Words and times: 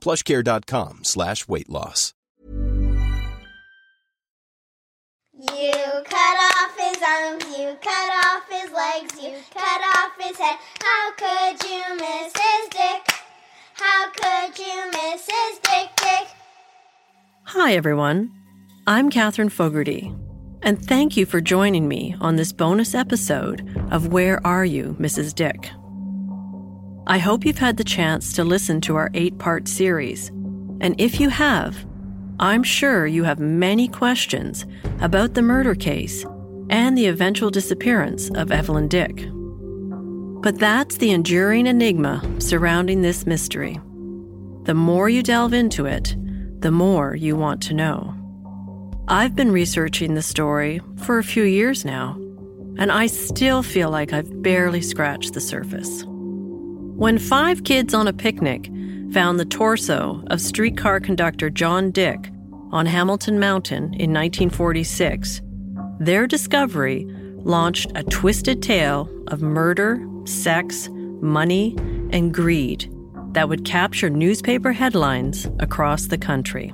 Plushcare.com 0.00 1.04
slash 1.04 1.46
weight 1.48 1.68
loss. 1.68 2.14
You 5.32 5.72
cut 6.04 6.36
off 6.52 6.76
his 6.76 7.02
arms, 7.02 7.44
you 7.58 7.76
cut 7.80 8.10
off 8.26 8.42
his 8.50 8.70
legs, 8.72 9.22
you 9.22 9.34
cut 9.54 9.80
off 9.96 10.12
his 10.20 10.36
head. 10.36 10.58
How 10.82 11.12
could 11.12 11.68
you 11.68 11.96
miss 11.96 12.32
his 12.34 12.68
dick? 12.68 13.14
How 13.74 14.10
could 14.10 14.58
you 14.58 14.90
miss 14.90 15.26
his 15.26 15.58
dick, 15.60 15.88
dick? 15.96 16.28
Hi, 17.44 17.74
everyone. 17.74 18.30
I'm 18.86 19.08
Katherine 19.08 19.48
Fogarty, 19.48 20.12
and 20.62 20.84
thank 20.84 21.16
you 21.16 21.24
for 21.24 21.40
joining 21.40 21.88
me 21.88 22.14
on 22.20 22.36
this 22.36 22.52
bonus 22.52 22.94
episode 22.94 23.66
of 23.90 24.08
Where 24.08 24.44
Are 24.46 24.64
You, 24.64 24.96
Mrs. 25.00 25.34
Dick? 25.34 25.70
I 27.10 27.18
hope 27.18 27.44
you've 27.44 27.58
had 27.58 27.76
the 27.76 27.82
chance 27.82 28.34
to 28.34 28.44
listen 28.44 28.80
to 28.82 28.94
our 28.94 29.10
eight 29.14 29.36
part 29.36 29.66
series, 29.66 30.28
and 30.80 30.94
if 30.96 31.18
you 31.18 31.28
have, 31.28 31.84
I'm 32.38 32.62
sure 32.62 33.04
you 33.04 33.24
have 33.24 33.40
many 33.40 33.88
questions 33.88 34.64
about 35.00 35.34
the 35.34 35.42
murder 35.42 35.74
case 35.74 36.24
and 36.68 36.96
the 36.96 37.06
eventual 37.06 37.50
disappearance 37.50 38.30
of 38.36 38.52
Evelyn 38.52 38.86
Dick. 38.86 39.26
But 40.40 40.60
that's 40.60 40.98
the 40.98 41.10
enduring 41.10 41.66
enigma 41.66 42.22
surrounding 42.38 43.02
this 43.02 43.26
mystery. 43.26 43.80
The 44.62 44.74
more 44.74 45.08
you 45.08 45.24
delve 45.24 45.52
into 45.52 45.86
it, 45.86 46.14
the 46.60 46.70
more 46.70 47.16
you 47.16 47.34
want 47.34 47.60
to 47.62 47.74
know. 47.74 48.14
I've 49.08 49.34
been 49.34 49.50
researching 49.50 50.14
the 50.14 50.22
story 50.22 50.80
for 50.98 51.18
a 51.18 51.24
few 51.24 51.42
years 51.42 51.84
now, 51.84 52.14
and 52.78 52.92
I 52.92 53.08
still 53.08 53.64
feel 53.64 53.90
like 53.90 54.12
I've 54.12 54.44
barely 54.44 54.80
scratched 54.80 55.34
the 55.34 55.40
surface. 55.40 56.04
When 57.00 57.18
five 57.18 57.64
kids 57.64 57.94
on 57.94 58.08
a 58.08 58.12
picnic 58.12 58.70
found 59.10 59.40
the 59.40 59.46
torso 59.46 60.22
of 60.26 60.38
streetcar 60.38 61.00
conductor 61.00 61.48
John 61.48 61.90
Dick 61.92 62.28
on 62.72 62.84
Hamilton 62.84 63.40
Mountain 63.40 63.84
in 63.94 64.12
1946, 64.12 65.40
their 65.98 66.26
discovery 66.26 67.06
launched 67.36 67.90
a 67.94 68.02
twisted 68.02 68.62
tale 68.62 69.08
of 69.28 69.40
murder, 69.40 70.06
sex, 70.26 70.90
money, 70.92 71.74
and 72.12 72.34
greed 72.34 72.94
that 73.32 73.48
would 73.48 73.64
capture 73.64 74.10
newspaper 74.10 74.72
headlines 74.72 75.48
across 75.58 76.04
the 76.04 76.18
country. 76.18 76.70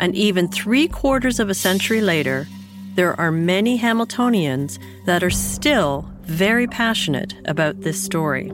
And 0.00 0.16
even 0.16 0.48
three 0.48 0.88
quarters 0.88 1.38
of 1.38 1.50
a 1.50 1.54
century 1.54 2.00
later, 2.00 2.48
there 2.94 3.20
are 3.20 3.30
many 3.30 3.78
Hamiltonians 3.78 4.78
that 5.04 5.22
are 5.22 5.28
still 5.28 6.10
very 6.22 6.66
passionate 6.66 7.34
about 7.44 7.82
this 7.82 8.02
story. 8.02 8.50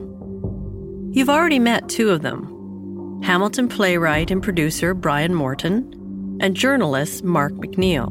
You've 1.13 1.29
already 1.29 1.59
met 1.59 1.89
two 1.89 2.09
of 2.09 2.21
them 2.21 3.21
Hamilton 3.21 3.67
playwright 3.67 4.31
and 4.31 4.41
producer 4.41 4.93
Brian 4.93 5.35
Morton, 5.35 6.37
and 6.39 6.55
journalist 6.55 7.21
Mark 7.25 7.51
McNeil. 7.53 8.09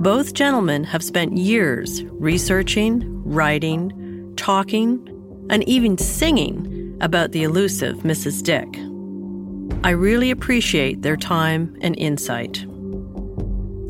Both 0.00 0.32
gentlemen 0.34 0.84
have 0.84 1.02
spent 1.02 1.36
years 1.36 2.04
researching, 2.04 3.02
writing, 3.24 4.32
talking, 4.36 5.04
and 5.50 5.68
even 5.68 5.98
singing 5.98 6.96
about 7.00 7.32
the 7.32 7.42
elusive 7.42 7.96
Mrs. 7.98 8.40
Dick. 8.44 8.68
I 9.84 9.90
really 9.90 10.30
appreciate 10.30 11.02
their 11.02 11.16
time 11.16 11.76
and 11.82 11.98
insight. 11.98 12.62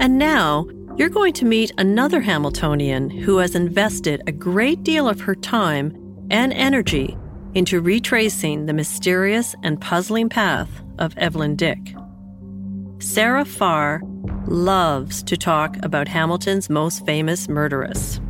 And 0.00 0.18
now, 0.18 0.66
you're 0.96 1.10
going 1.10 1.34
to 1.34 1.44
meet 1.44 1.70
another 1.76 2.22
Hamiltonian 2.22 3.10
who 3.10 3.36
has 3.36 3.54
invested 3.54 4.22
a 4.26 4.32
great 4.32 4.82
deal 4.84 5.06
of 5.06 5.20
her 5.20 5.34
time 5.34 5.94
and 6.30 6.54
energy 6.54 7.14
into 7.54 7.80
retracing 7.80 8.66
the 8.66 8.72
mysterious 8.72 9.54
and 9.62 9.80
puzzling 9.80 10.28
path 10.28 10.68
of 10.98 11.16
Evelyn 11.16 11.56
Dick. 11.56 11.94
Sarah 12.98 13.44
Farr 13.44 14.02
loves 14.46 15.22
to 15.24 15.36
talk 15.36 15.76
about 15.82 16.08
Hamilton's 16.08 16.68
most 16.68 17.04
famous 17.06 17.48
murderess. 17.48 18.20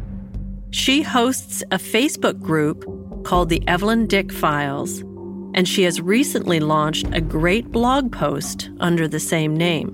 She 0.71 1.03
hosts 1.03 1.63
a 1.71 1.79
Facebook 1.79 2.41
group 2.41 2.85
called 3.25 3.49
the 3.49 3.67
Evelyn 3.67 4.07
Dick 4.07 4.33
Files 4.33 5.03
and 5.55 5.67
she 5.67 5.83
has 5.83 6.01
recently 6.01 6.61
launched 6.61 7.07
a 7.13 7.21
great 7.21 7.71
blog 7.71 8.13
post 8.13 8.71
under 8.79 9.09
the 9.09 9.21
same 9.21 9.57
name. 9.57 9.89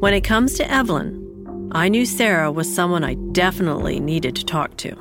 When 0.00 0.12
it 0.12 0.22
comes 0.22 0.54
to 0.54 0.70
Evelyn, 0.70 1.70
I 1.72 1.88
knew 1.88 2.04
Sarah 2.04 2.52
was 2.52 2.72
someone 2.72 3.02
I 3.02 3.14
definitely 3.32 3.98
needed 3.98 4.36
to 4.36 4.44
talk 4.44 4.76
to. 4.78 4.94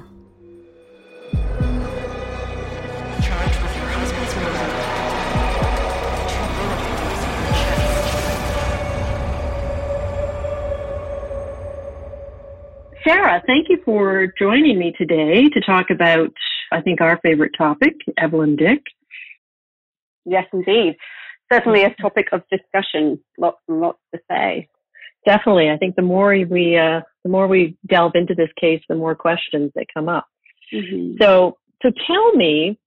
Sarah, 13.05 13.41
thank 13.45 13.67
you 13.69 13.79
for 13.83 14.33
joining 14.39 14.79
me 14.79 14.93
today 14.97 15.49
to 15.49 15.61
talk 15.61 15.87
about, 15.89 16.31
I 16.71 16.81
think, 16.81 17.01
our 17.01 17.19
favorite 17.21 17.51
topic, 17.57 17.95
Evelyn 18.17 18.55
Dick. 18.55 18.81
Yes, 20.25 20.45
indeed. 20.53 20.95
Certainly 21.51 21.83
a 21.83 21.95
topic 22.01 22.27
of 22.31 22.43
discussion. 22.49 23.19
Lots 23.37 23.57
and 23.67 23.81
lots 23.81 23.99
to 24.13 24.21
say. 24.29 24.69
Definitely. 25.25 25.69
I 25.69 25.77
think 25.77 25.95
the 25.95 26.01
more 26.01 26.29
we 26.29 26.77
uh, 26.77 27.01
the 27.23 27.29
more 27.29 27.47
we 27.47 27.77
delve 27.87 28.13
into 28.15 28.35
this 28.35 28.49
case, 28.59 28.81
the 28.87 28.95
more 28.95 29.15
questions 29.15 29.71
that 29.75 29.85
come 29.93 30.09
up. 30.09 30.27
Mm-hmm. 30.73 31.15
So, 31.21 31.57
so 31.81 31.91
tell 32.07 32.35
me, 32.35 32.79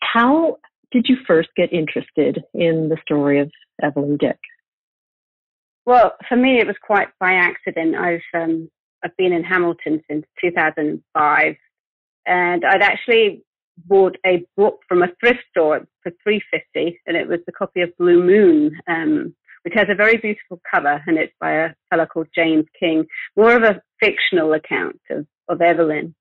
how 0.00 0.58
did 0.92 1.06
you 1.08 1.16
first 1.26 1.48
get 1.56 1.72
interested 1.72 2.42
in 2.54 2.88
the 2.88 2.98
story 3.02 3.40
of 3.40 3.50
Evelyn 3.82 4.16
Dick? 4.18 4.38
Well, 5.86 6.14
for 6.28 6.36
me, 6.36 6.58
it 6.58 6.66
was 6.66 6.76
quite 6.82 7.08
by 7.18 7.32
accident. 7.32 7.96
I've 7.96 8.20
um, 8.34 8.70
I've 9.04 9.16
been 9.16 9.32
in 9.32 9.44
Hamilton 9.44 10.02
since 10.08 10.26
2005, 10.40 11.56
and 12.26 12.64
I'd 12.64 12.82
actually 12.82 13.44
bought 13.86 14.16
a 14.26 14.44
book 14.56 14.80
from 14.88 15.02
a 15.02 15.08
thrift 15.20 15.40
store 15.50 15.86
for 16.02 16.12
350 16.22 17.00
and 17.06 17.16
it 17.16 17.28
was 17.28 17.40
the 17.46 17.52
copy 17.52 17.80
of 17.80 17.96
Blue 17.98 18.22
Moon, 18.22 18.78
um, 18.88 19.34
which 19.64 19.74
has 19.74 19.86
a 19.90 19.94
very 19.94 20.16
beautiful 20.16 20.60
cover 20.70 21.02
and 21.06 21.18
it's 21.18 21.32
by 21.40 21.52
a 21.52 21.70
fellow 21.90 22.06
called 22.06 22.28
James 22.34 22.66
King, 22.78 23.06
more 23.36 23.56
of 23.56 23.62
a 23.62 23.80
fictional 24.02 24.52
account 24.52 25.00
of, 25.10 25.26
of 25.48 25.60
Evelyn. 25.60 26.14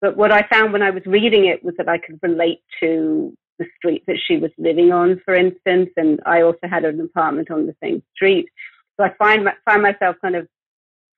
But 0.00 0.16
what 0.16 0.32
I 0.32 0.46
found 0.48 0.72
when 0.72 0.82
I 0.82 0.90
was 0.90 1.02
reading 1.06 1.46
it 1.46 1.64
was 1.64 1.74
that 1.78 1.88
I 1.88 1.98
could 1.98 2.18
relate 2.22 2.62
to 2.80 3.36
the 3.58 3.66
street 3.76 4.04
that 4.06 4.18
she 4.24 4.36
was 4.36 4.52
living 4.56 4.92
on, 4.92 5.20
for 5.24 5.34
instance, 5.34 5.90
and 5.96 6.20
I 6.24 6.42
also 6.42 6.68
had 6.70 6.84
an 6.84 7.00
apartment 7.00 7.50
on 7.50 7.66
the 7.66 7.74
same 7.82 8.02
street. 8.14 8.48
So 8.96 9.04
I 9.04 9.14
find, 9.18 9.48
find 9.64 9.82
myself 9.82 10.16
kind 10.22 10.36
of 10.36 10.46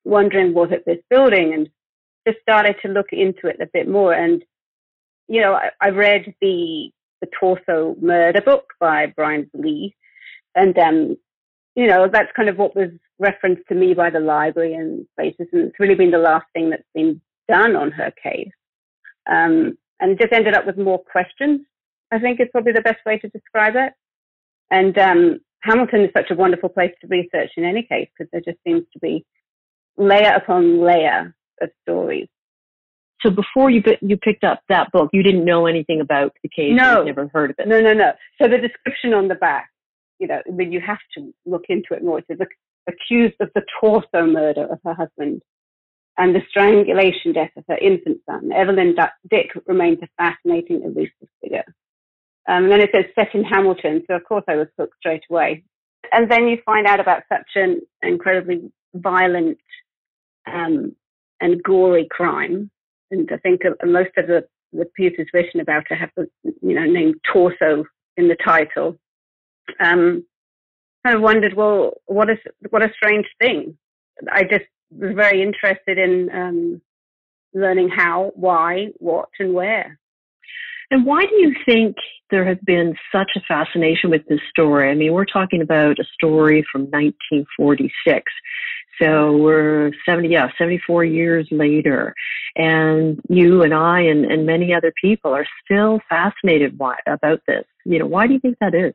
wondering 0.03 0.53
what 0.53 0.73
at 0.73 0.85
this 0.85 0.99
building 1.09 1.53
and 1.53 1.69
just 2.27 2.41
started 2.41 2.75
to 2.81 2.91
look 2.91 3.07
into 3.11 3.47
it 3.47 3.57
a 3.61 3.69
bit 3.73 3.87
more. 3.87 4.13
And 4.13 4.43
you 5.27 5.41
know, 5.41 5.53
I, 5.53 5.69
I 5.79 5.89
read 5.89 6.33
the 6.41 6.91
the 7.21 7.27
Torso 7.39 7.95
Murder 8.01 8.41
book 8.41 8.73
by 8.79 9.13
Brian 9.15 9.49
Vallée, 9.55 9.93
and 10.55 10.77
um, 10.77 11.17
you 11.75 11.87
know, 11.87 12.09
that's 12.11 12.31
kind 12.35 12.49
of 12.49 12.57
what 12.57 12.75
was 12.75 12.89
referenced 13.19 13.63
to 13.69 13.75
me 13.75 13.93
by 13.93 14.09
the 14.09 14.19
library 14.19 14.73
and 14.73 15.05
places, 15.17 15.47
and 15.53 15.69
it's 15.69 15.79
really 15.79 15.95
been 15.95 16.11
the 16.11 16.17
last 16.17 16.45
thing 16.53 16.69
that's 16.69 16.83
been 16.93 17.21
done 17.47 17.75
on 17.75 17.91
her 17.91 18.11
case, 18.21 18.51
um, 19.29 19.77
and 19.99 20.19
just 20.19 20.33
ended 20.33 20.55
up 20.55 20.65
with 20.65 20.77
more 20.77 20.99
questions. 20.99 21.61
I 22.11 22.19
think 22.19 22.41
is 22.41 22.47
probably 22.51 22.73
the 22.73 22.81
best 22.81 22.99
way 23.05 23.17
to 23.19 23.29
describe 23.29 23.75
it. 23.77 23.93
And 24.69 24.97
um, 24.97 25.39
Hamilton 25.61 26.01
is 26.01 26.09
such 26.15 26.29
a 26.31 26.35
wonderful 26.35 26.69
place 26.69 26.91
to 27.01 27.07
research 27.07 27.51
in 27.55 27.63
any 27.63 27.83
case 27.83 28.09
because 28.17 28.29
there 28.31 28.41
just 28.41 28.57
seems 28.65 28.83
to 28.93 28.99
be 28.99 29.25
layer 29.97 30.33
upon 30.35 30.81
layer 30.81 31.33
of 31.61 31.69
stories. 31.83 32.27
So 33.21 33.29
before 33.29 33.69
you 33.69 33.83
you 34.01 34.17
picked 34.17 34.43
up 34.43 34.61
that 34.69 34.91
book, 34.91 35.09
you 35.13 35.21
didn't 35.21 35.45
know 35.45 35.67
anything 35.67 36.01
about 36.01 36.33
the 36.41 36.49
case. 36.49 36.73
No, 36.75 36.99
You'd 36.99 37.07
never 37.07 37.29
heard 37.33 37.51
of 37.51 37.55
it. 37.59 37.67
No, 37.67 37.79
no, 37.79 37.93
no. 37.93 38.13
So 38.41 38.47
the 38.47 38.57
description 38.57 39.13
on 39.13 39.27
the 39.27 39.35
back, 39.35 39.69
you 40.19 40.27
know, 40.27 40.41
I 40.47 40.51
mean, 40.51 40.71
you 40.71 40.81
have 40.81 40.97
to 41.17 41.31
look 41.45 41.65
into 41.69 41.93
it 41.93 42.03
more. 42.03 42.19
It 42.19 42.25
says 42.27 42.39
accused 42.87 43.35
of 43.39 43.49
the 43.53 43.61
torso 43.79 44.25
murder 44.25 44.65
of 44.65 44.79
her 44.83 44.95
husband 44.95 45.41
and 46.17 46.35
the 46.35 46.41
strangulation 46.49 47.33
death 47.33 47.51
of 47.55 47.63
her 47.67 47.77
infant 47.77 48.19
son. 48.25 48.51
Evelyn 48.51 48.95
Dick 49.29 49.51
remains 49.65 49.99
a 50.01 50.07
fascinating, 50.17 50.81
elusive 50.83 51.29
figure. 51.41 51.63
Um, 52.47 52.63
and 52.63 52.71
then 52.71 52.81
it 52.81 52.89
says 52.93 53.05
set 53.15 53.33
in 53.33 53.43
Hamilton, 53.43 54.03
so 54.07 54.15
of 54.15 54.23
course 54.23 54.43
I 54.47 54.55
was 54.55 54.67
hooked 54.77 54.97
straight 54.99 55.23
away. 55.29 55.63
And 56.11 56.29
then 56.29 56.47
you 56.47 56.57
find 56.65 56.87
out 56.87 56.99
about 56.99 57.23
such 57.29 57.47
an 57.55 57.81
incredibly 58.01 58.71
violent 58.95 59.57
um, 60.51 60.95
and 61.39 61.61
gory 61.63 62.07
crime. 62.09 62.69
And 63.09 63.29
I 63.31 63.37
think 63.37 63.61
most 63.83 64.11
of 64.17 64.27
the, 64.27 64.47
the 64.71 64.85
pieces 64.95 65.27
written 65.33 65.59
about 65.59 65.83
her 65.89 65.95
have 65.95 66.11
the 66.15 66.27
you 66.43 66.75
know 66.75 66.85
name 66.85 67.15
torso 67.31 67.85
in 68.17 68.27
the 68.27 68.37
title. 68.43 68.97
Um, 69.79 70.25
of 71.03 71.15
wondered, 71.15 71.55
well, 71.55 71.93
what 72.05 72.29
is 72.29 72.37
what 72.69 72.83
a 72.83 72.93
strange 72.95 73.25
thing. 73.39 73.77
I 74.31 74.43
just 74.43 74.65
was 74.91 75.13
very 75.15 75.41
interested 75.41 75.97
in 75.97 76.29
um, 76.33 76.81
learning 77.53 77.89
how, 77.89 78.31
why, 78.35 78.87
what, 78.97 79.29
and 79.39 79.53
where. 79.53 79.99
And 80.91 81.05
why 81.05 81.21
do 81.25 81.35
you 81.35 81.55
think 81.65 81.95
there 82.31 82.45
has 82.45 82.57
been 82.65 82.95
such 83.11 83.31
a 83.37 83.41
fascination 83.47 84.09
with 84.09 84.27
this 84.27 84.41
story? 84.49 84.89
I 84.89 84.95
mean, 84.95 85.13
we're 85.13 85.25
talking 85.25 85.61
about 85.61 85.99
a 85.99 86.05
story 86.13 86.65
from 86.69 86.81
1946. 86.83 88.23
So 88.99 89.37
we're 89.37 89.91
70, 90.05 90.29
yeah, 90.29 90.49
74 90.57 91.05
years 91.05 91.47
later. 91.51 92.13
And 92.55 93.19
you 93.29 93.63
and 93.63 93.73
I 93.73 94.01
and, 94.01 94.25
and 94.25 94.45
many 94.45 94.73
other 94.73 94.93
people 95.01 95.33
are 95.33 95.45
still 95.63 95.99
fascinated 96.09 96.77
why, 96.77 96.97
about 97.07 97.41
this. 97.47 97.63
You 97.85 97.99
know, 97.99 98.07
why 98.07 98.27
do 98.27 98.33
you 98.33 98.39
think 98.39 98.57
that 98.59 98.75
is? 98.75 98.93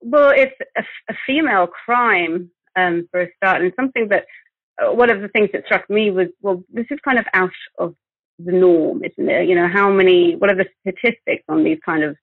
Well, 0.00 0.32
it's 0.34 0.54
a, 0.76 0.82
a 1.08 1.14
female 1.26 1.66
crime 1.66 2.50
um, 2.76 3.08
for 3.10 3.22
a 3.22 3.28
start, 3.36 3.62
and 3.62 3.72
something 3.76 4.08
that 4.08 4.26
uh, 4.80 4.92
one 4.92 5.10
of 5.10 5.20
the 5.20 5.28
things 5.28 5.50
that 5.52 5.64
struck 5.64 5.88
me 5.88 6.10
was, 6.10 6.28
well, 6.40 6.62
this 6.72 6.86
is 6.90 6.98
kind 7.04 7.18
of 7.18 7.26
out 7.32 7.50
of 7.78 7.94
the 8.38 8.52
norm, 8.52 9.02
isn't 9.04 9.28
it? 9.28 9.48
You 9.48 9.54
know, 9.54 9.68
how 9.72 9.90
many, 9.90 10.36
what 10.36 10.50
are 10.50 10.56
the 10.56 10.68
statistics 10.80 11.44
on 11.48 11.64
these 11.64 11.78
kind 11.84 12.04
of 12.04 12.16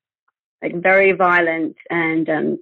like 0.62 0.81
very 0.81 1.12
violent 1.12 1.75
and 1.90 2.30
um, 2.30 2.60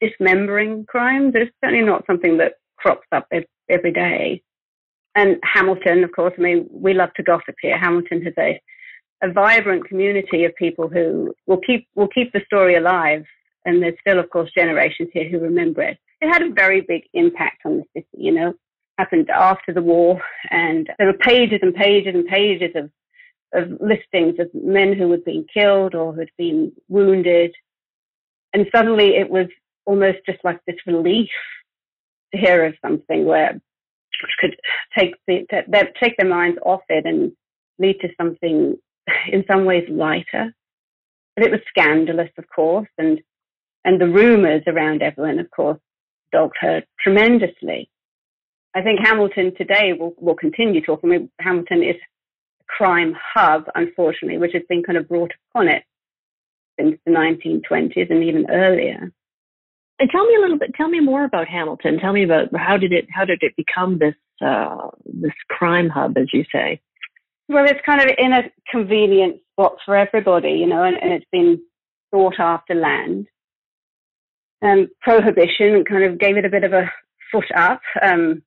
dismembering 0.00 0.84
crimes? 0.86 1.32
It's 1.34 1.50
certainly 1.62 1.84
not 1.84 2.04
something 2.06 2.38
that 2.38 2.54
crops 2.84 3.06
up 3.12 3.26
every 3.68 3.92
day. 3.92 4.42
And 5.14 5.36
Hamilton, 5.42 6.04
of 6.04 6.12
course, 6.12 6.34
I 6.38 6.42
mean, 6.42 6.68
we 6.70 6.92
love 6.92 7.12
to 7.14 7.22
gossip 7.22 7.54
here. 7.62 7.78
Hamilton 7.78 8.22
has 8.22 8.34
a, 8.38 8.60
a 9.22 9.32
vibrant 9.32 9.86
community 9.88 10.44
of 10.44 10.54
people 10.56 10.88
who 10.88 11.32
will 11.46 11.60
keep, 11.66 11.86
will 11.94 12.08
keep 12.08 12.32
the 12.32 12.42
story 12.46 12.74
alive. 12.76 13.24
And 13.64 13.82
there's 13.82 13.94
still, 14.00 14.18
of 14.18 14.28
course, 14.30 14.50
generations 14.56 15.08
here 15.12 15.28
who 15.28 15.38
remember 15.38 15.82
it. 15.82 15.98
It 16.20 16.32
had 16.32 16.42
a 16.42 16.52
very 16.52 16.82
big 16.82 17.02
impact 17.14 17.62
on 17.64 17.78
the 17.78 17.84
city, 17.94 18.08
you 18.16 18.32
know 18.32 18.54
happened 18.98 19.28
after 19.30 19.72
the 19.72 19.82
war, 19.82 20.20
and 20.50 20.88
there 20.98 21.08
were 21.08 21.18
pages 21.18 21.58
and 21.62 21.74
pages 21.74 22.14
and 22.14 22.26
pages 22.26 22.70
of 22.76 22.90
of 23.52 23.70
listings 23.80 24.34
of 24.40 24.48
men 24.52 24.92
who 24.92 25.08
had 25.12 25.24
been 25.24 25.46
killed 25.52 25.94
or 25.94 26.12
who 26.12 26.20
had 26.20 26.30
been 26.36 26.72
wounded, 26.88 27.52
and 28.52 28.66
suddenly 28.74 29.16
it 29.16 29.28
was 29.28 29.46
almost 29.84 30.18
just 30.26 30.38
like 30.44 30.60
this 30.66 30.76
relief 30.86 31.28
hear 32.36 32.64
of 32.64 32.74
something 32.82 33.24
where 33.24 33.60
which 34.22 34.32
could 34.40 34.56
take 34.98 35.14
the 35.26 35.46
that, 35.50 35.94
take 36.02 36.16
their 36.16 36.28
minds 36.28 36.58
off 36.64 36.82
it 36.88 37.04
and 37.06 37.32
lead 37.78 37.96
to 38.00 38.08
something 38.20 38.76
in 39.28 39.44
some 39.50 39.64
ways 39.64 39.84
lighter. 39.90 40.54
But 41.36 41.46
it 41.46 41.50
was 41.50 41.60
scandalous, 41.68 42.30
of 42.38 42.44
course, 42.54 42.88
and 42.98 43.20
and 43.84 44.00
the 44.00 44.08
rumours 44.08 44.62
around 44.66 45.02
Evelyn, 45.02 45.38
of 45.38 45.50
course, 45.50 45.78
dogged 46.32 46.56
her 46.60 46.82
tremendously. 47.00 47.90
I 48.74 48.82
think 48.82 49.00
Hamilton 49.04 49.52
today 49.56 49.92
will, 49.92 50.14
will 50.18 50.34
continue 50.34 50.80
talking. 50.80 51.12
I 51.12 51.18
mean, 51.18 51.30
Hamilton 51.40 51.82
is 51.82 51.96
a 51.96 52.64
crime 52.66 53.14
hub, 53.34 53.64
unfortunately, 53.74 54.38
which 54.38 54.52
has 54.54 54.62
been 54.68 54.82
kind 54.82 54.98
of 54.98 55.08
brought 55.08 55.32
upon 55.50 55.68
it 55.68 55.84
since 56.80 56.98
the 57.04 57.12
1920s 57.12 58.10
and 58.10 58.24
even 58.24 58.46
earlier. 58.50 59.12
And 59.98 60.10
tell 60.10 60.26
me 60.26 60.34
a 60.36 60.40
little 60.40 60.58
bit. 60.58 60.74
Tell 60.74 60.88
me 60.88 61.00
more 61.00 61.24
about 61.24 61.46
Hamilton. 61.46 61.98
Tell 61.98 62.12
me 62.12 62.24
about 62.24 62.48
how 62.56 62.76
did 62.76 62.92
it 62.92 63.06
how 63.12 63.24
did 63.24 63.42
it 63.42 63.54
become 63.56 63.98
this 63.98 64.14
uh, 64.44 64.88
this 65.04 65.32
crime 65.48 65.88
hub, 65.88 66.16
as 66.18 66.26
you 66.32 66.44
say? 66.52 66.80
Well, 67.48 67.64
it's 67.64 67.80
kind 67.86 68.00
of 68.00 68.08
in 68.18 68.32
a 68.32 68.50
convenient 68.70 69.40
spot 69.52 69.76
for 69.84 69.96
everybody, 69.96 70.52
you 70.52 70.66
know, 70.66 70.82
and, 70.82 70.96
and 70.96 71.12
it's 71.12 71.26
been 71.30 71.60
sought 72.12 72.40
after 72.40 72.74
land. 72.74 73.26
Um, 74.62 74.88
prohibition 75.02 75.84
kind 75.84 76.04
of 76.04 76.18
gave 76.18 76.38
it 76.38 76.46
a 76.46 76.48
bit 76.48 76.64
of 76.64 76.72
a 76.72 76.90
foot 77.30 77.50
up. 77.54 77.82
Um, 78.02 78.42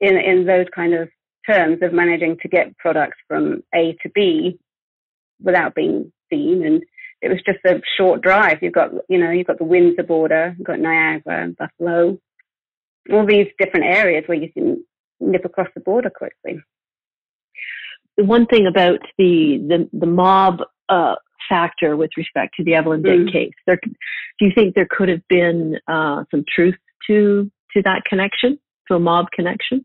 in, 0.00 0.16
in 0.16 0.46
those 0.46 0.66
kind 0.74 0.94
of 0.94 1.08
terms 1.48 1.78
of 1.82 1.92
managing 1.92 2.36
to 2.42 2.48
get 2.48 2.76
products 2.78 3.18
from 3.26 3.62
A 3.74 3.96
to 4.02 4.10
B 4.14 4.58
without 5.42 5.74
being 5.74 6.12
seen. 6.30 6.64
And 6.64 6.82
it 7.20 7.28
was 7.28 7.42
just 7.44 7.58
a 7.66 7.80
short 7.96 8.22
drive. 8.22 8.58
You've 8.62 8.72
got, 8.72 8.90
you 9.08 9.18
know, 9.18 9.30
you've 9.30 9.46
got 9.46 9.58
the 9.58 9.64
Windsor 9.64 10.02
border, 10.02 10.54
you've 10.56 10.66
got 10.66 10.78
Niagara 10.78 11.42
and 11.42 11.56
Buffalo, 11.56 12.18
all 13.12 13.26
these 13.26 13.48
different 13.58 13.86
areas 13.86 14.24
where 14.26 14.38
you 14.38 14.52
can 14.52 14.84
nip 15.20 15.44
across 15.44 15.68
the 15.74 15.80
border 15.80 16.10
quickly. 16.10 16.60
The 18.16 18.24
one 18.24 18.46
thing 18.46 18.66
about 18.66 19.00
the, 19.16 19.58
the, 19.68 19.88
the 19.92 20.06
mob, 20.06 20.60
uh, 20.88 21.16
factor 21.48 21.96
with 21.96 22.10
respect 22.16 22.54
to 22.56 22.64
the 22.64 22.74
Evelyn 22.74 23.02
Dick 23.02 23.20
mm. 23.20 23.32
case, 23.32 23.52
there, 23.66 23.80
do 23.82 24.44
you 24.44 24.52
think 24.54 24.74
there 24.74 24.88
could 24.90 25.08
have 25.08 25.26
been, 25.28 25.78
uh, 25.88 26.24
some 26.30 26.44
truth 26.54 26.76
to, 27.06 27.50
to 27.72 27.82
that 27.82 28.04
connection, 28.04 28.58
to 28.88 28.94
a 28.94 28.98
mob 28.98 29.30
connection? 29.30 29.84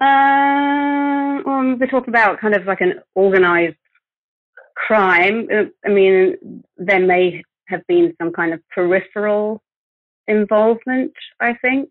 Uh, 0.00 1.42
well, 1.44 1.76
we're 1.78 1.86
talking 1.90 2.08
about 2.08 2.40
kind 2.40 2.54
of 2.54 2.64
like 2.66 2.80
an 2.80 2.94
organized 3.14 3.76
crime. 4.86 5.48
Uh, 5.52 5.64
I 5.84 5.88
mean, 5.88 6.62
there 6.76 7.04
may 7.04 7.42
have 7.68 7.86
been 7.86 8.14
some 8.20 8.32
kind 8.32 8.54
of 8.54 8.60
peripheral 8.74 9.62
involvement, 10.26 11.12
I 11.40 11.54
think. 11.54 11.90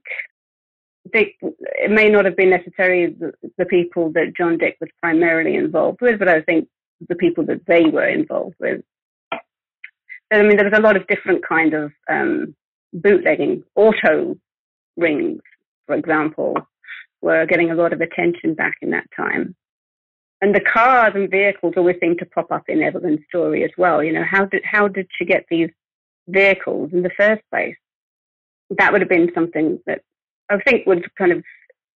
They, 1.14 1.36
it 1.42 1.92
may 1.92 2.10
not 2.10 2.26
have 2.26 2.36
been 2.36 2.50
necessarily 2.50 3.14
the, 3.14 3.32
the, 3.58 3.66
people 3.66 4.12
that 4.12 4.34
John 4.36 4.58
Dick 4.58 4.76
was 4.82 4.90
primarily 5.02 5.56
involved 5.56 6.00
with, 6.02 6.20
but 6.20 6.28
I 6.28 6.42
think 6.42 6.68
the 7.08 7.16
people 7.16 7.46
that 7.46 7.66
they 7.66 7.86
were 7.86 8.08
involved 8.08 8.56
with. 8.60 8.82
I 9.32 10.42
mean, 10.42 10.58
there 10.58 10.70
was 10.70 10.78
a 10.78 10.82
lot 10.82 10.98
of 10.98 11.08
different 11.08 11.48
kind 11.48 11.74
of 11.74 11.94
um, 12.10 12.56
bootlegging, 12.94 13.64
auto 13.76 14.36
rings, 14.98 15.42
for 15.86 15.96
example, 15.96 16.58
were 17.22 17.46
getting 17.46 17.72
a 17.72 17.76
lot 17.76 17.94
of 17.94 18.02
attention 18.02 18.54
back 18.54 18.74
in 18.82 18.92
that 18.92 19.08
time. 19.16 19.56
And 20.42 20.54
the 20.54 20.62
cars 20.62 21.14
and 21.16 21.30
vehicles 21.32 21.74
always 21.78 21.98
seem 22.00 22.18
to 22.18 22.26
pop 22.26 22.52
up 22.52 22.64
in 22.68 22.84
Evelyn's 22.84 23.22
story 23.28 23.64
as 23.64 23.72
well. 23.78 24.04
You 24.04 24.14
know, 24.14 24.24
how 24.30 24.46
did 24.46 24.64
how 24.64 24.88
did 24.88 25.08
she 25.18 25.26
get 25.26 25.46
these 25.50 25.70
vehicles 26.28 26.92
in 26.94 27.02
the 27.02 27.10
first 27.18 27.42
place? 27.52 27.76
That 28.78 28.92
would 28.92 29.02
have 29.02 29.10
been 29.10 29.32
something 29.34 29.80
that 29.88 30.02
I 30.50 30.58
think 30.60 30.86
would 30.86 31.10
kind 31.16 31.32
of 31.32 31.44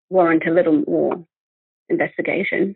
warrant 0.10 0.46
a 0.46 0.52
little 0.52 0.84
more 0.88 1.26
investigation. 1.90 2.76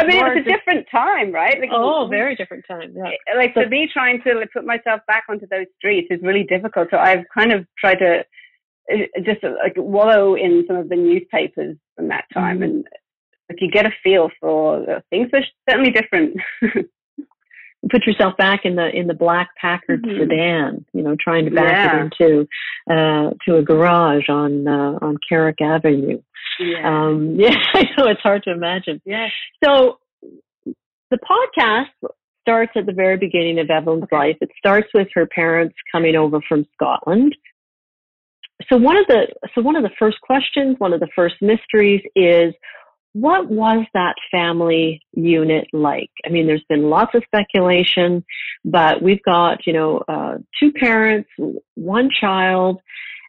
I 0.00 0.06
mean, 0.06 0.16
it 0.18 0.22
was 0.22 0.44
a 0.46 0.48
different 0.48 0.86
time, 0.90 1.32
right? 1.32 1.60
Like, 1.60 1.70
oh, 1.72 2.06
very 2.08 2.36
different 2.36 2.64
time. 2.68 2.94
Yeah. 2.96 3.10
Like 3.36 3.52
for 3.52 3.66
me, 3.68 3.88
trying 3.92 4.22
to 4.22 4.46
put 4.52 4.64
myself 4.64 5.00
back 5.08 5.24
onto 5.28 5.46
those 5.48 5.66
streets 5.76 6.06
is 6.10 6.20
really 6.22 6.44
difficult. 6.44 6.88
So 6.92 6.98
I've 6.98 7.24
kind 7.36 7.52
of 7.52 7.66
tried 7.78 7.96
to 7.96 8.24
just 9.24 9.42
like 9.42 9.74
wallow 9.76 10.34
in 10.34 10.64
some 10.68 10.76
of 10.76 10.88
the 10.88 10.96
newspapers 10.96 11.76
from 11.96 12.08
that 12.08 12.24
time, 12.32 12.60
mm-hmm. 12.60 12.62
and 12.62 12.86
like 13.48 13.60
you 13.60 13.70
get 13.70 13.86
a 13.86 13.90
feel 14.02 14.30
for 14.40 15.02
things 15.10 15.30
are 15.32 15.42
certainly 15.68 15.90
different. 15.90 16.36
Put 17.90 18.06
yourself 18.06 18.36
back 18.36 18.62
in 18.64 18.74
the 18.74 18.88
in 18.92 19.06
the 19.06 19.14
black 19.14 19.50
Packard 19.60 20.02
mm-hmm. 20.02 20.20
sedan, 20.20 20.84
you 20.92 21.02
know, 21.02 21.16
trying 21.18 21.44
to 21.44 21.50
back 21.52 21.72
yeah. 21.72 21.96
it 21.96 22.12
into 22.20 22.48
uh, 22.90 23.30
to 23.46 23.56
a 23.56 23.62
garage 23.62 24.28
on 24.28 24.66
uh, 24.66 24.98
on 25.00 25.16
Carrick 25.28 25.60
Avenue. 25.60 26.20
Yeah. 26.58 26.88
Um, 26.88 27.36
yeah, 27.38 27.54
I 27.74 27.82
know 27.96 28.06
it's 28.08 28.20
hard 28.20 28.42
to 28.44 28.50
imagine. 28.50 29.00
Yeah. 29.04 29.28
So 29.64 29.98
the 30.64 31.18
podcast 31.18 32.10
starts 32.42 32.72
at 32.74 32.86
the 32.86 32.92
very 32.92 33.16
beginning 33.16 33.60
of 33.60 33.70
Evelyn's 33.70 34.04
okay. 34.04 34.16
life. 34.16 34.36
It 34.40 34.50
starts 34.58 34.88
with 34.92 35.08
her 35.14 35.26
parents 35.26 35.76
coming 35.92 36.16
over 36.16 36.40
from 36.48 36.66
Scotland 36.74 37.36
so 38.68 38.76
one 38.76 38.96
of 38.96 39.06
the 39.06 39.28
so 39.54 39.62
one 39.62 39.76
of 39.76 39.82
the 39.82 39.90
first 39.98 40.20
questions, 40.20 40.76
one 40.78 40.92
of 40.92 41.00
the 41.00 41.08
first 41.14 41.36
mysteries 41.40 42.02
is 42.16 42.52
what 43.12 43.48
was 43.48 43.86
that 43.94 44.14
family 44.30 45.00
unit 45.12 45.66
like? 45.72 46.10
I 46.24 46.28
mean, 46.28 46.46
there's 46.46 46.64
been 46.68 46.90
lots 46.90 47.14
of 47.14 47.24
speculation, 47.24 48.24
but 48.64 49.02
we've 49.02 49.22
got, 49.22 49.66
you 49.66 49.72
know, 49.72 50.02
uh, 50.08 50.38
two 50.60 50.72
parents, 50.72 51.28
one 51.74 52.10
child, 52.10 52.80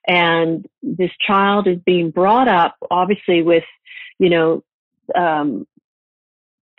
and 0.08 0.66
this 0.82 1.12
child 1.26 1.68
is 1.68 1.78
being 1.86 2.12
brought 2.12 2.48
up, 2.48 2.76
obviously, 2.92 3.42
with, 3.42 3.64
you 4.18 4.30
know, 4.30 4.64
um, 5.16 5.66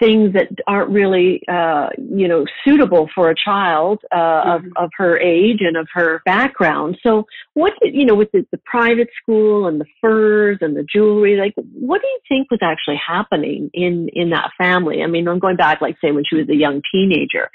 things 0.01 0.33
that 0.33 0.49
aren't 0.67 0.91
really, 0.91 1.43
uh, 1.47 1.91
you 1.99 2.27
know, 2.27 2.45
suitable 2.65 3.09
for 3.15 3.31
a 3.31 3.35
child 3.35 4.01
uh, 4.11 4.17
mm-hmm. 4.17 4.51
of, 4.51 4.85
of 4.85 4.91
her 4.97 5.19
age 5.19 5.59
and 5.61 5.77
of 5.77 5.87
her 5.93 6.23
background. 6.25 6.99
So, 7.07 7.27
what 7.55 7.75
did, 7.81 7.95
you 7.95 8.07
know, 8.07 8.15
with 8.15 8.33
the, 8.33 8.47
the 8.51 8.59
private 8.65 9.09
school 9.23 9.69
and 9.69 9.81
the 9.81 9.87
furs 10.01 10.59
and 10.63 10.77
the 10.77 10.83
jewelry, 10.83 11.37
like, 11.37 11.55
what 11.73 12.01
do 12.01 12.09
you 12.09 12.21
think 12.29 12.51
was 12.51 12.61
actually 12.63 13.01
happening 13.07 13.71
in 13.75 14.09
in 14.15 14.31
that 14.31 14.51
family? 14.59 15.03
I 15.03 15.07
mean, 15.07 15.29
I'm 15.29 15.39
going 15.39 15.57
back, 15.57 15.81
like, 15.81 15.97
say, 16.03 16.11
when 16.11 16.25
she 16.29 16.37
was 16.37 16.49
a 16.49 16.57
young 16.57 16.83
teenager. 16.91 17.51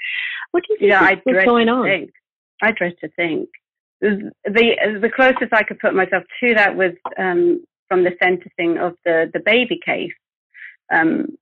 What 0.52 0.62
do 0.62 0.72
you 0.72 0.78
think 0.78 0.90
yeah, 0.90 1.10
was, 1.10 1.18
was 1.26 1.44
going 1.44 1.68
on? 1.68 1.84
Think. 1.84 2.10
I 2.62 2.70
dread 2.72 2.94
to 3.00 3.08
think. 3.10 3.48
The 4.00 4.30
the 4.44 5.10
closest 5.14 5.52
I 5.52 5.64
could 5.64 5.80
put 5.80 5.94
myself 5.94 6.22
to 6.40 6.54
that 6.54 6.76
was 6.76 6.92
um, 7.18 7.64
from 7.88 8.04
the 8.04 8.12
sentencing 8.22 8.78
of 8.78 8.94
the 9.04 9.30
the 9.32 9.40
baby 9.40 9.80
case. 9.84 10.12
Um, 10.92 11.36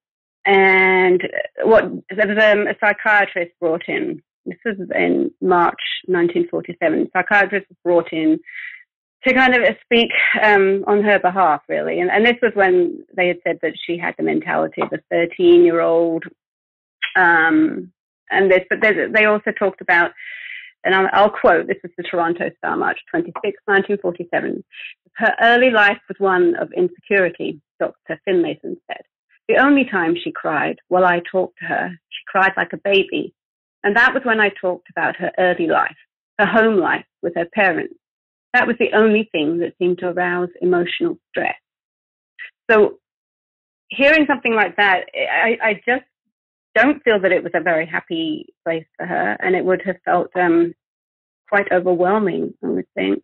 and 0.47 1.23
what 1.63 1.85
um, 1.85 2.03
a 2.11 2.75
psychiatrist 2.81 3.53
brought 3.61 3.89
in. 3.89 4.23
This 4.47 4.59
was 4.65 4.77
in 4.95 5.31
March 5.41 5.81
1947. 6.07 7.11
Psychiatrist 7.13 7.67
was 7.69 7.79
brought 7.83 8.13
in 8.13 8.39
to 9.27 9.35
kind 9.35 9.55
of 9.55 9.63
speak 9.85 10.11
um, 10.43 10.85
on 10.87 11.03
her 11.03 11.19
behalf, 11.19 11.63
really. 11.69 12.01
And, 12.01 12.11
and, 12.11 12.27
this 12.27 12.37
was 12.43 12.53
when 12.55 13.05
they 13.17 13.29
had 13.29 13.39
said 13.47 13.59
that 13.63 13.73
she 13.87 13.97
had 13.97 14.15
the 14.19 14.23
mentality 14.23 14.83
of 14.83 14.93
a 14.93 14.99
13 15.11 15.65
year 15.65 15.81
old. 15.81 16.25
Um, 17.17 17.91
and 18.31 18.51
this, 18.51 18.65
but 18.69 18.81
they 18.83 19.25
also 19.25 19.51
talked 19.53 19.81
about, 19.81 20.11
and 20.85 20.95
I'll, 20.95 21.09
I'll, 21.13 21.31
quote, 21.31 21.67
this 21.67 21.79
was 21.83 21.93
the 21.97 22.03
Toronto 22.03 22.51
Star, 22.59 22.77
March 22.77 22.99
26, 23.11 23.35
1947. 23.65 24.63
Her 25.17 25.35
early 25.41 25.71
life 25.71 26.01
was 26.09 26.17
one 26.19 26.55
of 26.57 26.71
insecurity, 26.73 27.61
Dr. 27.81 28.21
Finlayson 28.29 28.77
said. 28.87 29.05
The 29.49 29.59
only 29.59 29.85
time 29.85 30.15
she 30.23 30.33
cried 30.33 30.79
while 30.89 31.05
I 31.05 31.21
talked 31.31 31.59
to 31.59 31.67
her, 31.67 31.91
she 31.91 32.25
cried 32.27 32.53
like 32.57 32.73
a 32.73 32.79
baby. 32.79 33.35
And 33.83 33.97
that 33.97 34.15
was 34.15 34.23
when 34.25 34.41
I 34.41 34.51
talked 34.61 34.89
about 34.91 35.17
her 35.17 35.31
early 35.39 35.67
life, 35.67 35.97
her 36.39 36.47
home 36.47 36.79
life 36.79 37.05
with 37.23 37.35
her 37.37 37.47
parents. 37.53 37.95
That 38.55 38.67
was 38.67 38.77
the 38.79 38.97
only 38.97 39.29
thing 39.33 39.59
that 39.59 39.75
seemed 39.79 39.99
to 39.99 40.09
arouse 40.09 40.49
emotional 40.63 41.19
stress. 41.29 41.57
So 42.71 42.99
hearing 43.91 44.27
something 44.27 44.55
like 44.55 44.77
that, 44.77 45.05
I, 45.15 45.59
I 45.63 45.75
just 45.87 46.05
don't 46.75 47.03
feel 47.03 47.21
that 47.21 47.33
it 47.33 47.43
was 47.43 47.53
a 47.55 47.61
very 47.63 47.87
happy 47.87 48.47
place 48.65 48.87
for 48.97 49.07
her, 49.07 49.37
and 49.41 49.55
it 49.55 49.65
would 49.65 49.83
have 49.85 49.97
felt 50.05 50.31
um, 50.35 50.75
quite 51.49 51.71
overwhelming, 51.71 52.55
I 52.65 52.69
would 52.69 52.87
think. 52.95 53.23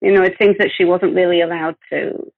You 0.00 0.12
know, 0.12 0.22
it 0.22 0.34
seems 0.40 0.56
that 0.58 0.70
she 0.76 0.84
wasn't 0.84 1.14
really 1.14 1.42
allowed 1.42 1.76
to 1.92 2.32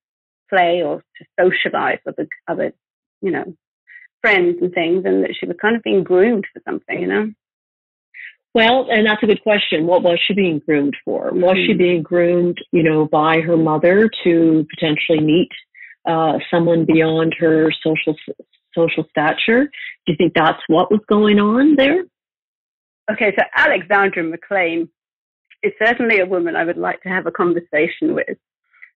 play 0.50 0.82
or 0.82 1.02
to 1.18 1.24
socialize 1.40 1.98
with 2.04 2.16
other 2.46 2.72
you 3.20 3.30
know, 3.30 3.44
friends 4.20 4.56
and 4.60 4.72
things, 4.72 5.04
and 5.04 5.24
that 5.24 5.34
she 5.38 5.46
was 5.46 5.56
kind 5.60 5.76
of 5.76 5.82
being 5.82 6.02
groomed 6.02 6.44
for 6.52 6.60
something, 6.64 7.00
you 7.00 7.06
know? 7.06 7.32
Well, 8.54 8.88
and 8.90 9.06
that's 9.06 9.22
a 9.22 9.26
good 9.26 9.42
question. 9.42 9.86
What 9.86 10.02
was 10.02 10.18
she 10.26 10.34
being 10.34 10.60
groomed 10.64 10.96
for? 11.04 11.30
Was 11.32 11.56
she 11.66 11.72
hmm. 11.72 11.78
being 11.78 12.02
groomed, 12.02 12.58
you 12.72 12.82
know, 12.82 13.06
by 13.06 13.40
her 13.40 13.56
mother 13.56 14.10
to 14.24 14.66
potentially 14.74 15.20
meet 15.20 15.50
uh, 16.08 16.38
someone 16.50 16.84
beyond 16.84 17.34
her 17.38 17.70
social 17.82 18.16
social 18.74 19.04
stature? 19.10 19.64
Do 19.64 20.12
you 20.12 20.16
think 20.16 20.32
that's 20.34 20.62
what 20.68 20.90
was 20.90 21.00
going 21.08 21.38
on 21.38 21.76
there? 21.76 22.04
Okay, 23.10 23.32
so 23.38 23.44
Alexandra 23.56 24.22
McLean 24.22 24.88
is 25.62 25.72
certainly 25.82 26.20
a 26.20 26.26
woman 26.26 26.56
I 26.56 26.64
would 26.64 26.76
like 26.76 27.02
to 27.02 27.08
have 27.08 27.26
a 27.26 27.30
conversation 27.30 28.14
with 28.14 28.38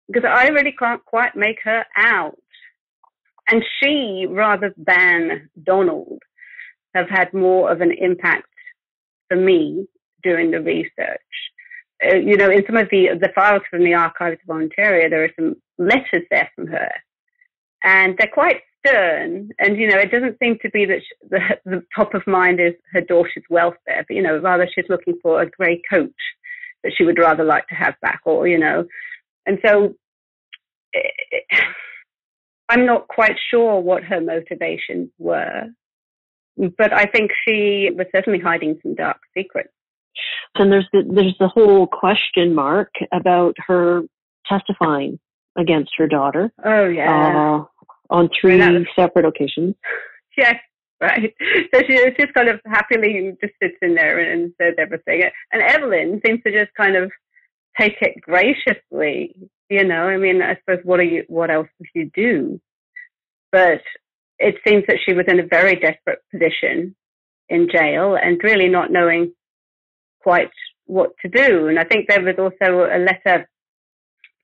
because 0.06 0.28
I 0.28 0.48
really 0.48 0.72
can't 0.72 1.04
quite 1.04 1.36
make 1.36 1.58
her 1.64 1.84
out. 1.96 2.36
And 3.50 3.64
she, 3.82 4.26
rather 4.28 4.72
than 4.76 5.50
Donald, 5.64 6.20
have 6.94 7.08
had 7.08 7.32
more 7.32 7.70
of 7.70 7.80
an 7.80 7.92
impact 7.92 8.48
for 9.28 9.36
me 9.36 9.86
during 10.22 10.50
the 10.50 10.60
research. 10.60 11.20
Uh, 12.04 12.16
you 12.16 12.36
know, 12.36 12.50
in 12.50 12.64
some 12.66 12.76
of 12.76 12.88
the, 12.90 13.08
the 13.20 13.30
files 13.34 13.62
from 13.70 13.84
the 13.84 13.94
archives 13.94 14.38
of 14.48 14.54
Ontario, 14.54 15.08
there 15.08 15.24
are 15.24 15.30
some 15.36 15.56
letters 15.78 16.24
there 16.30 16.50
from 16.54 16.68
her. 16.68 16.90
And 17.82 18.16
they're 18.18 18.30
quite 18.32 18.62
stern. 18.86 19.50
And, 19.58 19.76
you 19.76 19.88
know, 19.88 19.98
it 19.98 20.10
doesn't 20.10 20.38
seem 20.42 20.58
to 20.62 20.70
be 20.70 20.84
that 20.86 21.00
she, 21.00 21.28
the, 21.30 21.40
the 21.64 21.82
top 21.94 22.14
of 22.14 22.26
mind 22.26 22.60
is 22.60 22.74
her 22.92 23.00
daughter's 23.00 23.44
welfare, 23.50 24.04
but, 24.06 24.14
you 24.14 24.22
know, 24.22 24.38
rather 24.38 24.68
she's 24.72 24.88
looking 24.88 25.18
for 25.22 25.42
a 25.42 25.50
grey 25.50 25.82
coat 25.90 26.14
that 26.84 26.92
she 26.96 27.04
would 27.04 27.18
rather 27.18 27.44
like 27.44 27.66
to 27.68 27.74
have 27.74 27.94
back, 28.00 28.20
or, 28.24 28.46
you 28.46 28.58
know. 28.58 28.84
And 29.46 29.58
so. 29.64 29.94
It, 30.92 31.12
it, 31.30 31.44
I'm 32.70 32.86
not 32.86 33.08
quite 33.08 33.36
sure 33.50 33.80
what 33.80 34.04
her 34.04 34.20
motivations 34.20 35.10
were, 35.18 35.64
but 36.56 36.92
I 36.92 37.04
think 37.06 37.32
she 37.46 37.90
was 37.92 38.06
certainly 38.14 38.38
hiding 38.38 38.78
some 38.82 38.94
dark 38.94 39.18
secrets. 39.36 39.72
And 40.54 40.70
there's 40.70 40.86
the, 40.92 41.02
there's 41.12 41.36
the 41.40 41.48
whole 41.48 41.88
question 41.88 42.54
mark 42.54 42.92
about 43.12 43.56
her 43.66 44.02
testifying 44.46 45.18
against 45.58 45.90
her 45.98 46.06
daughter. 46.06 46.52
Oh 46.64 46.86
yeah, 46.86 47.58
uh, 47.58 47.64
on 48.08 48.28
three 48.40 48.58
was, 48.58 48.86
separate 48.96 49.26
occasions. 49.26 49.74
Yes, 50.38 50.54
right. 51.00 51.34
So 51.74 51.82
she 51.86 51.96
just 52.18 52.32
kind 52.32 52.48
of 52.48 52.60
happily 52.64 53.36
just 53.42 53.52
sits 53.60 53.74
in 53.82 53.96
there 53.96 54.20
and 54.20 54.52
says 54.58 54.74
everything. 54.78 55.24
And 55.52 55.60
Evelyn 55.60 56.20
seems 56.24 56.40
to 56.44 56.52
just 56.52 56.72
kind 56.74 56.96
of 56.96 57.10
take 57.78 57.96
it 58.00 58.14
graciously. 58.22 59.34
You 59.70 59.84
know, 59.84 60.02
I 60.02 60.16
mean, 60.16 60.42
I 60.42 60.56
suppose 60.56 60.84
what 60.84 60.98
are 60.98 61.04
you? 61.04 61.24
What 61.28 61.50
else 61.50 61.68
would 61.78 61.88
you 61.94 62.10
do? 62.12 62.60
But 63.52 63.82
it 64.40 64.56
seems 64.66 64.84
that 64.88 64.98
she 65.04 65.12
was 65.12 65.26
in 65.28 65.38
a 65.38 65.46
very 65.46 65.76
desperate 65.76 66.18
position 66.32 66.96
in 67.48 67.68
jail 67.72 68.16
and 68.20 68.42
really 68.42 68.68
not 68.68 68.90
knowing 68.90 69.32
quite 70.22 70.50
what 70.86 71.10
to 71.22 71.28
do. 71.28 71.68
And 71.68 71.78
I 71.78 71.84
think 71.84 72.08
there 72.08 72.22
was 72.22 72.34
also 72.36 72.84
a 72.84 72.98
letter 72.98 73.48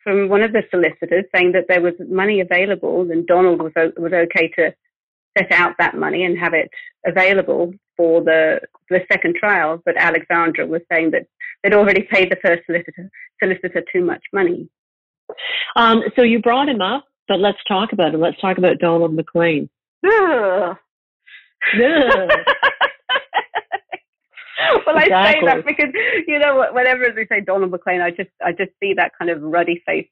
from 0.04 0.28
one 0.28 0.42
of 0.42 0.52
the 0.52 0.62
solicitors 0.70 1.24
saying 1.34 1.52
that 1.52 1.64
there 1.68 1.80
was 1.80 1.94
money 2.08 2.40
available 2.40 3.10
and 3.10 3.26
Donald 3.26 3.60
was 3.60 3.72
was 3.96 4.12
okay 4.12 4.48
to 4.56 4.72
set 5.36 5.50
out 5.50 5.74
that 5.78 5.96
money 5.96 6.24
and 6.24 6.38
have 6.38 6.54
it 6.54 6.70
available 7.04 7.72
for 7.96 8.22
the 8.22 8.60
the 8.90 9.00
second 9.10 9.34
trial. 9.34 9.82
But 9.84 9.96
Alexandra 9.96 10.66
was 10.66 10.82
saying 10.92 11.10
that 11.10 11.26
they'd 11.62 11.74
already 11.74 12.02
paid 12.02 12.30
the 12.30 12.38
first 12.44 12.62
solicitor 12.66 13.10
solicitor 13.42 13.82
too 13.92 14.04
much 14.04 14.22
money. 14.32 14.68
Um, 15.76 16.02
so 16.14 16.22
you 16.22 16.40
brought 16.40 16.68
him 16.68 16.80
up, 16.80 17.04
but 17.28 17.40
let's 17.40 17.58
talk 17.68 17.92
about 17.92 18.14
him. 18.14 18.20
Let's 18.20 18.40
talk 18.40 18.58
about 18.58 18.78
Donald 18.78 19.14
McLean. 19.14 19.68
Ugh. 20.04 20.76
Ugh. 21.74 21.76
well, 24.86 24.96
exactly. 24.96 25.14
I 25.14 25.32
say 25.32 25.44
that 25.44 25.66
because 25.66 25.90
you 26.26 26.38
know, 26.38 26.66
whenever 26.72 27.10
they 27.14 27.26
say 27.26 27.40
Donald 27.40 27.70
McLean, 27.70 28.00
I 28.00 28.10
just 28.10 28.30
I 28.44 28.52
just 28.52 28.70
see 28.80 28.94
that 28.94 29.12
kind 29.18 29.30
of 29.30 29.42
ruddy 29.42 29.82
face 29.86 30.08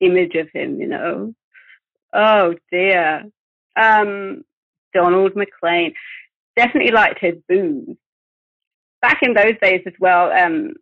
image 0.00 0.34
of 0.34 0.48
him. 0.52 0.80
You 0.80 0.88
know, 0.88 1.34
oh 2.12 2.54
dear, 2.70 3.24
um, 3.76 4.44
Donald 4.94 5.36
McLean 5.36 5.94
definitely 6.56 6.92
liked 6.92 7.20
his 7.20 7.34
booze. 7.48 7.96
Back 9.00 9.20
in 9.22 9.34
those 9.34 9.54
days 9.62 9.82
as 9.86 9.92
well, 10.00 10.32
um, 10.32 10.74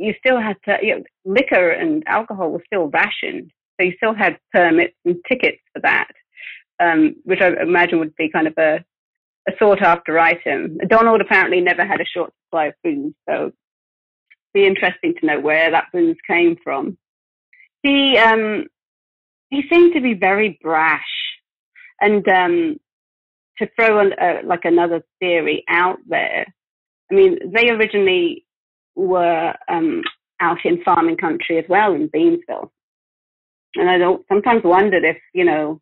you 0.00 0.14
still 0.18 0.40
had 0.40 0.56
to, 0.64 0.78
you 0.82 0.96
know, 0.96 1.02
liquor 1.26 1.70
and 1.70 2.02
alcohol 2.06 2.50
was 2.50 2.62
still 2.66 2.88
rationed. 2.88 3.50
So 3.78 3.86
you 3.86 3.92
still 3.96 4.14
had 4.14 4.38
permits 4.52 4.94
and 5.04 5.16
tickets 5.28 5.60
for 5.72 5.80
that, 5.82 6.08
um, 6.82 7.16
which 7.24 7.40
I 7.42 7.48
imagine 7.62 7.98
would 7.98 8.16
be 8.16 8.30
kind 8.30 8.46
of 8.46 8.54
a, 8.56 8.82
a 9.46 9.52
sought 9.58 9.82
after 9.82 10.18
item. 10.18 10.78
Donald 10.88 11.20
apparently 11.20 11.60
never 11.60 11.84
had 11.84 12.00
a 12.00 12.06
short 12.06 12.32
supply 12.46 12.66
of 12.66 12.74
booze, 12.82 13.12
so 13.28 13.34
it'd 13.34 13.54
be 14.54 14.66
interesting 14.66 15.14
to 15.20 15.26
know 15.26 15.38
where 15.38 15.70
that 15.70 15.92
booze 15.92 16.16
came 16.26 16.56
from. 16.64 16.96
He, 17.82 18.16
um, 18.16 18.64
he 19.50 19.62
seemed 19.70 19.94
to 19.94 20.00
be 20.00 20.14
very 20.14 20.58
brash 20.62 21.02
and, 22.00 22.26
um, 22.28 22.80
to 23.58 23.68
throw 23.76 24.00
an, 24.00 24.14
uh, 24.14 24.40
like 24.44 24.64
another 24.64 25.02
theory 25.20 25.62
out 25.68 25.98
there. 26.08 26.46
I 27.10 27.14
mean, 27.14 27.38
they 27.52 27.68
originally 27.68 28.46
were 28.94 29.54
um, 29.68 30.02
out 30.40 30.58
in 30.64 30.82
farming 30.82 31.16
country 31.16 31.58
as 31.58 31.64
well 31.68 31.94
in 31.94 32.08
Beamsville. 32.08 32.70
And 33.76 33.88
I 33.88 33.98
don't 33.98 34.24
sometimes 34.28 34.62
wondered 34.64 35.04
if, 35.04 35.18
you 35.32 35.44
know, 35.44 35.80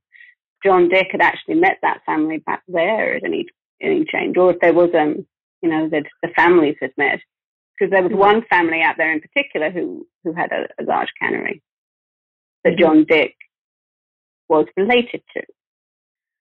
John 0.64 0.88
Dick 0.88 1.08
had 1.12 1.20
actually 1.20 1.54
met 1.54 1.78
that 1.82 2.00
family 2.04 2.38
back 2.38 2.62
there 2.68 3.16
at 3.16 3.24
any 3.24 3.46
any 3.80 4.04
change, 4.04 4.36
or 4.36 4.52
if 4.52 4.60
there 4.60 4.74
was 4.74 4.90
um, 4.94 5.26
you 5.62 5.68
know, 5.68 5.88
that 5.88 6.04
the 6.22 6.28
families 6.36 6.76
had 6.80 6.92
met. 6.96 7.20
Because 7.78 7.92
there 7.92 8.02
was 8.02 8.10
mm-hmm. 8.10 8.20
one 8.20 8.44
family 8.50 8.82
out 8.82 8.96
there 8.98 9.12
in 9.12 9.20
particular 9.20 9.70
who 9.70 10.06
who 10.24 10.32
had 10.32 10.50
a, 10.50 10.66
a 10.80 10.84
large 10.84 11.10
cannery 11.20 11.62
that 12.64 12.70
mm-hmm. 12.70 12.82
John 12.82 13.04
Dick 13.08 13.36
was 14.48 14.66
related 14.76 15.22
to. 15.36 15.42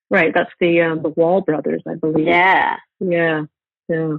Right. 0.09 0.33
That's 0.33 0.51
the 0.59 0.81
um, 0.81 1.03
the 1.03 1.09
Wall 1.09 1.41
brothers, 1.41 1.83
I 1.87 1.95
believe. 1.95 2.27
Yeah. 2.27 2.77
Yeah. 2.99 3.43
Yeah. 3.87 4.17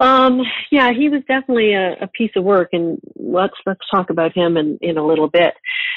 Um, 0.00 0.40
yeah, 0.70 0.92
he 0.92 1.08
was 1.08 1.22
definitely 1.28 1.72
a, 1.72 1.92
a, 2.02 2.08
piece 2.08 2.32
of 2.36 2.44
work, 2.44 2.70
and 2.72 2.98
let's 3.16 3.54
let's 3.64 3.80
talk 3.92 4.10
about 4.10 4.36
him 4.36 4.56
in, 4.56 4.78
in 4.82 4.98
a 4.98 5.06
little 5.06 5.28
bit. 5.28 5.54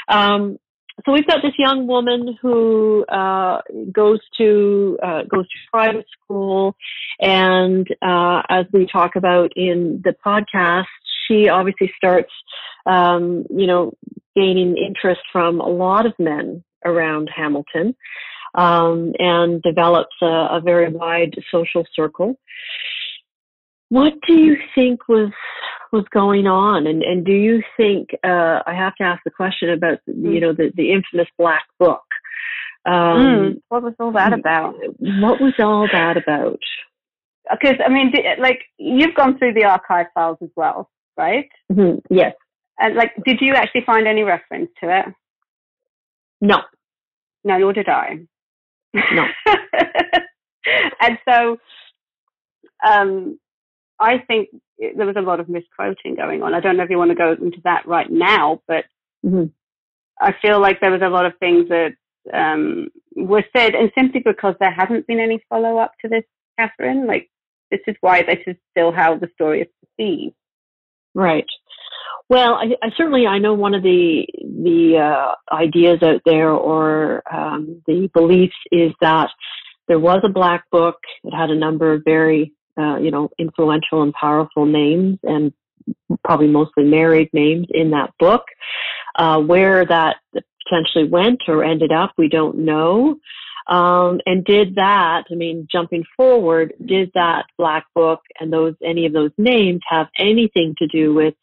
Um, 0.08 0.60
so 1.06 1.12
we've 1.12 1.28
got 1.28 1.42
this 1.44 1.54
young 1.58 1.88
woman 1.88 2.38
who 2.42 3.06
uh, 3.06 3.62
goes 3.92 4.20
to 4.38 4.98
uh, 5.04 5.24
goes 5.24 5.48
to 5.48 5.58
private 5.72 6.06
school, 6.12 6.76
and 7.20 7.88
uh, 8.02 8.42
as 8.50 8.66
we 8.72 8.88
talk 8.88 9.16
about 9.16 9.52
in 9.56 10.02
the 10.04 10.16
podcast, 10.26 10.86
she 11.28 11.50
obviously 11.50 11.92
starts, 11.98 12.32
um, 12.86 13.46
you 13.50 13.68
know, 13.68 13.94
gaining 14.36 14.76
interest 14.78 15.22
from 15.32 15.60
a 15.60 15.68
lot 15.68 16.06
of 16.06 16.14
men 16.20 16.64
around 16.86 17.30
Hamilton, 17.36 17.96
um, 18.56 19.14
and 19.20 19.62
develops 19.62 20.16
a, 20.22 20.26
a 20.26 20.62
very 20.64 20.90
wide 20.90 21.36
social 21.52 21.84
circle. 21.96 22.40
What 23.90 24.14
do 24.28 24.34
you 24.34 24.58
think 24.76 25.08
was 25.08 25.32
was 25.92 26.06
going 26.12 26.48
on, 26.48 26.88
and 26.88 27.02
and 27.04 27.26
do 27.26 27.32
you 27.32 27.64
think 27.78 28.10
uh, 28.24 28.60
I 28.66 28.74
have 28.74 28.96
to 28.96 29.04
ask 29.04 29.24
the 29.24 29.32
question 29.32 29.70
about 29.70 30.00
you 30.06 30.14
hmm. 30.14 30.40
know 30.40 30.54
the 30.54 30.72
the 30.76 30.92
infamous 30.92 31.28
black 31.38 31.64
book? 31.80 32.04
Um, 32.86 32.94
mm, 32.94 33.62
what 33.70 33.84
was 33.84 33.94
all 34.00 34.12
that 34.14 34.34
about? 34.34 34.76
What 35.00 35.42
was 35.42 35.54
all 35.60 35.88
that 35.92 36.18
about? 36.18 36.60
Because 37.50 37.76
I 37.86 37.90
mean, 37.90 38.14
like 38.40 38.62
you've 38.78 39.16
gone 39.16 39.38
through 39.38 39.54
the 39.54 39.66
archive 39.66 40.08
files 40.14 40.38
as 40.42 40.50
well, 40.56 40.90
right? 41.18 41.50
Mm-hmm. 41.72 42.14
Yes. 42.14 42.34
And 42.80 42.96
like, 42.96 43.12
did 43.26 43.40
you 43.42 43.54
actually 43.56 43.84
find 43.86 44.08
any 44.08 44.24
reference 44.24 44.70
to 44.82 45.00
it? 45.00 45.06
No. 46.42 46.58
No, 47.44 47.58
nor 47.58 47.74
did 47.74 47.90
I. 47.90 48.20
No. 48.94 49.26
and 51.02 51.18
so, 51.28 51.58
um, 52.88 53.40
I 54.00 54.20
think 54.28 54.50
there 54.78 55.06
was 55.06 55.16
a 55.18 55.22
lot 55.22 55.40
of 55.40 55.50
misquoting 55.50 56.16
going 56.16 56.44
on. 56.44 56.54
I 56.54 56.60
don't 56.60 56.78
know 56.78 56.84
if 56.84 56.90
you 56.90 56.98
want 56.98 57.12
to 57.12 57.16
go 57.16 57.32
into 57.32 57.62
that 57.64 57.88
right 57.88 58.10
now, 58.10 58.62
but 58.68 58.86
mm-hmm. 59.26 59.46
I 60.20 60.34
feel 60.42 60.62
like 60.62 60.80
there 60.80 60.92
was 60.92 61.02
a 61.04 61.10
lot 61.10 61.26
of 61.26 61.34
things 61.40 61.70
that 61.70 61.94
um, 62.34 62.90
were 63.16 63.44
said, 63.56 63.74
and 63.74 63.92
simply 63.98 64.22
because 64.24 64.56
there 64.60 64.74
hasn't 64.74 65.08
been 65.08 65.20
any 65.20 65.44
follow 65.50 65.78
up 65.78 65.94
to 66.02 66.10
this, 66.10 66.24
Catherine, 66.60 67.08
like 67.08 67.30
this 67.72 67.82
is 67.88 67.96
why 68.02 68.24
this 68.24 68.40
is 68.46 68.56
still 68.72 68.92
how 68.92 69.18
the 69.18 69.30
story 69.34 69.62
is 69.62 69.68
perceived. 69.82 70.36
Right. 71.14 71.46
Well, 72.30 72.56
I, 72.56 72.66
I 72.84 72.90
certainly 72.98 73.26
I 73.26 73.40
know 73.40 73.54
one 73.54 73.74
of 73.74 73.84
the 73.84 74.28
the 74.42 74.98
uh, 74.98 75.56
ideas 75.56 76.00
out 76.04 76.22
there 76.26 76.52
or 76.52 77.24
um, 77.32 77.82
the 77.88 78.10
beliefs 78.14 78.56
is 78.72 78.92
that 79.02 79.30
there 79.88 80.00
was 80.00 80.22
a 80.24 80.30
black 80.30 80.70
book. 80.70 80.98
It 81.24 81.34
had 81.34 81.50
a 81.50 81.56
number 81.56 81.94
of 81.94 82.02
very 82.04 82.54
uh, 82.78 82.98
you 82.98 83.12
know, 83.12 83.30
influential 83.38 84.04
and 84.04 84.14
powerful 84.14 84.66
names 84.66 85.20
and 85.24 85.54
probably 86.24 86.48
mostly 86.48 86.84
married 86.84 87.30
names 87.34 87.68
in 87.72 87.92
that 87.92 88.12
book. 88.20 88.44
Uh, 89.16 89.40
where 89.40 89.86
that 89.86 90.18
potentially 90.64 91.06
went 91.10 91.42
or 91.48 91.64
ended 91.64 91.92
up, 91.92 92.14
we 92.18 92.28
don't 92.28 92.58
know. 92.58 93.16
Um, 93.68 94.22
and 94.26 94.46
did 94.46 94.76
that, 94.76 95.24
I 95.30 95.36
mean, 95.36 95.68
jumping 95.70 96.06
forward, 96.16 96.74
did 96.86 97.12
that 97.16 97.46
black 97.58 97.86
book 97.94 98.22
and 98.40 98.54
those, 98.54 98.76
any 98.84 99.06
of 99.06 99.14
those 99.14 99.32
names 99.38 99.82
have 99.90 100.08
anything 100.18 100.76
to 100.78 100.88
do 100.88 101.14
with 101.14 101.34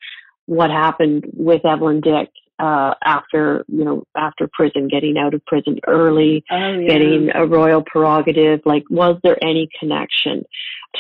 what 0.47 0.71
happened 0.71 1.27
with 1.35 1.67
Evelyn 1.67 2.01
Dick 2.01 2.31
uh, 2.59 2.95
after 3.05 3.65
you 3.69 3.85
know 3.85 4.05
after 4.17 4.49
prison, 4.53 4.89
getting 4.89 5.19
out 5.19 5.35
of 5.35 5.45
prison 5.45 5.81
early, 5.87 6.45
oh, 6.51 6.73
yeah. 6.79 6.89
getting 6.89 7.31
a 7.35 7.47
royal 7.47 7.83
prerogative. 7.83 8.61
Like, 8.65 8.85
was 8.91 9.19
there 9.23 9.43
any 9.43 9.69
connection 9.79 10.45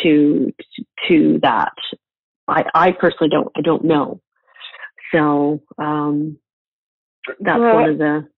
to 0.02 0.52
to 1.08 1.38
that? 1.42 1.72
I 2.48 2.64
I 2.74 2.92
personally 2.92 3.30
don't 3.30 3.50
I 3.56 3.60
don't 3.62 3.84
know. 3.84 4.20
So 5.12 5.62
um, 5.78 6.38
that's 7.40 7.60
well, 7.60 7.74
one 7.74 7.90
of 7.90 7.98
the. 7.98 8.28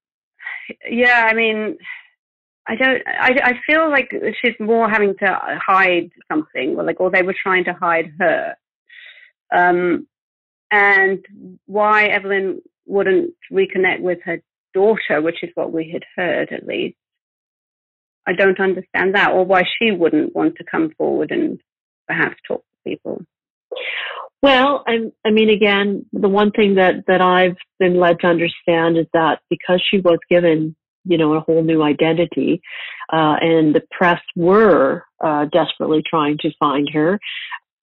Yeah, 0.91 1.27
I 1.31 1.35
mean, 1.35 1.79
I 2.69 2.75
don't. 2.77 3.03
I, 3.07 3.37
I 3.43 3.53
feel 3.67 3.89
like 3.91 4.11
she's 4.43 4.55
more 4.59 4.89
having 4.89 5.15
to 5.21 5.39
hide 5.65 6.11
something, 6.31 6.77
or 6.77 6.85
like, 6.85 7.01
or 7.01 7.11
they 7.11 7.23
were 7.23 7.35
trying 7.41 7.65
to 7.65 7.73
hide 7.73 8.13
her. 8.19 8.57
Um, 9.55 10.07
and 10.71 11.25
why 11.67 12.07
Evelyn 12.07 12.61
wouldn't 12.87 13.35
reconnect 13.53 14.01
with 14.01 14.19
her 14.25 14.43
daughter, 14.75 15.23
which 15.23 15.43
is 15.43 15.51
what 15.55 15.73
we 15.73 15.91
had 15.93 16.03
heard 16.17 16.53
at 16.53 16.67
least. 16.67 16.97
I 18.27 18.33
don't 18.33 18.61
understand 18.61 19.15
that, 19.15 19.33
or 19.33 19.45
why 19.45 19.63
she 19.79 19.93
wouldn't 19.93 20.35
want 20.35 20.57
to 20.57 20.65
come 20.65 20.91
forward 20.99 21.31
and 21.31 21.61
perhaps 22.07 22.37
talk 22.47 22.61
to 22.61 22.91
people. 22.91 23.23
Well, 24.43 24.85
I, 24.87 25.11
I 25.25 25.31
mean, 25.31 25.51
again, 25.51 26.07
the 26.13 26.29
one 26.29 26.51
thing 26.51 26.75
that, 26.77 27.07
that 27.07 27.21
I've 27.21 27.57
been 27.79 27.99
led 27.99 28.21
to 28.21 28.27
understand 28.27 28.99
is 28.99 29.07
that 29.13 29.41
because 29.51 29.83
she 29.91 29.99
was 29.99 30.19
given, 30.31 30.77
you 31.05 31.19
know, 31.19 31.35
a 31.35 31.41
whole 31.41 31.63
new 31.63 31.83
identity, 31.83 32.61
uh, 33.13 33.37
and 33.41 33.75
the 33.75 33.83
press 33.91 34.21
were 34.35 35.05
uh, 35.25 35.47
desperately 35.47 36.03
trying 36.09 36.39
to 36.39 36.51
find 36.61 36.89
her, 36.93 37.19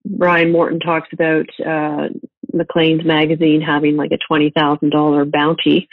Brian 0.05 0.51
Morton 0.51 0.79
talks 0.79 1.07
about 1.13 1.45
uh, 1.65 2.09
Maclean's 2.53 3.05
magazine 3.05 3.61
having 3.61 3.95
like 3.95 4.11
a 4.11 4.17
twenty 4.27 4.51
thousand 4.51 4.89
dollar 4.91 5.25
bounty 5.25 5.87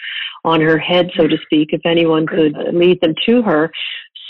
on 0.44 0.60
her 0.60 0.78
head, 0.78 1.10
so 1.16 1.26
to 1.28 1.36
speak, 1.44 1.68
if 1.72 1.80
anyone 1.84 2.26
could 2.26 2.54
lead 2.72 3.00
them 3.00 3.14
to 3.26 3.42
her. 3.42 3.70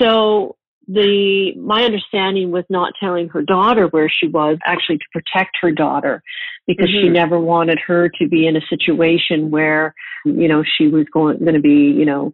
So 0.00 0.56
the 0.88 1.52
my 1.56 1.84
understanding 1.84 2.50
was 2.50 2.64
not 2.68 2.92
telling 3.00 3.28
her 3.28 3.42
daughter 3.42 3.86
where 3.88 4.10
she 4.10 4.26
was 4.26 4.58
actually 4.64 4.98
to 4.98 5.04
protect 5.12 5.56
her 5.60 5.70
daughter 5.70 6.22
because 6.66 6.88
mm-hmm. 6.88 7.06
she 7.06 7.08
never 7.08 7.38
wanted 7.38 7.78
her 7.86 8.08
to 8.20 8.28
be 8.28 8.46
in 8.46 8.56
a 8.56 8.60
situation 8.68 9.50
where 9.50 9.94
you 10.24 10.48
know 10.48 10.64
she 10.76 10.88
was 10.88 11.06
going 11.12 11.38
going 11.38 11.54
to 11.54 11.60
be 11.60 11.94
you 11.96 12.04
know 12.04 12.32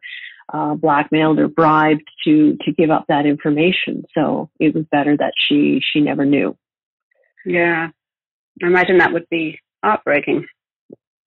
uh, 0.54 0.74
blackmailed 0.74 1.38
or 1.38 1.48
bribed 1.48 2.08
to 2.24 2.56
to 2.64 2.72
give 2.72 2.90
up 2.90 3.04
that 3.08 3.26
information 3.26 4.04
so 4.14 4.48
it 4.60 4.74
was 4.74 4.84
better 4.90 5.16
that 5.16 5.32
she 5.36 5.80
she 5.92 6.00
never 6.00 6.24
knew 6.24 6.56
yeah. 7.46 7.88
I 8.62 8.66
imagine 8.66 8.98
that 8.98 9.12
would 9.12 9.28
be 9.30 9.60
heartbreaking. 9.82 10.46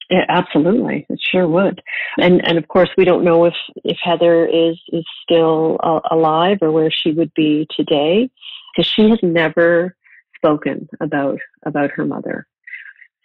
Yeah, 0.10 0.26
absolutely, 0.28 1.06
it 1.08 1.20
sure 1.22 1.48
would. 1.48 1.82
And 2.18 2.46
and 2.48 2.58
of 2.58 2.68
course, 2.68 2.90
we 2.98 3.06
don't 3.06 3.24
know 3.24 3.46
if 3.46 3.54
if 3.84 3.98
Heather 4.02 4.48
is 4.48 4.80
is 4.90 5.06
still 5.24 5.78
uh, 5.84 6.00
alive 6.10 6.58
or 6.62 6.72
where 6.72 6.90
she 6.92 7.12
would 7.12 7.32
be 7.36 7.68
today, 7.76 8.30
because 8.76 8.92
she 8.92 9.10
has 9.10 9.20
never 9.22 9.96
spoken 10.36 10.90
about 11.00 11.38
about 11.66 11.92
her 11.92 12.06
mother. 12.06 12.48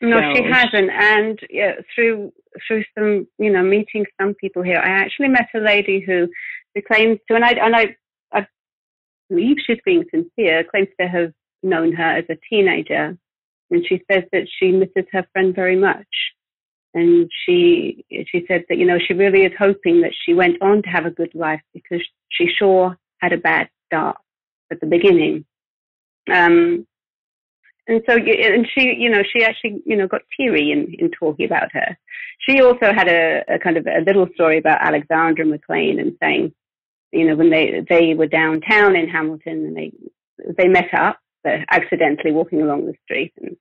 No, 0.02 0.20
so, 0.20 0.34
she 0.34 0.42
hasn't. 0.42 0.90
And 0.90 1.38
yeah, 1.48 1.72
through 1.94 2.32
through 2.66 2.84
some 2.96 3.26
you 3.38 3.50
know 3.50 3.62
meeting 3.62 4.04
some 4.20 4.34
people 4.34 4.62
here, 4.62 4.78
I 4.78 4.90
actually 4.90 5.28
met 5.28 5.48
a 5.54 5.60
lady 5.60 6.00
who 6.00 6.28
who 6.74 6.82
claims 6.82 7.18
to, 7.28 7.34
and 7.34 7.44
I 7.44 7.52
and 7.52 7.74
I 7.74 7.96
I 8.32 8.46
believe 9.30 9.56
she's 9.66 9.78
being 9.86 10.04
sincere, 10.10 10.64
claims 10.64 10.88
to 11.00 11.08
have 11.08 11.32
known 11.62 11.92
her 11.92 12.18
as 12.18 12.24
a 12.28 12.36
teenager. 12.50 13.16
And 13.70 13.84
she 13.88 14.02
says 14.10 14.24
that 14.32 14.46
she 14.58 14.70
misses 14.70 15.06
her 15.12 15.26
friend 15.32 15.54
very 15.54 15.76
much. 15.76 16.06
And 16.94 17.28
she, 17.44 18.04
she 18.30 18.44
said 18.46 18.64
that, 18.68 18.78
you 18.78 18.86
know, 18.86 18.98
she 19.04 19.14
really 19.14 19.44
is 19.44 19.52
hoping 19.58 20.00
that 20.02 20.12
she 20.24 20.32
went 20.32 20.62
on 20.62 20.82
to 20.82 20.88
have 20.88 21.06
a 21.06 21.10
good 21.10 21.34
life 21.34 21.60
because 21.72 22.00
she 22.30 22.48
sure 22.56 22.96
had 23.18 23.32
a 23.32 23.36
bad 23.38 23.68
start 23.86 24.16
at 24.70 24.80
the 24.80 24.86
beginning. 24.86 25.44
Um, 26.32 26.86
and 27.86 28.00
so, 28.08 28.16
and 28.16 28.66
she, 28.72 28.94
you 28.96 29.10
know, 29.10 29.22
she 29.22 29.44
actually, 29.44 29.82
you 29.84 29.96
know, 29.96 30.06
got 30.06 30.22
teary 30.36 30.70
in, 30.70 30.94
in 30.98 31.10
talking 31.10 31.46
about 31.46 31.72
her. 31.72 31.98
She 32.48 32.62
also 32.62 32.92
had 32.94 33.08
a, 33.08 33.42
a 33.48 33.58
kind 33.58 33.76
of 33.76 33.86
a 33.86 34.00
little 34.06 34.28
story 34.34 34.58
about 34.58 34.80
Alexandra 34.80 35.44
mclean 35.44 35.98
and 35.98 36.16
saying, 36.22 36.54
you 37.12 37.26
know, 37.26 37.36
when 37.36 37.50
they, 37.50 37.84
they 37.88 38.14
were 38.14 38.26
downtown 38.26 38.96
in 38.96 39.08
Hamilton 39.08 39.66
and 39.66 39.76
they, 39.76 39.92
they 40.56 40.68
met 40.68 40.94
up 40.94 41.18
accidentally 41.44 42.32
walking 42.32 42.62
along 42.62 42.86
the 42.86 42.94
street. 43.04 43.32
And, 43.40 43.56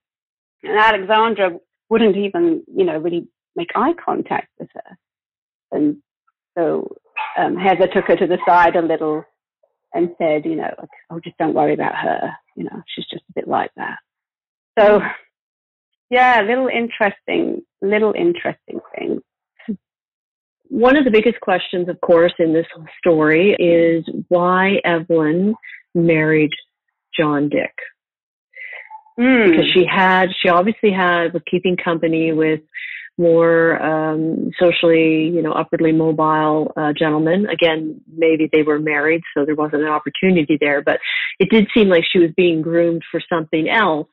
and 0.62 0.78
Alexandra 0.78 1.58
wouldn't 1.94 2.16
even, 2.16 2.64
you 2.66 2.84
know, 2.84 2.98
really 2.98 3.28
make 3.54 3.68
eye 3.76 3.94
contact 4.04 4.48
with 4.58 4.68
her. 4.74 4.98
And 5.70 5.98
so 6.58 6.88
um, 7.38 7.54
Heather 7.56 7.86
took 7.86 8.06
her 8.08 8.16
to 8.16 8.26
the 8.26 8.38
side 8.44 8.74
a 8.74 8.82
little 8.82 9.22
and 9.92 10.08
said, 10.18 10.44
you 10.44 10.56
know, 10.56 10.74
oh, 11.10 11.20
just 11.22 11.38
don't 11.38 11.54
worry 11.54 11.72
about 11.72 11.94
her. 11.94 12.32
You 12.56 12.64
know, 12.64 12.82
she's 12.88 13.06
just 13.08 13.22
a 13.30 13.32
bit 13.36 13.46
like 13.46 13.70
that. 13.76 13.98
So, 14.76 14.98
yeah, 16.10 16.40
little 16.40 16.66
interesting, 16.66 17.62
little 17.80 18.12
interesting 18.12 18.80
things. 18.98 19.20
One 20.64 20.96
of 20.96 21.04
the 21.04 21.12
biggest 21.12 21.40
questions, 21.42 21.88
of 21.88 22.00
course, 22.00 22.34
in 22.40 22.52
this 22.52 22.66
story 22.98 23.54
is 23.60 24.04
why 24.26 24.80
Evelyn 24.84 25.54
married 25.94 26.50
John 27.16 27.48
Dick. 27.48 27.72
Mm. 29.18 29.50
Because 29.50 29.70
she 29.72 29.84
had, 29.88 30.26
she 30.42 30.48
obviously 30.48 30.90
had, 30.90 31.32
was 31.32 31.42
keeping 31.50 31.76
company 31.76 32.32
with, 32.32 32.60
more 33.16 33.80
um, 33.80 34.50
socially, 34.58 35.30
you 35.32 35.40
know, 35.40 35.52
upwardly 35.52 35.92
mobile 35.92 36.72
uh, 36.76 36.92
gentleman. 36.98 37.46
Again, 37.46 38.00
maybe 38.12 38.48
they 38.52 38.62
were 38.62 38.78
married, 38.78 39.22
so 39.36 39.44
there 39.44 39.54
wasn't 39.54 39.82
an 39.82 39.88
opportunity 39.88 40.58
there, 40.60 40.82
but 40.82 40.98
it 41.38 41.48
did 41.50 41.68
seem 41.74 41.88
like 41.88 42.04
she 42.10 42.18
was 42.18 42.30
being 42.36 42.60
groomed 42.60 43.02
for 43.10 43.20
something 43.28 43.68
else. 43.68 44.08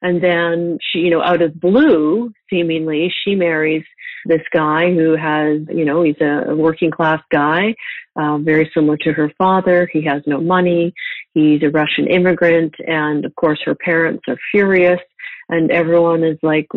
And 0.00 0.22
then 0.22 0.78
she, 0.80 1.00
you 1.00 1.10
know, 1.10 1.22
out 1.22 1.42
of 1.42 1.60
blue, 1.60 2.32
seemingly, 2.48 3.12
she 3.24 3.34
marries 3.34 3.82
this 4.28 4.42
guy 4.52 4.92
who 4.92 5.16
has, 5.16 5.60
you 5.68 5.84
know, 5.84 6.02
he's 6.02 6.20
a 6.20 6.54
working 6.54 6.90
class 6.90 7.20
guy, 7.32 7.74
uh, 8.14 8.38
very 8.38 8.70
similar 8.74 8.96
to 8.98 9.12
her 9.12 9.32
father. 9.38 9.88
He 9.92 10.04
has 10.04 10.22
no 10.26 10.40
money. 10.40 10.92
He's 11.32 11.62
a 11.62 11.70
Russian 11.70 12.06
immigrant. 12.06 12.74
And 12.86 13.24
of 13.24 13.34
course, 13.34 13.58
her 13.64 13.74
parents 13.74 14.22
are 14.28 14.36
furious. 14.50 15.00
And 15.48 15.70
everyone 15.70 16.22
is 16.22 16.38
like, 16.42 16.68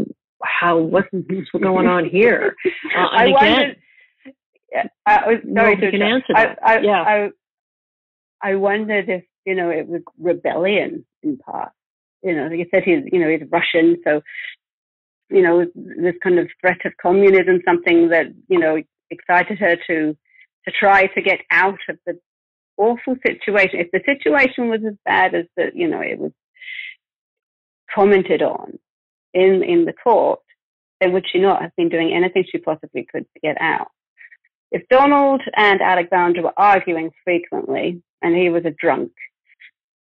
how, 0.43 0.77
what's 0.77 1.09
going 1.61 1.87
on 1.87 2.09
here? 2.09 2.55
Uh, 2.97 3.07
I 3.11 3.25
again, 3.25 3.33
wondered, 3.33 3.77
I 5.05 5.27
was 5.27 5.37
sorry 5.55 5.75
to 5.77 5.91
can 5.91 6.01
answer 6.01 6.33
that. 6.35 6.59
I, 6.61 6.75
I, 6.75 6.79
yeah. 6.81 7.01
I, 7.01 7.29
I 8.41 8.55
wondered 8.55 9.07
if, 9.07 9.23
you 9.45 9.55
know, 9.55 9.69
it 9.69 9.87
was 9.87 10.01
rebellion 10.19 11.05
in 11.23 11.37
part. 11.37 11.71
You 12.21 12.35
know, 12.35 12.47
like 12.47 12.59
you 12.59 12.65
said, 12.69 12.83
he's, 12.83 13.03
you 13.11 13.19
know, 13.19 13.29
he's 13.29 13.47
Russian, 13.49 13.97
so 14.03 14.21
you 15.31 15.41
know, 15.41 15.65
this 15.75 16.15
kind 16.21 16.39
of 16.39 16.47
threat 16.59 16.85
of 16.85 16.93
communism, 17.01 17.61
something 17.65 18.09
that, 18.09 18.27
you 18.47 18.59
know, 18.59 18.81
excited 19.09 19.57
her 19.59 19.75
to, 19.87 20.17
to 20.65 20.71
try 20.79 21.07
to 21.07 21.21
get 21.21 21.39
out 21.51 21.79
of 21.89 21.97
the 22.05 22.19
awful 22.77 23.15
situation. 23.25 23.79
If 23.79 23.91
the 23.91 24.01
situation 24.05 24.69
was 24.69 24.81
as 24.85 24.95
bad 25.05 25.35
as 25.35 25.45
the, 25.55 25.71
you 25.73 25.87
know, 25.87 26.01
it 26.01 26.19
was 26.19 26.31
commented 27.93 28.41
on 28.41 28.77
in, 29.33 29.63
in 29.63 29.85
the 29.85 29.93
court, 29.93 30.39
then 30.99 31.13
would 31.13 31.25
she 31.31 31.39
not 31.39 31.61
have 31.61 31.75
been 31.75 31.89
doing 31.89 32.13
anything 32.13 32.45
she 32.49 32.57
possibly 32.57 33.05
could 33.11 33.25
to 33.33 33.39
get 33.41 33.57
out? 33.59 33.87
If 34.71 34.87
Donald 34.89 35.41
and 35.55 35.81
Alexandra 35.81 36.43
were 36.43 36.53
arguing 36.57 37.11
frequently 37.23 38.01
and 38.21 38.35
he 38.35 38.49
was 38.49 38.63
a 38.65 38.71
drunk, 38.71 39.11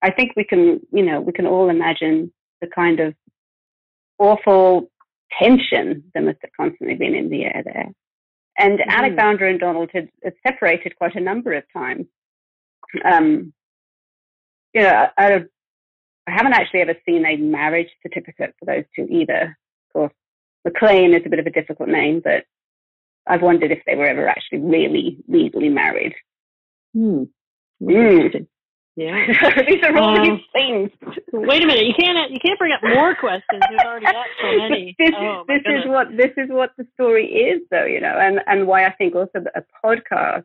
I 0.02 0.10
think 0.10 0.32
we 0.36 0.44
can, 0.44 0.80
you 0.92 1.04
know, 1.04 1.20
we 1.20 1.32
can 1.32 1.46
all 1.46 1.68
imagine 1.68 2.32
the 2.60 2.66
kind 2.66 3.00
of 3.00 3.14
awful 4.18 4.90
tension 5.40 6.04
that 6.14 6.22
must 6.22 6.38
have 6.42 6.50
constantly 6.56 6.96
been 6.96 7.14
in 7.14 7.30
the 7.30 7.44
air 7.44 7.62
there. 7.64 7.90
And 8.56 8.78
mm-hmm. 8.78 9.18
And 9.18 9.60
Donald 9.60 9.90
had, 9.92 10.08
had, 10.22 10.34
separated 10.46 10.96
quite 10.96 11.16
a 11.16 11.20
number 11.20 11.52
of 11.52 11.64
times. 11.72 12.06
Um, 13.04 13.52
you 14.72 14.82
know, 14.82 15.06
I, 15.16 15.34
I, 16.26 16.30
haven't 16.30 16.54
actually 16.54 16.80
ever 16.80 16.94
seen 17.06 17.26
a 17.26 17.36
marriage 17.36 17.90
certificate 18.02 18.54
for 18.58 18.66
those 18.66 18.84
two 18.94 19.06
either. 19.10 19.56
Of 19.88 19.92
course, 19.92 20.12
McLean 20.64 21.14
is 21.14 21.22
a 21.26 21.28
bit 21.28 21.40
of 21.40 21.46
a 21.46 21.50
difficult 21.50 21.88
name, 21.88 22.20
but 22.22 22.44
I've 23.26 23.42
wondered 23.42 23.72
if 23.72 23.82
they 23.86 23.96
were 23.96 24.06
ever 24.06 24.28
actually 24.28 24.58
really 24.58 25.18
legally 25.26 25.68
married. 25.68 26.14
Hmm. 26.94 27.24
Mm. 27.82 28.46
Yeah, 28.96 29.26
these 29.68 29.82
are 29.82 29.96
all 29.96 30.16
um, 30.16 30.22
these 30.22 30.44
things. 30.52 30.90
Wait 31.32 31.64
a 31.64 31.66
minute, 31.66 31.86
you 31.86 31.94
can't 31.98 32.30
you 32.30 32.38
can't 32.38 32.58
bring 32.58 32.72
up 32.72 32.80
more 32.82 33.16
questions. 33.16 33.60
We've 33.68 33.78
already 33.80 34.06
got 34.06 34.26
so 34.40 34.56
many. 34.56 34.94
this 34.98 35.10
oh, 35.16 35.44
this 35.48 35.62
is 35.66 35.82
what 35.86 36.16
this 36.16 36.30
is 36.36 36.48
what 36.48 36.70
the 36.78 36.86
story 36.94 37.26
is, 37.26 37.62
though. 37.72 37.86
You 37.86 38.00
know, 38.00 38.16
and 38.16 38.38
and 38.46 38.68
why 38.68 38.86
I 38.86 38.92
think 38.92 39.16
also 39.16 39.42
a 39.56 39.64
podcast 39.84 40.44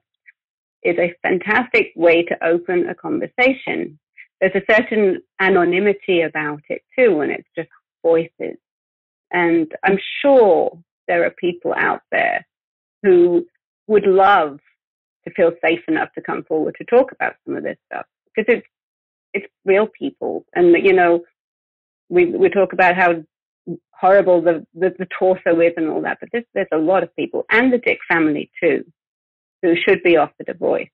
is 0.82 0.98
a 0.98 1.14
fantastic 1.22 1.92
way 1.96 2.24
to 2.24 2.44
open 2.44 2.90
a 2.90 2.96
conversation. 2.96 4.00
There's 4.42 4.56
a 4.56 4.74
certain 4.74 5.22
anonymity 5.40 6.22
about 6.22 6.62
it 6.70 6.82
too, 6.98 7.18
when 7.18 7.30
it's 7.30 7.50
just 7.56 7.70
voices, 8.02 8.58
and 9.30 9.72
I'm 9.84 10.00
sure 10.24 10.76
there 11.08 11.24
are 11.24 11.32
people 11.32 11.74
out 11.78 12.02
there 12.12 12.48
who 13.04 13.46
would 13.86 14.08
love 14.08 14.60
to 15.28 15.34
feel 15.36 15.52
safe 15.64 15.82
enough 15.88 16.12
to 16.14 16.22
come 16.22 16.44
forward 16.46 16.76
to 16.80 16.86
talk 16.86 17.12
about 17.12 17.36
some 17.46 17.56
of 17.56 17.64
this 17.64 17.78
stuff 17.86 18.06
because 18.40 18.62
it's 18.62 18.68
it's 19.34 19.54
real 19.66 19.88
people, 19.88 20.46
and 20.56 20.76
you 20.84 20.94
know, 20.94 21.22
we 22.10 22.26
we 22.26 22.50
talk 22.50 22.74
about 22.74 22.96
how 22.96 23.24
horrible 23.92 24.42
the, 24.42 24.66
the, 24.74 24.94
the 24.98 25.08
torso 25.18 25.60
is 25.60 25.74
and 25.78 25.90
all 25.90 26.02
that, 26.02 26.18
but 26.20 26.30
there's 26.32 26.46
there's 26.54 26.68
a 26.74 26.78
lot 26.78 27.04
of 27.04 27.16
people, 27.16 27.46
and 27.52 27.72
the 27.72 27.78
Dick 27.78 28.00
family 28.08 28.50
too, 28.62 28.84
who 29.62 29.76
should 29.76 30.02
be 30.04 30.18
offered 30.18 30.50
a 30.50 30.54
voice. 30.54 30.90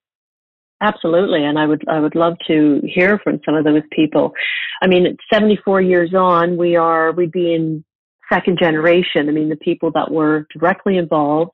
Absolutely, 0.80 1.44
and 1.44 1.58
I 1.58 1.66
would 1.66 1.88
I 1.88 2.00
would 2.00 2.14
love 2.14 2.34
to 2.48 2.82
hear 2.84 3.18
from 3.18 3.40
some 3.44 3.54
of 3.54 3.64
those 3.64 3.82
people. 3.92 4.34
I 4.82 4.86
mean, 4.86 5.16
74 5.32 5.80
years 5.80 6.12
on, 6.14 6.58
we 6.58 6.76
are 6.76 7.12
we'd 7.12 7.32
be 7.32 7.54
in 7.54 7.84
second 8.30 8.58
generation. 8.58 9.28
I 9.28 9.32
mean, 9.32 9.48
the 9.48 9.56
people 9.56 9.90
that 9.92 10.10
were 10.10 10.46
directly 10.52 10.98
involved 10.98 11.52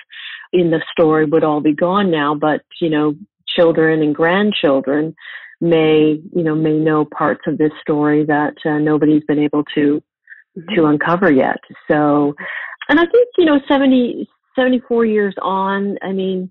in 0.53 0.71
the 0.71 0.83
story 0.91 1.27
would 1.27 1.45
all 1.45 1.61
be 1.61 1.75
gone 1.75 2.11
now, 2.11 2.35
but 2.35 2.63
you 2.81 2.91
know, 2.91 3.15
children 3.47 4.03
and 4.03 4.15
grandchildren 4.15 5.15
may 5.63 6.21
you 6.35 6.43
know 6.43 6.57
may 6.57 6.77
know 6.77 7.05
parts 7.05 7.43
of 7.47 7.57
this 7.57 7.71
story 7.81 8.25
that 8.27 8.55
uh, 8.67 8.79
nobody's 8.79 9.23
been 9.29 9.39
able 9.39 9.63
to 9.73 10.03
mm-hmm. 10.59 10.75
to 10.75 10.87
uncover 10.87 11.33
yet 11.33 11.61
so 11.89 12.35
and 12.89 12.99
i 12.99 13.05
think 13.07 13.29
you 13.39 13.45
know 13.45 13.61
70 13.69 14.29
74 14.57 15.05
years 15.07 15.35
on 15.41 15.97
i 16.03 16.11
mean 16.11 16.51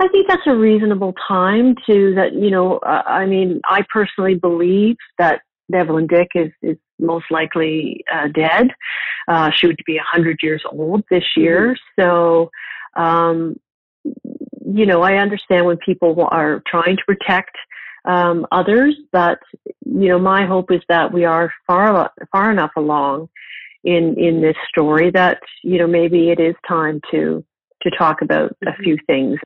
i 0.00 0.08
think 0.08 0.26
that's 0.26 0.46
a 0.46 0.56
reasonable 0.56 1.12
time 1.28 1.74
to 1.86 2.14
that 2.14 2.32
you 2.32 2.50
know 2.50 2.78
uh, 2.78 3.02
i 3.06 3.26
mean 3.26 3.60
i 3.68 3.84
personally 3.92 4.34
believe 4.34 4.96
that 5.18 5.42
Evelyn 5.72 6.08
Dick 6.08 6.28
is 6.34 6.50
is 6.62 6.78
most 6.98 7.26
likely 7.30 8.02
uh, 8.12 8.28
dead 8.28 8.68
uh, 9.28 9.50
she 9.54 9.66
would 9.66 9.78
be 9.86 9.96
100 9.96 10.38
years 10.42 10.62
old 10.72 11.04
this 11.10 11.24
year 11.36 11.76
mm-hmm. 11.98 12.02
so 12.02 12.50
um, 12.96 13.56
you 14.04 14.86
know, 14.86 15.02
I 15.02 15.16
understand 15.16 15.66
when 15.66 15.76
people 15.78 16.28
are 16.30 16.62
trying 16.66 16.96
to 16.96 17.02
protect 17.06 17.56
um, 18.04 18.46
others. 18.52 18.96
But 19.12 19.38
you 19.84 20.08
know, 20.08 20.18
my 20.18 20.46
hope 20.46 20.70
is 20.70 20.82
that 20.88 21.12
we 21.12 21.24
are 21.24 21.52
far 21.66 22.12
far 22.32 22.50
enough 22.50 22.72
along 22.76 23.28
in 23.84 24.16
in 24.18 24.40
this 24.40 24.56
story 24.68 25.10
that 25.12 25.40
you 25.62 25.78
know 25.78 25.86
maybe 25.86 26.30
it 26.30 26.40
is 26.40 26.54
time 26.66 27.00
to 27.10 27.44
to 27.82 27.90
talk 27.96 28.22
about 28.22 28.56
a 28.66 28.76
few 28.82 28.96
things. 29.06 29.38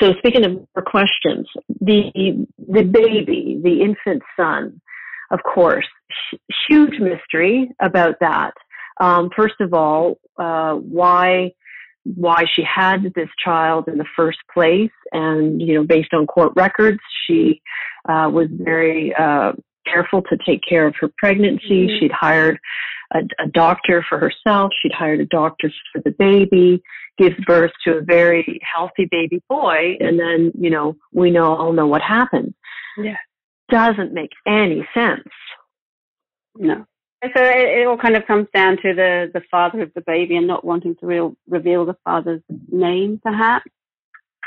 So 0.00 0.12
speaking 0.18 0.44
of 0.44 0.52
more 0.52 0.84
questions, 0.84 1.48
the 1.80 2.46
the 2.68 2.82
baby, 2.82 3.60
the 3.62 3.82
infant 3.82 4.22
son, 4.36 4.80
of 5.30 5.40
course, 5.42 5.86
huge 6.68 6.98
mystery 7.00 7.70
about 7.80 8.16
that. 8.20 8.52
Um, 9.00 9.30
first 9.34 9.60
of 9.60 9.74
all, 9.74 10.18
uh, 10.38 10.74
why 10.74 11.52
why 12.14 12.44
she 12.54 12.62
had 12.62 13.02
this 13.14 13.28
child 13.42 13.88
in 13.88 13.98
the 13.98 14.06
first 14.16 14.38
place. 14.52 14.90
And, 15.12 15.60
you 15.60 15.74
know, 15.74 15.84
based 15.84 16.14
on 16.14 16.26
court 16.26 16.52
records, 16.54 17.00
she 17.26 17.60
uh, 18.08 18.30
was 18.32 18.48
very 18.50 19.14
uh, 19.14 19.52
careful 19.86 20.22
to 20.22 20.36
take 20.46 20.60
care 20.68 20.86
of 20.86 20.94
her 21.00 21.10
pregnancy. 21.18 21.86
Mm-hmm. 21.86 21.98
She'd 21.98 22.12
hired 22.12 22.58
a, 23.12 23.20
a, 23.42 23.48
doctor 23.48 24.04
for 24.08 24.18
herself. 24.18 24.72
She'd 24.80 24.92
hired 24.92 25.20
a 25.20 25.26
doctor 25.26 25.72
for 25.92 26.00
the 26.02 26.10
baby, 26.10 26.82
gives 27.18 27.36
birth 27.46 27.72
to 27.84 27.96
a 27.96 28.00
very 28.02 28.60
healthy 28.74 29.08
baby 29.10 29.42
boy. 29.48 29.96
And 30.00 30.18
then, 30.18 30.52
you 30.58 30.70
know, 30.70 30.96
we 31.12 31.30
know 31.30 31.56
all 31.56 31.72
know 31.72 31.86
what 31.86 32.02
happened. 32.02 32.54
Yeah. 32.98 33.16
Doesn't 33.68 34.12
make 34.12 34.30
any 34.46 34.86
sense. 34.94 35.28
No. 36.56 36.86
So 37.24 37.42
it, 37.42 37.80
it, 37.80 37.86
all 37.86 37.96
kind 37.96 38.16
of 38.16 38.26
comes 38.26 38.46
down 38.54 38.76
to 38.82 38.94
the, 38.94 39.30
the 39.32 39.40
father 39.50 39.82
of 39.82 39.92
the 39.94 40.02
baby 40.02 40.36
and 40.36 40.46
not 40.46 40.64
wanting 40.64 40.96
to 40.96 41.06
real, 41.06 41.36
reveal 41.48 41.86
the 41.86 41.96
father's 42.04 42.42
name, 42.70 43.20
perhaps. 43.22 43.70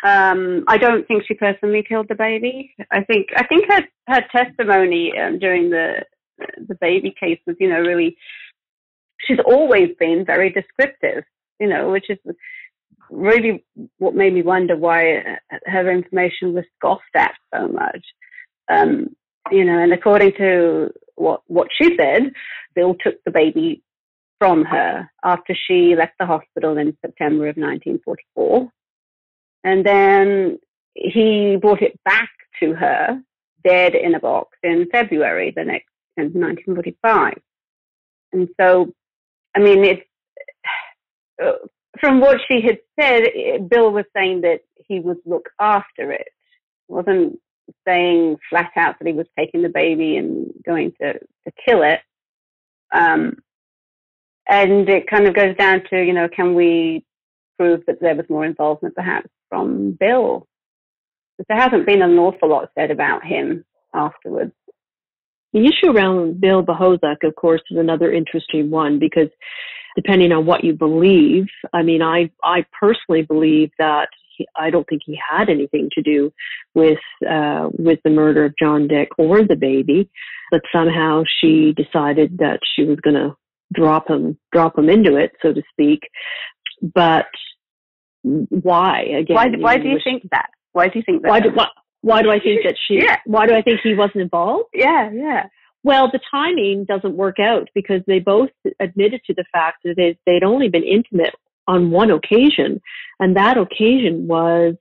Um, 0.04 0.64
I 0.68 0.78
don't 0.78 1.06
think 1.08 1.24
she 1.28 1.34
personally 1.34 1.84
killed 1.88 2.08
the 2.08 2.16
baby. 2.16 2.74
I 2.90 3.04
think 3.04 3.28
I 3.36 3.46
think 3.46 3.66
her 3.70 3.82
her 4.08 4.22
testimony 4.32 5.12
um, 5.18 5.40
during 5.40 5.70
the 5.70 6.06
the 6.70 6.76
baby 6.76 7.14
case 7.20 7.40
was, 7.46 7.58
you 7.60 7.70
know, 7.70 7.82
really. 7.82 8.16
She's 9.28 9.40
always 9.46 9.90
been 10.00 10.24
very 10.26 10.50
descriptive, 10.50 11.26
you 11.60 11.68
know, 11.68 11.92
which 11.92 12.10
is 12.10 12.18
really 13.10 13.66
what 13.98 14.16
made 14.16 14.34
me 14.34 14.42
wonder 14.42 14.78
why 14.78 15.18
uh, 15.18 15.58
her 15.66 15.92
information 15.92 16.54
was 16.54 16.64
scoffed 16.78 17.04
at 17.16 17.34
so 17.54 17.68
much. 17.68 18.06
Um, 18.70 19.10
you 19.52 19.66
know, 19.66 19.80
and 19.80 19.92
according 19.92 20.34
to 20.38 20.92
what 21.20 21.42
what 21.48 21.68
she 21.80 21.96
said, 21.98 22.32
Bill 22.76 22.96
took 23.04 23.24
the 23.26 23.32
baby 23.32 23.84
from 24.40 24.64
her 24.64 25.10
after 25.24 25.54
she 25.54 25.96
left 25.96 26.14
the 26.20 26.26
hospital 26.26 26.78
in 26.78 26.98
September 27.02 27.50
of 27.50 27.58
1944. 27.58 28.70
And 29.64 29.86
then 29.86 30.60
he 30.94 31.58
brought 31.62 31.82
it 31.82 32.00
back 32.06 32.30
to 32.62 32.74
her, 32.74 33.22
dead 33.64 33.96
in 33.96 34.16
a 34.16 34.20
box, 34.20 34.58
in 34.64 34.88
February 34.92 35.52
the 35.56 35.66
next, 35.66 35.90
in 36.18 36.26
1945. 36.26 37.34
And 38.32 38.48
so, 38.60 38.94
I 39.56 39.60
mean, 39.60 39.84
it's, 39.84 40.02
uh, 41.44 41.68
from 42.00 42.22
what 42.22 42.38
she 42.48 42.62
had 42.62 42.80
said, 43.00 43.70
Bill 43.70 43.92
was 43.92 44.06
saying 44.16 44.42
that 44.42 44.62
he 44.88 45.00
would 45.00 45.18
look 45.26 45.50
after 45.60 46.12
it. 46.12 46.30
wasn't 46.88 47.40
saying 47.88 48.38
flat 48.50 48.72
out 48.76 48.98
that 49.00 49.08
he 49.08 49.14
was 49.14 49.28
taking 49.38 49.62
the 49.62 49.70
baby 49.70 50.18
and 50.18 50.52
going 50.66 50.94
to, 51.02 51.14
to 51.14 51.52
kill 51.66 51.84
it. 51.84 52.00
Um, 52.94 53.38
and 54.48 54.90
it 54.90 55.08
kind 55.08 55.28
of 55.28 55.36
goes 55.36 55.56
down 55.56 55.84
to, 55.90 56.02
you 56.04 56.14
know, 56.14 56.28
can 56.28 56.56
we 56.56 57.06
prove 57.58 57.82
that 57.86 58.02
there 58.02 58.16
was 58.16 58.26
more 58.30 58.46
involvement 58.46 58.96
perhaps 58.96 59.30
from 59.50 59.92
Bill? 59.92 60.48
But 61.38 61.48
there 61.48 61.60
hasn't 61.60 61.86
been 61.86 62.02
an 62.02 62.18
awful 62.18 62.50
lot 62.50 62.70
said 62.78 62.92
about 62.92 63.24
him 63.24 63.64
afterwards. 63.94 64.54
The 65.54 65.66
issue 65.66 65.92
around 65.92 66.42
Bill 66.42 66.64
Bohozuk, 66.64 67.24
of 67.24 67.36
course, 67.36 67.62
is 67.72 67.78
another 67.78 68.12
interesting 68.12 68.70
one 68.70 69.00
because 69.00 69.30
depending 69.96 70.32
on 70.32 70.46
what 70.46 70.64
you 70.64 70.74
believe, 70.74 71.46
I 71.74 71.82
mean, 71.84 72.02
I, 72.02 72.32
I 72.44 72.66
personally 72.80 73.24
believe 73.24 73.72
that 73.80 74.10
he, 74.40 74.48
I 74.56 74.72
don't 74.72 74.88
think 74.90 75.04
he 75.06 75.18
had 75.30 75.50
anything 75.50 75.90
to 75.94 76.02
do 76.02 76.34
with, 76.74 76.98
uh, 77.30 77.70
with 77.78 78.00
the 78.04 78.10
murder 78.10 78.46
of 78.46 78.56
John 78.58 78.88
Dick 78.88 79.10
or 79.20 79.44
the 79.44 79.56
baby, 79.56 80.10
but 80.52 80.62
somehow 80.74 81.24
she 81.40 81.74
decided 81.74 82.40
that 82.40 82.60
she 82.76 82.84
was 82.84 82.98
going 83.02 83.16
to 83.16 83.36
drop 83.74 84.10
him, 84.10 84.38
drop 84.52 84.78
him 84.78 84.90
into 84.90 85.16
it, 85.16 85.34
so 85.42 85.54
to 85.54 85.62
speak. 85.72 86.02
But 86.82 87.28
why 88.24 89.02
again? 89.02 89.36
Why, 89.36 89.48
why 89.58 89.78
do 89.78 89.88
you 89.88 90.00
think 90.04 90.24
that? 90.32 90.50
Why 90.74 90.88
do 90.88 91.00
you 91.00 91.04
think 91.06 91.22
that? 91.22 91.30
Why 91.30 91.40
do, 91.40 91.50
why, 91.54 91.68
why 92.02 92.22
do 92.22 92.32
I 92.32 92.40
think 92.40 92.64
that 92.64 92.76
she? 92.88 92.96
Yeah. 92.96 93.18
Why 93.26 93.46
do 93.46 93.54
I 93.54 93.62
think 93.62 93.80
he 93.84 93.96
wasn't 93.96 94.24
involved? 94.24 94.70
Yeah, 94.74 95.10
yeah. 95.12 95.48
Well, 95.84 96.10
the 96.12 96.20
timing 96.30 96.86
doesn't 96.86 97.16
work 97.16 97.40
out 97.40 97.70
because 97.74 98.02
they 98.06 98.20
both 98.20 98.50
admitted 98.80 99.22
to 99.28 99.34
the 99.34 99.46
fact 99.52 99.78
that 99.86 99.96
they, 99.96 100.18
they'd 100.26 100.44
only 100.44 100.68
been 100.68 100.84
intimate 100.84 101.34
on 101.70 101.92
one 101.92 102.12
occasion, 102.12 102.82
and 103.20 103.38
that 103.38 103.58
occasion 103.58 104.28
was 104.28 104.76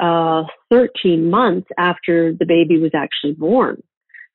uh, 0.00 0.44
13 0.70 1.28
months 1.28 1.68
after 1.76 2.32
the 2.32 2.46
baby 2.46 2.78
was 2.78 2.92
actually 2.94 3.32
born. 3.32 3.82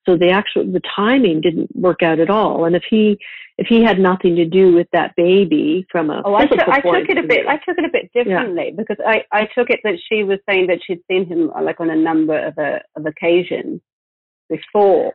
So 0.05 0.17
the 0.17 0.31
actual 0.31 0.65
the 0.65 0.81
timing 0.95 1.39
didn't 1.39 1.73
work 1.75 2.03
out 2.03 2.19
at 2.19 2.29
all. 2.29 2.65
And 2.65 2.75
if 2.75 2.83
he 2.89 3.17
if 3.57 3.67
he 3.67 3.81
had 3.81 3.99
nothing 3.99 4.35
to 4.35 4.45
do 4.45 4.73
with 4.73 4.87
that 4.91 5.15
baby 5.15 5.85
from 5.89 6.09
a 6.09 6.21
oh, 6.25 6.35
I, 6.35 6.45
took, 6.45 6.59
I 6.59 6.81
took 6.81 7.09
it 7.09 7.17
a 7.17 7.23
bit. 7.23 7.47
I 7.47 7.55
took 7.57 7.77
it 7.77 7.85
a 7.85 7.89
bit 7.91 8.11
differently 8.13 8.65
yeah. 8.67 8.75
because 8.75 8.97
I, 9.05 9.23
I 9.31 9.47
took 9.55 9.69
it 9.69 9.79
that 9.85 9.99
she 10.09 10.23
was 10.23 10.39
saying 10.49 10.67
that 10.67 10.79
she'd 10.85 10.99
seen 11.09 11.25
him 11.25 11.51
uh, 11.55 11.63
like 11.63 11.79
on 11.79 11.89
a 11.89 11.95
number 11.95 12.37
of 12.37 12.57
a, 12.57 12.75
uh, 12.75 12.79
of 12.97 13.05
occasions 13.05 13.79
before. 14.49 15.13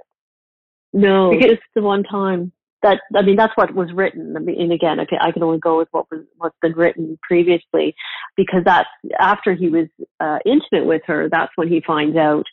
No, 0.95 1.33
because, 1.33 1.57
just 1.57 1.63
the 1.75 1.83
one 1.83 2.03
time. 2.05 2.53
That 2.83 3.01
I 3.17 3.23
mean, 3.23 3.37
that's 3.37 3.57
what 3.57 3.75
was 3.75 3.93
written. 3.93 4.37
I 4.37 4.41
mean, 4.41 4.61
and 4.61 4.73
again, 4.73 5.01
okay, 5.01 5.17
I 5.21 5.33
can 5.33 5.43
only 5.43 5.59
go 5.59 5.79
with 5.79 5.89
what 5.91 6.07
was 6.11 6.21
what's 6.37 6.57
been 6.63 6.73
written 6.73 7.19
previously, 7.23 7.95
because 8.37 8.63
that's 8.65 8.89
after 9.19 9.55
he 9.55 9.69
was 9.69 9.89
uh, 10.21 10.39
intimate 10.47 10.87
with 10.87 11.03
her. 11.07 11.29
That's 11.31 11.53
when 11.57 11.69
he 11.69 11.83
finds 11.85 12.17
out 12.17 12.45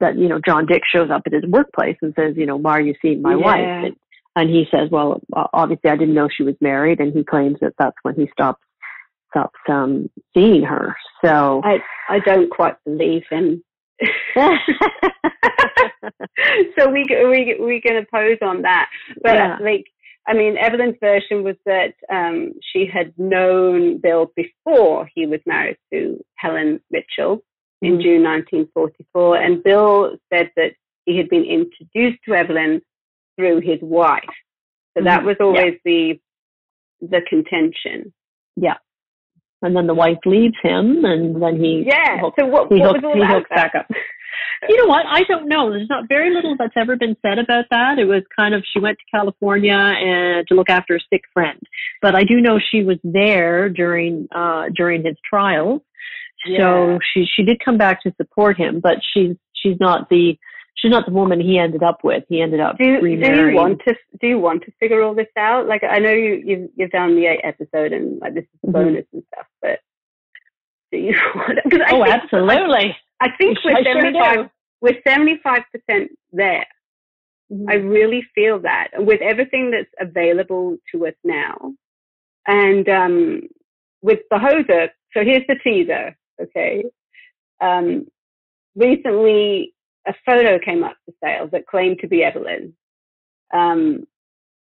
that 0.00 0.18
you 0.18 0.28
know 0.28 0.40
John 0.44 0.66
Dick 0.66 0.82
shows 0.92 1.10
up 1.10 1.22
at 1.26 1.32
his 1.32 1.44
workplace 1.46 1.96
and 2.02 2.12
says, 2.18 2.34
you 2.36 2.46
know, 2.46 2.56
why 2.56 2.78
are 2.78 2.82
you 2.82 2.94
seeing 3.00 3.22
my 3.22 3.34
yeah. 3.34 3.44
wife? 3.44 3.84
And, 3.84 3.96
and 4.36 4.50
he 4.50 4.64
says, 4.70 4.90
well, 4.90 5.20
obviously 5.52 5.90
I 5.90 5.96
didn't 5.96 6.14
know 6.14 6.28
she 6.28 6.44
was 6.44 6.54
married, 6.60 7.00
and 7.00 7.12
he 7.12 7.24
claims 7.24 7.58
that 7.60 7.74
that's 7.78 7.96
when 8.02 8.16
he 8.16 8.28
stops 8.32 8.62
stops 9.30 9.60
um, 9.68 10.10
seeing 10.34 10.64
her. 10.64 10.96
So 11.24 11.60
I 11.64 11.78
I 12.08 12.18
don't 12.20 12.50
quite 12.50 12.74
believe 12.84 13.22
him. 13.30 13.62
so 16.78 16.90
we 16.90 17.04
we 17.08 17.56
we 17.60 17.80
can 17.80 17.96
oppose 17.96 18.38
on 18.42 18.62
that, 18.62 18.88
but 19.22 19.34
yeah. 19.34 19.58
like 19.60 19.84
I 20.26 20.34
mean, 20.34 20.56
Evelyn's 20.58 20.96
version 21.00 21.42
was 21.42 21.56
that 21.66 21.94
um, 22.12 22.52
she 22.72 22.86
had 22.86 23.12
known 23.18 24.00
Bill 24.00 24.30
before 24.36 25.08
he 25.14 25.26
was 25.26 25.40
married 25.46 25.78
to 25.92 26.22
Helen 26.36 26.80
Mitchell, 26.90 27.42
in 27.82 27.98
mm. 27.98 28.02
June 28.02 28.22
1944. 28.22 29.36
And 29.36 29.62
Bill 29.62 30.16
said 30.32 30.50
that 30.56 30.72
he 31.06 31.16
had 31.16 31.28
been 31.28 31.44
introduced 31.44 32.22
to 32.26 32.34
Evelyn 32.34 32.82
through 33.36 33.60
his 33.60 33.78
wife. 33.80 34.22
So 34.96 35.02
mm. 35.02 35.06
that 35.06 35.20
mm-hmm. 35.20 35.26
was 35.28 35.36
always 35.40 35.74
yeah. 35.74 35.78
the 35.84 36.20
the 37.00 37.20
contention. 37.28 38.12
Yeah. 38.56 38.76
And 39.62 39.76
then 39.76 39.86
the 39.86 39.94
wife 39.94 40.18
leaves 40.24 40.54
him, 40.62 41.04
and 41.04 41.42
then 41.42 41.62
he 41.62 41.84
yeah. 41.86 42.18
Hooks, 42.20 42.36
so 42.38 42.46
what, 42.46 42.72
he 42.72 42.80
what 42.80 42.96
hooks, 42.96 43.02
was 43.02 43.04
all 43.04 43.14
he 43.14 43.20
that 43.20 43.34
hooks 43.34 43.50
back 43.54 43.72
up. 43.74 43.86
You 44.68 44.76
know 44.76 44.86
what? 44.86 45.06
I 45.06 45.22
don't 45.24 45.48
know. 45.48 45.70
There's 45.70 45.88
not 45.88 46.08
very 46.08 46.34
little 46.34 46.56
that's 46.58 46.76
ever 46.76 46.96
been 46.96 47.16
said 47.22 47.38
about 47.38 47.64
that. 47.70 47.98
It 47.98 48.04
was 48.04 48.22
kind 48.38 48.54
of 48.54 48.64
she 48.72 48.80
went 48.80 48.98
to 48.98 49.16
California 49.16 49.72
and 49.72 50.46
to 50.48 50.54
look 50.54 50.70
after 50.70 50.96
a 50.96 51.00
sick 51.12 51.22
friend, 51.32 51.60
but 52.02 52.14
I 52.14 52.24
do 52.24 52.40
know 52.40 52.58
she 52.58 52.82
was 52.82 52.98
there 53.04 53.68
during 53.68 54.28
uh, 54.34 54.66
during 54.74 55.04
his 55.04 55.16
trials, 55.28 55.82
yeah. 56.46 56.58
So 56.58 56.98
she 57.12 57.26
she 57.34 57.42
did 57.42 57.62
come 57.64 57.78
back 57.78 58.02
to 58.02 58.14
support 58.16 58.56
him, 58.56 58.80
but 58.80 58.96
she's 59.12 59.36
she's 59.54 59.76
not 59.78 60.08
the 60.08 60.38
she's 60.76 60.90
not 60.90 61.06
the 61.06 61.12
woman 61.12 61.40
he 61.40 61.58
ended 61.58 61.82
up 61.82 61.98
with. 62.02 62.24
He 62.28 62.40
ended 62.40 62.60
up 62.60 62.78
do, 62.78 62.98
remarrying. 63.00 63.44
Do 63.44 63.50
you 63.50 63.56
want 63.56 63.80
to 63.86 63.94
do 64.20 64.26
you 64.26 64.38
want 64.38 64.62
to 64.64 64.72
figure 64.80 65.02
all 65.02 65.14
this 65.14 65.26
out? 65.38 65.66
Like 65.66 65.82
I 65.84 65.98
know 65.98 66.12
you 66.12 66.42
you've, 66.44 66.70
you've 66.76 66.90
done 66.90 67.16
the 67.16 67.26
eight 67.26 67.40
episode 67.44 67.92
and 67.92 68.20
like 68.20 68.34
this 68.34 68.44
is 68.44 68.48
the 68.62 68.68
mm-hmm. 68.68 68.84
bonus 68.84 69.04
and 69.12 69.22
stuff, 69.32 69.46
but 69.60 69.80
do 70.92 70.98
you 70.98 71.14
want? 71.34 71.58
To, 71.70 71.78
oh, 71.90 72.04
think, 72.04 72.22
absolutely. 72.22 72.90
I, 72.90 72.96
I 73.20 73.28
think 73.36 73.58
we're 73.64 73.82
seventy 73.84 74.18
five 74.18 74.50
we're 74.80 75.00
seventy 75.06 75.40
five 75.42 75.62
percent 75.72 76.10
there. 76.32 76.66
Mm-hmm. 77.52 77.68
I 77.68 77.74
really 77.74 78.22
feel 78.34 78.60
that 78.60 78.88
with 78.94 79.20
everything 79.20 79.70
that's 79.70 79.90
available 80.00 80.78
to 80.92 81.06
us 81.06 81.14
now, 81.24 81.74
and 82.46 82.88
um, 82.88 83.42
with 84.02 84.20
the 84.30 84.36
hoser. 84.36 84.88
So 85.12 85.24
here's 85.24 85.46
the 85.48 85.56
teaser. 85.56 86.16
Okay. 86.40 86.84
Um, 87.60 88.06
recently, 88.74 89.74
a 90.06 90.14
photo 90.24 90.58
came 90.58 90.82
up 90.82 90.96
for 91.04 91.12
sale 91.22 91.48
that 91.52 91.66
claimed 91.66 91.98
to 92.00 92.08
be 92.08 92.22
Evelyn. 92.22 92.74
Um, 93.52 94.06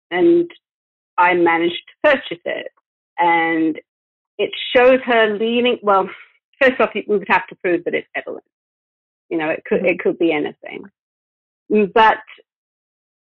and 0.10 0.50
I 1.18 1.34
managed 1.34 1.84
to 2.04 2.12
purchase 2.12 2.42
it. 2.46 2.72
And 3.20 3.80
it 4.38 4.52
shows 4.76 5.00
her 5.06 5.38
leaning, 5.38 5.80
well, 5.82 6.10
first 6.62 6.80
off, 6.80 6.92
we 6.94 7.04
would 7.08 7.28
have 7.30 7.48
to 7.48 7.56
prove 7.56 7.84
that 7.86 7.94
it's 7.94 8.08
Evelyn. 8.16 8.42
You 9.30 9.38
know, 9.38 9.50
it 9.50 9.64
could, 9.66 9.80
mm-hmm. 9.80 9.88
it 9.88 10.00
could 10.00 10.18
be 10.18 10.32
anything. 10.32 10.84
Mm, 11.72 11.92
but 11.94 12.18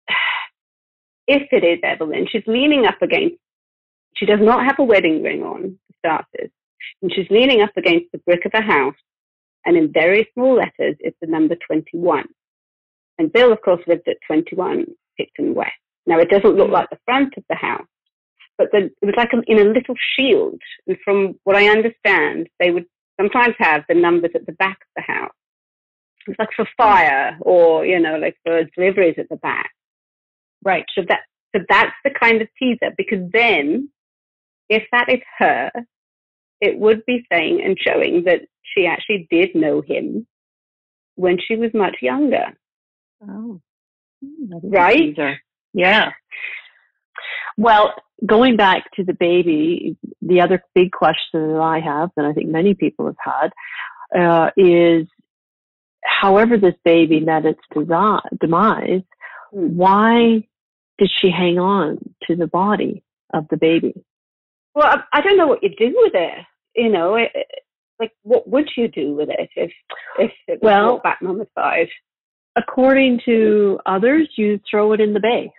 if 1.27 1.43
it 1.51 1.63
is 1.63 1.79
Evelyn, 1.83 2.27
she's 2.31 2.43
leaning 2.47 2.85
up 2.85 3.01
against, 3.01 3.35
she 4.15 4.25
does 4.25 4.39
not 4.41 4.65
have 4.65 4.79
a 4.79 4.83
wedding 4.83 5.21
ring 5.21 5.43
on, 5.43 5.77
for 5.87 5.93
starters 5.99 6.51
and 7.01 7.11
she's 7.13 7.29
leaning 7.29 7.61
up 7.61 7.71
against 7.77 8.11
the 8.11 8.19
brick 8.19 8.45
of 8.45 8.51
a 8.53 8.61
house, 8.61 8.95
and 9.65 9.77
in 9.77 9.91
very 9.91 10.27
small 10.33 10.55
letters 10.55 10.95
is 10.99 11.13
the 11.21 11.27
number 11.27 11.55
21. 11.55 12.25
And 13.19 13.33
Bill, 13.33 13.51
of 13.51 13.61
course, 13.61 13.81
lived 13.87 14.07
at 14.07 14.17
21 14.27 14.85
Picton 15.17 15.53
West. 15.53 15.71
Now, 16.05 16.19
it 16.19 16.29
doesn't 16.29 16.55
look 16.55 16.67
mm-hmm. 16.67 16.73
like 16.73 16.89
the 16.89 16.99
front 17.05 17.33
of 17.37 17.43
the 17.49 17.55
house, 17.55 17.87
but 18.57 18.67
the, 18.71 18.85
it 19.01 19.05
was 19.05 19.15
like 19.17 19.33
a, 19.33 19.41
in 19.47 19.59
a 19.59 19.71
little 19.71 19.95
shield. 20.17 20.61
And 20.87 20.97
from 21.03 21.35
what 21.43 21.55
I 21.55 21.67
understand, 21.67 22.47
they 22.59 22.71
would 22.71 22.85
sometimes 23.19 23.55
have 23.59 23.83
the 23.87 23.95
numbers 23.95 24.31
at 24.35 24.45
the 24.45 24.53
back 24.53 24.77
of 24.81 24.87
the 24.95 25.01
house. 25.01 25.31
It's 26.27 26.39
like 26.39 26.49
for 26.55 26.67
fire 26.75 27.37
or, 27.41 27.85
you 27.85 27.99
know, 27.99 28.17
like 28.17 28.35
for 28.43 28.63
deliveries 28.75 29.15
at 29.17 29.29
the 29.29 29.37
back. 29.37 29.71
Right. 30.63 30.85
So 30.95 31.03
that, 31.07 31.21
so 31.55 31.61
that's 31.69 31.93
the 32.03 32.11
kind 32.11 32.41
of 32.41 32.47
teaser 32.59 32.93
because 32.97 33.29
then 33.31 33.89
if 34.69 34.83
that 34.91 35.09
is 35.09 35.21
her, 35.37 35.71
it 36.59 36.77
would 36.77 37.05
be 37.05 37.25
saying 37.31 37.61
and 37.63 37.77
showing 37.79 38.23
that 38.25 38.41
she 38.63 38.85
actually 38.85 39.27
did 39.31 39.55
know 39.55 39.81
him 39.81 40.27
when 41.15 41.37
she 41.39 41.55
was 41.55 41.71
much 41.73 41.97
younger. 42.01 42.57
Oh, 43.27 43.61
right? 44.63 45.15
Yeah. 45.73 46.11
Well, 47.57 47.93
going 48.25 48.57
back 48.57 48.91
to 48.95 49.03
the 49.03 49.13
baby, 49.13 49.97
the 50.21 50.41
other 50.41 50.63
big 50.73 50.91
question 50.91 51.53
that 51.53 51.61
I 51.61 51.79
have, 51.79 52.09
and 52.17 52.25
I 52.25 52.33
think 52.33 52.47
many 52.47 52.73
people 52.73 53.05
have 53.05 53.51
had, 54.13 54.19
uh, 54.19 54.49
is 54.57 55.07
however 56.03 56.57
this 56.57 56.75
baby 56.83 57.19
met 57.19 57.45
its 57.45 57.59
demise, 58.39 59.01
hmm. 59.51 59.75
why 59.75 60.47
did 60.97 61.11
she 61.15 61.29
hang 61.29 61.59
on 61.59 61.99
to 62.27 62.35
the 62.35 62.47
body 62.47 63.03
of 63.33 63.47
the 63.49 63.57
baby? 63.57 63.93
Well, 64.73 64.87
I, 64.87 65.19
I 65.19 65.21
don't 65.21 65.37
know 65.37 65.47
what 65.47 65.63
you'd 65.63 65.77
do 65.77 65.93
with 65.95 66.13
it. 66.15 66.45
You 66.75 66.89
know, 66.89 67.15
it, 67.15 67.31
like 67.99 68.11
what 68.23 68.47
would 68.47 68.69
you 68.77 68.87
do 68.87 69.15
with 69.15 69.29
it 69.29 69.49
if 69.55 69.71
if 70.19 70.31
it 70.47 70.61
was 70.61 70.61
well, 70.61 70.99
back 71.03 71.19
mummified? 71.21 71.87
According 72.55 73.21
to 73.25 73.79
others, 73.85 74.29
you 74.35 74.59
throw 74.69 74.93
it 74.93 74.99
in 74.99 75.13
the 75.13 75.19
bay. 75.19 75.51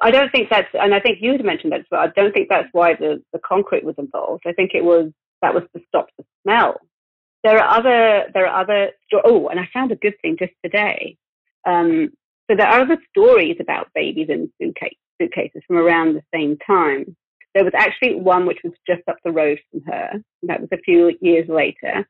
I 0.00 0.10
don't 0.10 0.32
think 0.32 0.48
that's, 0.48 0.68
and 0.72 0.94
I 0.94 1.00
think 1.00 1.18
you 1.20 1.32
had 1.32 1.44
mentioned 1.44 1.72
that 1.72 1.80
as 1.80 1.86
well. 1.90 2.00
I 2.00 2.08
don't 2.16 2.32
think 2.32 2.48
that's 2.48 2.68
why 2.72 2.94
the, 2.94 3.22
the 3.32 3.40
concrete 3.46 3.84
was 3.84 3.94
involved. 3.98 4.44
I 4.46 4.52
think 4.52 4.70
it 4.74 4.84
was 4.84 5.12
that 5.42 5.54
was 5.54 5.64
to 5.74 5.82
stop 5.88 6.06
the 6.16 6.24
smell. 6.42 6.80
There 7.44 7.58
are 7.58 7.78
other, 7.78 8.30
there 8.32 8.46
are 8.46 8.62
other. 8.62 8.90
Oh, 9.24 9.48
and 9.48 9.58
I 9.60 9.68
found 9.74 9.92
a 9.92 9.96
good 9.96 10.14
thing 10.22 10.36
just 10.38 10.52
today. 10.64 11.16
Um, 11.66 12.12
so 12.50 12.56
there 12.56 12.68
are 12.68 12.80
other 12.80 12.98
stories 13.10 13.56
about 13.60 13.88
babies 13.94 14.28
in 14.28 14.50
suitcase, 14.60 14.96
suitcases 15.20 15.62
from 15.66 15.76
around 15.76 16.14
the 16.14 16.22
same 16.34 16.56
time. 16.66 17.16
There 17.54 17.64
was 17.64 17.74
actually 17.76 18.14
one 18.14 18.46
which 18.46 18.60
was 18.64 18.72
just 18.86 19.02
up 19.08 19.16
the 19.24 19.32
road 19.32 19.58
from 19.70 19.82
her. 19.86 20.12
That 20.44 20.60
was 20.60 20.68
a 20.72 20.78
few 20.78 21.12
years 21.20 21.48
later. 21.48 22.06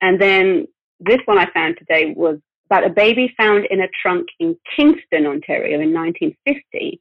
And 0.00 0.20
then 0.20 0.66
this 1.00 1.20
one 1.24 1.38
I 1.38 1.50
found 1.52 1.76
today 1.78 2.12
was 2.14 2.38
about 2.66 2.84
a 2.84 2.90
baby 2.90 3.32
found 3.36 3.66
in 3.70 3.80
a 3.80 3.88
trunk 4.02 4.26
in 4.40 4.56
Kingston, 4.76 5.26
Ontario 5.26 5.80
in 5.80 5.92
1950. 5.92 7.00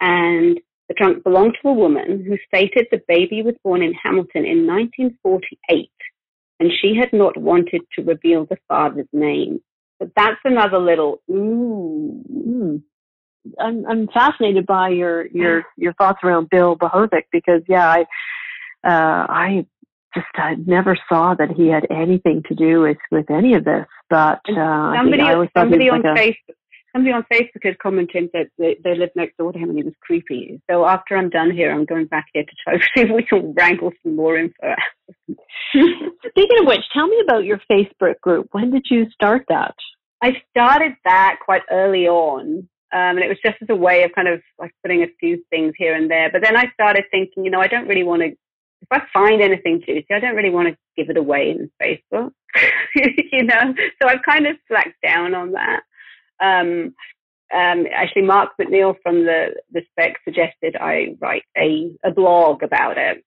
And 0.00 0.60
The 0.88 0.94
trunk 0.94 1.22
belonged 1.24 1.56
to 1.62 1.68
a 1.68 1.72
woman 1.72 2.24
who 2.26 2.36
stated 2.46 2.86
the 2.90 3.02
baby 3.06 3.42
was 3.42 3.54
born 3.62 3.82
in 3.82 3.94
Hamilton 3.94 4.44
in 4.44 4.66
1948 4.66 5.90
and 6.60 6.70
she 6.80 6.94
had 6.94 7.12
not 7.12 7.36
wanted 7.36 7.80
to 7.94 8.02
reveal 8.02 8.44
the 8.44 8.58
father's 8.68 9.08
name. 9.12 9.60
But 9.98 10.10
that's 10.14 10.40
another 10.44 10.78
little 10.78 11.20
ooh. 11.30 12.82
I'm 13.58 13.84
I'm 13.86 14.08
fascinated 14.08 14.66
by 14.66 14.90
your 14.90 15.26
your 15.28 15.64
your 15.76 15.94
thoughts 15.94 16.20
around 16.22 16.50
Bill 16.50 16.76
Bohozuk 16.76 17.24
because 17.32 17.62
yeah 17.68 17.88
I 17.88 18.00
uh, 18.86 19.26
I 19.28 19.66
just 20.14 20.26
I 20.34 20.54
never 20.66 20.96
saw 21.08 21.34
that 21.34 21.50
he 21.50 21.68
had 21.68 21.86
anything 21.90 22.42
to 22.48 22.54
do 22.54 22.80
with 22.80 22.98
with 23.10 23.30
any 23.30 23.54
of 23.54 23.64
this. 23.64 23.86
But 24.08 24.40
uh, 24.48 24.94
somebody 24.94 25.22
I, 25.22 25.40
I 25.40 25.48
somebody 25.56 25.88
on 25.88 26.02
like 26.02 26.16
Facebook 26.18 26.56
somebody 26.92 27.12
on 27.12 27.24
Facebook 27.32 27.64
had 27.64 27.78
commented 27.78 28.30
that 28.32 28.48
they, 28.58 28.76
they 28.82 28.96
lived 28.96 29.12
next 29.16 29.36
door 29.36 29.52
to 29.52 29.58
him 29.58 29.70
and 29.70 29.78
he 29.78 29.84
was 29.84 29.94
creepy. 30.00 30.60
So 30.70 30.86
after 30.86 31.16
I'm 31.16 31.30
done 31.30 31.50
here, 31.50 31.72
I'm 31.72 31.84
going 31.84 32.06
back 32.06 32.26
here 32.32 32.44
to 32.44 32.52
try 32.64 32.74
to 32.78 32.82
see 32.94 33.02
if 33.02 33.10
we 33.14 33.22
can 33.22 33.54
wrangle 33.54 33.92
some 34.02 34.16
more 34.16 34.36
info. 34.36 34.74
Speaking 35.72 36.58
of 36.60 36.66
which, 36.66 36.80
tell 36.92 37.06
me 37.06 37.20
about 37.22 37.44
your 37.44 37.60
Facebook 37.70 38.20
group. 38.20 38.48
When 38.52 38.70
did 38.70 38.86
you 38.90 39.08
start 39.10 39.44
that? 39.48 39.74
I 40.22 40.32
started 40.50 40.92
that 41.04 41.36
quite 41.44 41.62
early 41.70 42.06
on. 42.06 42.68
Um, 42.92 43.16
and 43.16 43.20
it 43.20 43.28
was 43.28 43.38
just 43.44 43.56
as 43.62 43.68
a 43.70 43.76
way 43.76 44.02
of 44.02 44.10
kind 44.14 44.26
of 44.26 44.40
like 44.58 44.72
putting 44.82 45.02
a 45.02 45.14
few 45.20 45.42
things 45.48 45.74
here 45.78 45.94
and 45.94 46.10
there. 46.10 46.28
But 46.30 46.42
then 46.42 46.56
I 46.56 46.72
started 46.74 47.04
thinking, 47.10 47.44
you 47.44 47.50
know, 47.50 47.60
I 47.60 47.68
don't 47.68 47.86
really 47.86 48.02
want 48.02 48.22
to, 48.22 48.28
if 48.28 48.88
I 48.90 49.02
find 49.12 49.40
anything 49.40 49.80
juicy, 49.86 50.06
I 50.10 50.18
don't 50.18 50.34
really 50.34 50.50
want 50.50 50.68
to 50.68 50.76
give 50.96 51.08
it 51.08 51.16
away 51.16 51.50
in 51.50 51.70
Facebook, 51.80 52.32
you 52.96 53.44
know? 53.44 53.74
So 54.02 54.08
I've 54.08 54.22
kind 54.28 54.46
of 54.48 54.56
slacked 54.66 55.00
down 55.04 55.34
on 55.34 55.52
that. 55.52 55.82
Um, 56.40 56.94
um, 57.52 57.86
actually, 57.92 58.22
Mark 58.22 58.50
McNeil 58.60 58.94
from 59.02 59.24
the, 59.24 59.54
the 59.72 59.82
spec 59.90 60.16
suggested 60.24 60.76
I 60.80 61.16
write 61.20 61.44
a, 61.56 61.92
a 62.04 62.10
blog 62.10 62.62
about 62.62 62.96
it. 62.96 63.24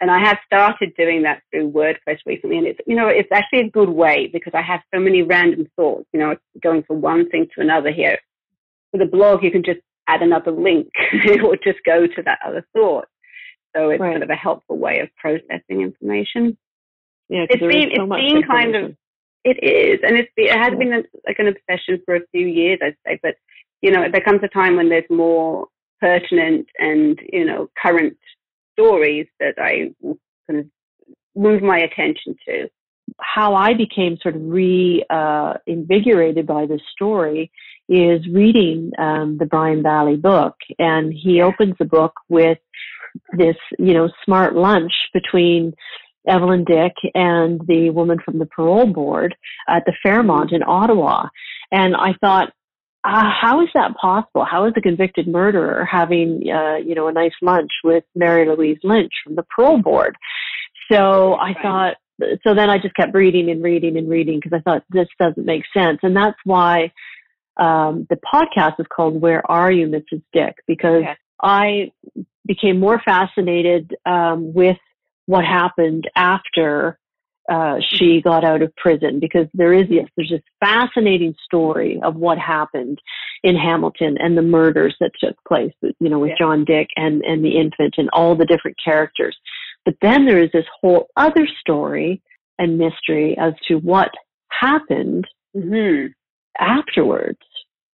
And 0.00 0.10
I 0.10 0.18
have 0.18 0.38
started 0.44 0.92
doing 0.98 1.22
that 1.22 1.42
through 1.50 1.70
WordPress 1.70 2.18
recently. 2.26 2.58
And 2.58 2.66
it's, 2.66 2.80
you 2.86 2.96
know, 2.96 3.06
it's 3.06 3.28
actually 3.32 3.60
a 3.60 3.70
good 3.70 3.88
way 3.88 4.28
because 4.32 4.52
I 4.52 4.60
have 4.60 4.80
so 4.92 5.00
many 5.00 5.22
random 5.22 5.68
thoughts, 5.76 6.06
you 6.12 6.18
know, 6.18 6.34
going 6.60 6.82
from 6.82 7.00
one 7.00 7.30
thing 7.30 7.46
to 7.54 7.60
another 7.60 7.92
here. 7.92 8.18
With 8.92 9.00
a 9.00 9.06
blog, 9.06 9.44
you 9.44 9.52
can 9.52 9.62
just 9.62 9.78
add 10.08 10.22
another 10.22 10.50
link 10.50 10.88
or 11.44 11.56
just 11.56 11.78
go 11.86 12.06
to 12.06 12.22
that 12.24 12.40
other 12.44 12.66
thought. 12.72 13.06
So 13.74 13.90
it's 13.90 14.00
right. 14.00 14.12
kind 14.12 14.22
of 14.22 14.30
a 14.30 14.34
helpful 14.34 14.76
way 14.76 14.98
of 14.98 15.08
processing 15.16 15.80
information. 15.80 16.58
Yeah, 17.28 17.46
it's 17.48 17.60
been, 17.60 17.90
so 17.96 18.12
it's 18.12 18.32
been 18.32 18.42
kind 18.42 18.74
of, 18.74 18.96
it 19.44 19.58
is, 19.62 20.00
and 20.02 20.16
it's 20.16 20.30
it 20.36 20.56
has 20.56 20.76
been 20.78 21.04
like 21.26 21.38
an 21.38 21.48
obsession 21.48 22.00
for 22.04 22.16
a 22.16 22.26
few 22.30 22.46
years, 22.46 22.78
I'd 22.82 22.96
say. 23.06 23.18
But 23.22 23.34
you 23.80 23.90
know, 23.90 24.06
there 24.10 24.20
comes 24.20 24.40
a 24.42 24.48
time 24.48 24.76
when 24.76 24.88
there's 24.88 25.08
more 25.10 25.66
pertinent 26.00 26.66
and 26.78 27.18
you 27.32 27.44
know 27.44 27.68
current 27.80 28.16
stories 28.72 29.26
that 29.40 29.54
I 29.58 29.92
kind 30.46 30.60
of 30.60 30.66
move 31.34 31.62
my 31.62 31.78
attention 31.78 32.36
to. 32.46 32.68
How 33.20 33.54
I 33.54 33.74
became 33.74 34.16
sort 34.22 34.36
of 34.36 34.42
reinvigorated 34.42 36.48
uh, 36.48 36.54
by 36.54 36.66
this 36.66 36.80
story 36.92 37.50
is 37.88 38.24
reading 38.32 38.92
um, 38.98 39.38
the 39.38 39.46
Brian 39.46 39.82
Vallée 39.82 40.20
book, 40.20 40.54
and 40.78 41.12
he 41.12 41.42
opens 41.42 41.74
the 41.78 41.84
book 41.84 42.14
with 42.28 42.58
this, 43.36 43.56
you 43.78 43.92
know, 43.92 44.08
smart 44.24 44.54
lunch 44.54 44.92
between 45.12 45.74
Evelyn 46.26 46.64
Dick 46.64 46.92
and 47.14 47.60
the 47.66 47.90
woman 47.90 48.18
from 48.24 48.38
the 48.38 48.46
parole 48.46 48.86
board 48.86 49.34
at 49.68 49.84
the 49.86 49.94
Fairmont 50.02 50.52
in 50.52 50.62
Ottawa. 50.62 51.28
And 51.70 51.96
I 51.96 52.14
thought, 52.20 52.52
uh, 53.04 53.30
how 53.40 53.60
is 53.62 53.68
that 53.74 53.96
possible? 53.96 54.44
How 54.44 54.66
is 54.66 54.74
a 54.76 54.80
convicted 54.80 55.26
murderer 55.26 55.84
having, 55.84 56.44
uh, 56.48 56.76
you 56.76 56.94
know, 56.94 57.08
a 57.08 57.12
nice 57.12 57.32
lunch 57.42 57.70
with 57.82 58.04
Mary 58.14 58.48
Louise 58.48 58.78
Lynch 58.84 59.12
from 59.24 59.34
the 59.34 59.44
parole 59.54 59.78
board? 59.78 60.16
So 60.90 61.34
I 61.34 61.54
thought, 61.60 61.96
so 62.44 62.54
then 62.54 62.70
I 62.70 62.78
just 62.78 62.94
kept 62.94 63.14
reading 63.14 63.50
and 63.50 63.62
reading 63.62 63.96
and 63.96 64.08
reading 64.08 64.38
because 64.40 64.56
I 64.56 64.62
thought 64.62 64.84
this 64.90 65.08
doesn't 65.18 65.44
make 65.44 65.64
sense. 65.76 65.98
And 66.02 66.14
that's 66.14 66.38
why 66.44 66.92
um, 67.56 68.06
the 68.08 68.18
podcast 68.32 68.78
is 68.78 68.86
called 68.94 69.20
Where 69.20 69.48
Are 69.50 69.72
You, 69.72 69.88
Mrs. 69.88 70.22
Dick? 70.32 70.56
Because 70.68 71.02
I 71.42 71.90
became 72.46 72.78
more 72.78 73.00
fascinated 73.04 73.94
um, 74.06 74.52
with 74.54 74.76
what 75.32 75.46
happened 75.46 76.04
after 76.14 76.98
uh, 77.50 77.76
she 77.90 78.20
got 78.22 78.44
out 78.44 78.60
of 78.60 78.70
prison 78.76 79.18
because 79.18 79.46
there 79.54 79.72
is 79.72 79.86
yes 79.88 80.06
there's 80.14 80.28
this 80.28 80.42
fascinating 80.60 81.34
story 81.42 81.98
of 82.04 82.16
what 82.16 82.38
happened 82.38 82.98
in 83.42 83.56
Hamilton 83.56 84.16
and 84.20 84.36
the 84.36 84.42
murders 84.42 84.94
that 85.00 85.10
took 85.18 85.34
place 85.48 85.72
you 85.82 86.08
know 86.10 86.18
with 86.18 86.32
yeah. 86.32 86.36
John 86.38 86.66
Dick 86.66 86.88
and 86.96 87.22
and 87.22 87.42
the 87.42 87.58
infant 87.58 87.94
and 87.96 88.10
all 88.12 88.36
the 88.36 88.44
different 88.44 88.76
characters 88.84 89.34
but 89.86 89.94
then 90.02 90.26
there 90.26 90.40
is 90.42 90.50
this 90.52 90.66
whole 90.80 91.08
other 91.16 91.48
story 91.60 92.20
and 92.58 92.76
mystery 92.76 93.34
as 93.40 93.54
to 93.68 93.76
what 93.76 94.10
happened 94.50 95.26
mm-hmm. 95.56 96.08
afterwards 96.60 97.40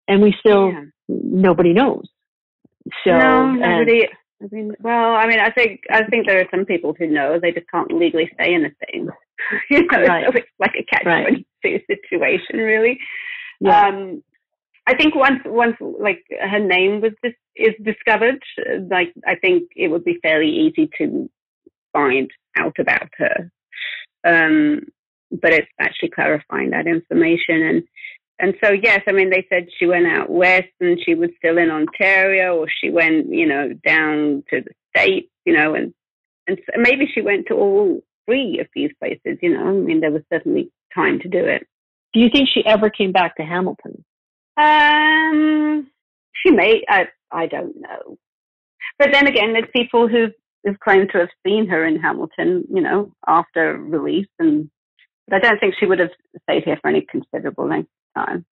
and 0.08 0.22
we 0.22 0.34
still 0.40 0.72
yeah. 0.72 0.86
nobody 1.10 1.74
knows 1.74 2.08
so 3.04 3.12
no, 3.12 3.52
nobody 3.52 4.08
I 4.46 4.56
mean, 4.56 4.74
well, 4.80 5.16
I 5.16 5.28
mean, 5.28 5.40
I 5.40 5.52
think 5.52 5.82
I 5.90 6.04
think 6.06 6.28
there 6.28 6.40
are 6.40 6.48
some 6.52 6.66
people 6.66 6.96
who 6.98 7.08
know 7.08 7.40
they 7.40 7.52
just 7.52 7.70
can't 7.70 7.92
legally 7.92 8.30
say 8.38 8.54
anything. 8.54 9.10
you 9.70 9.88
know, 9.88 10.02
right. 10.02 10.26
so 10.26 10.34
it's 10.36 10.48
like 10.60 10.76
a 10.80 10.84
catch 10.84 11.04
twenty 11.04 11.46
two 11.64 11.80
situation, 11.88 12.58
really. 12.58 13.00
Yeah. 13.60 13.88
Um, 13.88 14.24
I 14.88 14.96
think 14.96 15.16
once 15.16 15.40
once 15.46 15.78
like 15.82 16.24
her 16.40 16.60
name 16.60 17.02
was 17.02 17.14
dis- 17.24 17.34
is 17.56 17.74
discovered, 17.84 18.42
like 18.92 19.14
I 19.26 19.36
think 19.36 19.70
it 19.76 19.88
would 19.88 20.04
be 20.04 20.20
fairly 20.22 20.50
easy 20.50 20.90
to 21.00 21.30
find 21.92 22.30
out 22.58 22.78
about 22.78 23.10
her. 23.18 23.52
Um, 24.28 24.82
but 25.32 25.54
it's 25.54 25.68
actually 25.80 26.12
clarifying 26.12 26.70
that 26.72 26.88
information 26.88 27.62
and 27.62 27.84
and 28.40 28.54
so 28.64 28.72
yes, 28.72 29.02
I 29.08 29.12
mean 29.12 29.30
they 29.30 29.46
said 29.50 29.68
she 29.78 29.86
went 29.86 30.08
out 30.08 30.30
west 30.30 30.68
and 30.80 31.00
she 31.04 31.16
was 31.16 31.30
still 31.38 31.58
in 31.58 31.72
Ontario, 31.72 32.58
or 32.58 32.68
she 32.82 32.90
went, 32.90 33.28
you 33.30 33.46
know, 33.46 33.72
down 33.86 34.44
to 34.50 34.62
the 34.62 34.72
states, 34.96 35.30
you 35.46 35.54
know, 35.54 35.74
and 35.74 35.94
and 36.48 36.58
so 36.66 36.80
maybe 36.80 37.08
she 37.14 37.22
went 37.22 37.48
to 37.48 37.54
all 37.54 38.02
three 38.26 38.60
of 38.60 38.68
these 38.76 38.92
places. 39.00 39.40
You 39.42 39.54
know, 39.54 39.68
I 39.68 39.72
mean 39.72 40.02
there 40.02 40.12
was 40.12 40.24
certainly 40.32 40.72
time 40.94 41.20
to 41.20 41.30
do 41.30 41.40
it. 41.40 41.66
Do 42.14 42.20
you 42.20 42.30
think 42.30 42.50
she 42.54 42.66
ever 42.66 42.90
came 42.90 43.12
back 43.12 43.38
to 43.38 43.44
Hamilton? 43.44 44.04
Um, 44.58 45.88
she 46.46 46.52
may. 46.52 46.84
I 46.90 47.08
I 47.32 47.48
don't 47.48 47.80
know. 47.80 48.18
But 49.00 49.10
then 49.12 49.28
again, 49.28 49.54
there's 49.54 49.70
people 49.74 50.08
who've, 50.08 50.32
who've 50.64 50.80
claimed 50.80 51.10
to 51.12 51.20
have 51.20 51.30
seen 51.46 51.68
her 51.68 51.86
in 51.86 52.00
Hamilton, 52.00 52.64
you 52.74 52.82
know, 52.82 53.12
after 53.28 53.78
release, 53.78 54.28
and 54.40 54.70
but 55.28 55.38
I 55.38 55.50
don't 55.50 55.60
think 55.60 55.76
she 55.80 55.86
would 55.86 56.00
have 56.00 56.12
stayed 56.44 56.64
here 56.64 56.78
for 56.82 56.90
any 56.90 57.02
considerable 57.02 57.68
length 57.68 57.90
time. 58.16 58.46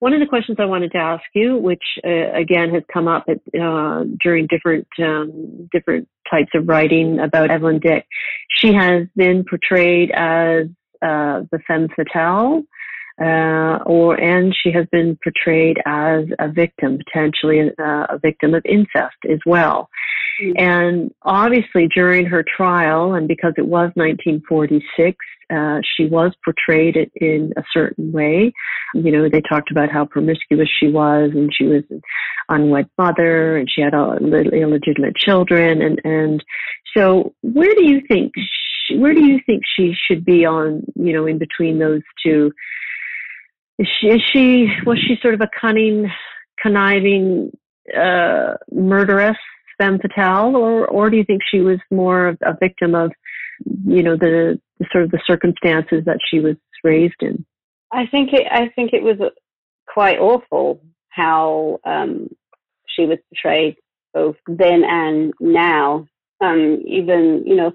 One 0.00 0.14
of 0.14 0.20
the 0.20 0.26
questions 0.26 0.56
I 0.58 0.64
wanted 0.64 0.92
to 0.92 0.98
ask 0.98 1.24
you, 1.34 1.56
which 1.58 1.82
uh, 2.04 2.32
again 2.32 2.70
has 2.70 2.82
come 2.90 3.06
up 3.06 3.26
at, 3.28 3.38
uh, 3.60 4.04
during 4.22 4.46
different 4.46 4.88
um, 4.98 5.68
different 5.70 6.08
types 6.30 6.50
of 6.54 6.66
writing 6.66 7.18
about 7.18 7.50
Evelyn 7.50 7.80
Dick, 7.80 8.06
she 8.48 8.72
has 8.72 9.06
been 9.14 9.44
portrayed 9.44 10.10
as 10.12 10.68
uh, 11.02 11.42
the 11.52 11.58
femme 11.66 11.88
fatale, 11.94 12.62
uh, 13.20 13.82
or 13.84 14.18
and 14.18 14.56
she 14.58 14.72
has 14.72 14.86
been 14.90 15.18
portrayed 15.22 15.78
as 15.84 16.24
a 16.38 16.48
victim, 16.48 16.96
potentially 16.96 17.60
uh, 17.78 18.06
a 18.08 18.18
victim 18.18 18.54
of 18.54 18.62
incest 18.64 19.16
as 19.30 19.38
well. 19.44 19.90
Mm-hmm. 20.40 20.52
And 20.58 21.14
obviously, 21.22 21.88
during 21.94 22.26
her 22.26 22.44
trial, 22.56 23.14
and 23.14 23.28
because 23.28 23.54
it 23.56 23.66
was 23.66 23.90
1946, 23.94 25.16
uh, 25.50 25.80
she 25.96 26.06
was 26.06 26.32
portrayed 26.44 26.96
in 27.16 27.52
a 27.56 27.62
certain 27.72 28.12
way. 28.12 28.52
You 28.94 29.12
know, 29.12 29.28
they 29.28 29.40
talked 29.40 29.70
about 29.70 29.90
how 29.90 30.04
promiscuous 30.04 30.68
she 30.78 30.88
was, 30.88 31.30
and 31.34 31.50
she 31.52 31.64
was 31.64 31.82
an 31.90 32.00
unwed 32.48 32.88
mother, 32.96 33.56
and 33.56 33.68
she 33.70 33.80
had 33.80 33.94
a 33.94 34.16
little 34.20 34.52
illegitimate 34.52 35.16
children, 35.16 35.82
and 35.82 36.00
and 36.04 36.44
so 36.96 37.34
where 37.42 37.74
do 37.74 37.84
you 37.84 38.00
think 38.08 38.32
she, 38.86 38.96
where 38.96 39.14
do 39.14 39.24
you 39.24 39.40
think 39.44 39.62
she 39.76 39.92
should 40.06 40.24
be 40.24 40.44
on? 40.44 40.84
You 40.94 41.12
know, 41.12 41.26
in 41.26 41.38
between 41.38 41.78
those 41.78 42.02
two. 42.24 42.52
Is 43.78 43.88
she, 43.98 44.08
is 44.08 44.20
she 44.32 44.66
was 44.84 44.98
she 44.98 45.16
sort 45.22 45.34
of 45.34 45.40
a 45.40 45.48
cunning, 45.58 46.10
conniving 46.62 47.50
uh, 47.96 48.54
murderess, 48.70 49.38
femme 49.80 49.98
fatale, 49.98 50.56
or 50.56 50.86
or 50.86 51.10
do 51.10 51.16
you 51.16 51.24
think 51.24 51.40
she 51.50 51.60
was 51.60 51.78
more 51.90 52.28
of 52.28 52.38
a 52.42 52.54
victim 52.60 52.94
of 52.94 53.12
you 53.84 54.02
know 54.02 54.16
the, 54.16 54.60
the 54.78 54.86
sort 54.92 55.04
of 55.04 55.10
the 55.10 55.20
circumstances 55.26 56.04
that 56.06 56.18
she 56.28 56.40
was 56.40 56.56
raised 56.84 57.20
in. 57.20 57.44
I 57.92 58.06
think 58.06 58.32
it. 58.32 58.46
I 58.50 58.68
think 58.74 58.92
it 58.92 59.02
was 59.02 59.16
quite 59.92 60.18
awful 60.18 60.80
how 61.08 61.78
um, 61.84 62.28
she 62.86 63.06
was 63.06 63.18
portrayed 63.28 63.76
both 64.14 64.36
then 64.46 64.84
and 64.84 65.32
now. 65.40 66.06
Um, 66.40 66.82
even 66.86 67.42
you 67.46 67.56
know, 67.56 67.72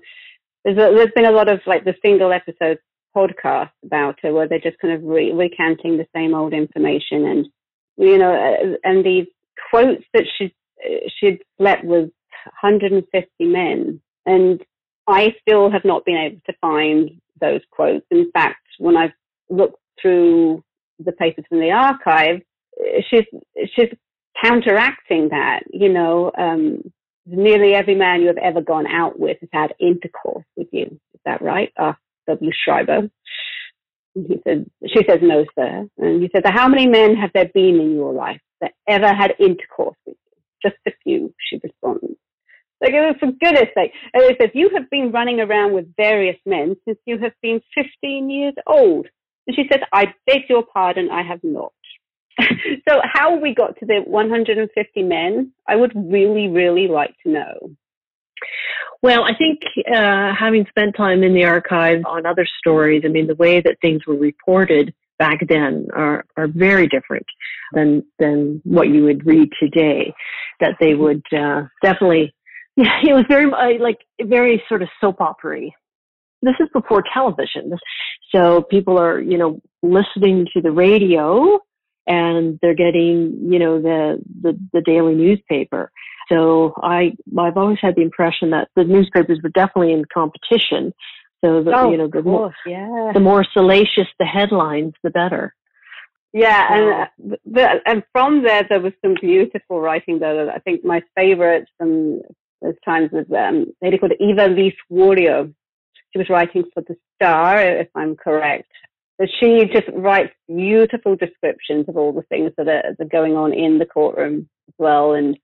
there's 0.63 0.77
a, 0.77 0.95
there's 0.95 1.13
been 1.15 1.25
a 1.25 1.31
lot 1.31 1.49
of 1.49 1.59
like 1.65 1.83
the 1.85 1.95
single 2.03 2.31
episode 2.31 2.79
podcast 3.15 3.71
about 3.83 4.17
her 4.21 4.33
where 4.33 4.47
they're 4.47 4.59
just 4.59 4.79
kind 4.79 4.93
of 4.93 5.03
re- 5.03 5.31
recanting 5.31 5.97
the 5.97 6.07
same 6.13 6.33
old 6.33 6.53
information 6.53 7.25
and 7.25 7.47
you 7.97 8.17
know, 8.17 8.33
uh, 8.33 8.75
and 8.83 9.05
these 9.05 9.27
quotes 9.69 10.03
that 10.13 10.25
she 10.37 10.53
she'd 11.19 11.39
slept 11.57 11.83
with 11.83 12.09
150 12.61 13.29
men. 13.45 14.01
And 14.25 14.61
I 15.07 15.35
still 15.41 15.69
have 15.71 15.85
not 15.85 16.05
been 16.05 16.17
able 16.17 16.41
to 16.45 16.53
find 16.61 17.11
those 17.39 17.61
quotes. 17.71 18.05
In 18.11 18.31
fact, 18.31 18.61
when 18.79 18.97
I've 18.97 19.13
looked 19.49 19.79
through 20.01 20.63
the 20.99 21.11
papers 21.11 21.45
from 21.49 21.59
the 21.59 21.71
archive, 21.71 22.41
she's 23.09 23.25
she's 23.75 23.89
counteracting 24.43 25.29
that. 25.29 25.61
You 25.71 25.89
know, 25.89 26.31
um, 26.37 26.81
nearly 27.25 27.73
every 27.73 27.95
man 27.95 28.21
you 28.21 28.27
have 28.27 28.37
ever 28.37 28.61
gone 28.61 28.87
out 28.87 29.19
with 29.19 29.37
has 29.41 29.49
had 29.51 29.73
intercourse 29.79 30.45
with 30.55 30.67
you. 30.71 30.99
Is 31.13 31.21
that 31.25 31.41
right? 31.41 31.71
Uh, 31.77 31.93
W. 32.27 32.51
Schreiber. 32.53 33.09
he 34.13 34.39
said, 34.43 34.69
she 34.87 35.03
says, 35.07 35.19
no, 35.21 35.45
sir. 35.55 35.87
And 35.97 36.21
he 36.21 36.29
said, 36.33 36.43
how 36.45 36.67
many 36.67 36.87
men 36.87 37.15
have 37.15 37.31
there 37.33 37.49
been 37.53 37.79
in 37.79 37.93
your 37.93 38.13
life 38.13 38.41
that 38.61 38.73
ever 38.87 39.13
had 39.13 39.35
intercourse 39.39 39.97
with? 40.05 40.17
Just 40.65 40.77
a 40.87 40.91
few, 41.03 41.33
she 41.49 41.59
responds. 41.63 42.17
Like, 42.81 42.93
for 43.19 43.31
goodness 43.31 43.69
sake. 43.75 43.91
And 44.13 44.23
he 44.23 44.35
says, 44.39 44.49
you 44.53 44.69
have 44.75 44.89
been 44.89 45.11
running 45.11 45.39
around 45.39 45.73
with 45.73 45.95
various 45.95 46.37
men 46.45 46.75
since 46.85 46.97
you 47.05 47.17
have 47.19 47.33
been 47.41 47.61
15 47.75 48.29
years 48.29 48.53
old. 48.67 49.07
And 49.47 49.55
she 49.55 49.63
says, 49.71 49.81
I 49.93 50.13
beg 50.27 50.41
your 50.49 50.63
pardon, 50.63 51.09
I 51.11 51.23
have 51.23 51.39
not. 51.43 51.73
so 52.87 52.99
how 53.03 53.37
we 53.39 53.53
got 53.53 53.79
to 53.79 53.85
the 53.85 54.01
150 54.05 55.03
men, 55.03 55.51
I 55.67 55.75
would 55.75 55.93
really, 55.95 56.47
really 56.47 56.87
like 56.87 57.15
to 57.23 57.31
know. 57.31 57.71
Well, 59.01 59.23
I 59.23 59.35
think 59.37 59.59
uh, 59.87 60.33
having 60.37 60.65
spent 60.69 60.95
time 60.95 61.23
in 61.23 61.33
the 61.33 61.45
archive 61.45 62.01
on 62.05 62.25
other 62.25 62.47
stories, 62.59 63.03
I 63.05 63.09
mean, 63.09 63.27
the 63.27 63.35
way 63.35 63.61
that 63.61 63.77
things 63.81 64.05
were 64.05 64.17
reported 64.17 64.93
back 65.17 65.39
then 65.47 65.87
are, 65.95 66.25
are 66.37 66.47
very 66.47 66.87
different 66.87 67.25
than 67.73 68.03
than 68.19 68.61
what 68.63 68.89
you 68.89 69.03
would 69.03 69.25
read 69.25 69.49
today. 69.59 70.13
That 70.59 70.75
they 70.79 70.93
would 70.93 71.23
uh, 71.35 71.63
definitely, 71.81 72.33
yeah, 72.75 72.99
it 73.03 73.13
was 73.13 73.25
very 73.27 73.79
like 73.79 73.97
very 74.21 74.63
sort 74.67 74.81
of 74.81 74.89
soap 75.01 75.21
opery. 75.21 75.75
This 76.41 76.55
is 76.59 76.67
before 76.73 77.03
television, 77.13 77.71
so 78.33 78.61
people 78.61 78.99
are 78.99 79.19
you 79.19 79.37
know 79.37 79.61
listening 79.81 80.47
to 80.53 80.61
the 80.61 80.71
radio 80.71 81.59
and 82.07 82.59
they're 82.61 82.75
getting, 82.75 83.49
you 83.49 83.59
know, 83.59 83.81
the, 83.81 84.21
the, 84.41 84.59
the 84.73 84.81
daily 84.81 85.15
newspaper. 85.15 85.91
So 86.31 86.73
I, 86.83 87.13
I've 87.37 87.57
always 87.57 87.77
had 87.81 87.95
the 87.95 88.01
impression 88.01 88.51
that 88.51 88.69
the 88.75 88.83
newspapers 88.83 89.39
were 89.43 89.49
definitely 89.49 89.93
in 89.93 90.05
competition. 90.13 90.93
So 91.45 91.61
the, 91.61 91.71
oh, 91.75 91.91
you 91.91 91.97
know, 91.97 92.07
the 92.07 92.23
more, 92.23 92.51
yeah. 92.65 93.11
the 93.13 93.19
more 93.19 93.45
salacious 93.53 94.07
the 94.17 94.25
headlines, 94.25 94.93
the 95.03 95.11
better. 95.11 95.53
Yeah, 96.33 96.73
and 96.73 96.93
uh, 96.93 97.35
the, 97.45 97.67
and 97.85 98.03
from 98.11 98.43
there 98.43 98.65
there 98.67 98.81
was 98.81 98.93
some 99.03 99.13
beautiful 99.21 99.79
writing 99.79 100.17
though. 100.19 100.49
I 100.49 100.57
think 100.59 100.83
my 100.83 101.03
favorite 101.15 101.67
from 101.77 102.21
those 102.63 102.73
times 102.83 103.11
was 103.11 103.25
um, 103.29 103.67
a 103.81 103.85
lady 103.85 103.99
called 103.99 104.13
Eva 104.19 104.47
Lis 104.47 104.73
Wuorio. 104.91 105.53
She 106.11 106.17
was 106.17 106.29
writing 106.29 106.63
for 106.73 106.81
the 106.87 106.97
Star, 107.15 107.61
if 107.61 107.89
I'm 107.93 108.15
correct, 108.15 108.71
but 109.19 109.29
she 109.39 109.65
just 109.71 109.87
writes 109.93 110.33
beautiful 110.47 111.15
descriptions 111.15 111.85
of 111.87 111.95
all 111.95 112.11
the 112.11 112.23
things 112.23 112.51
that 112.57 112.67
are, 112.67 112.95
that 112.97 113.05
are 113.05 113.09
going 113.09 113.35
on 113.35 113.53
in 113.53 113.77
the 113.77 113.85
courtroom 113.85 114.49
as 114.67 114.73
well, 114.79 115.13
and 115.13 115.37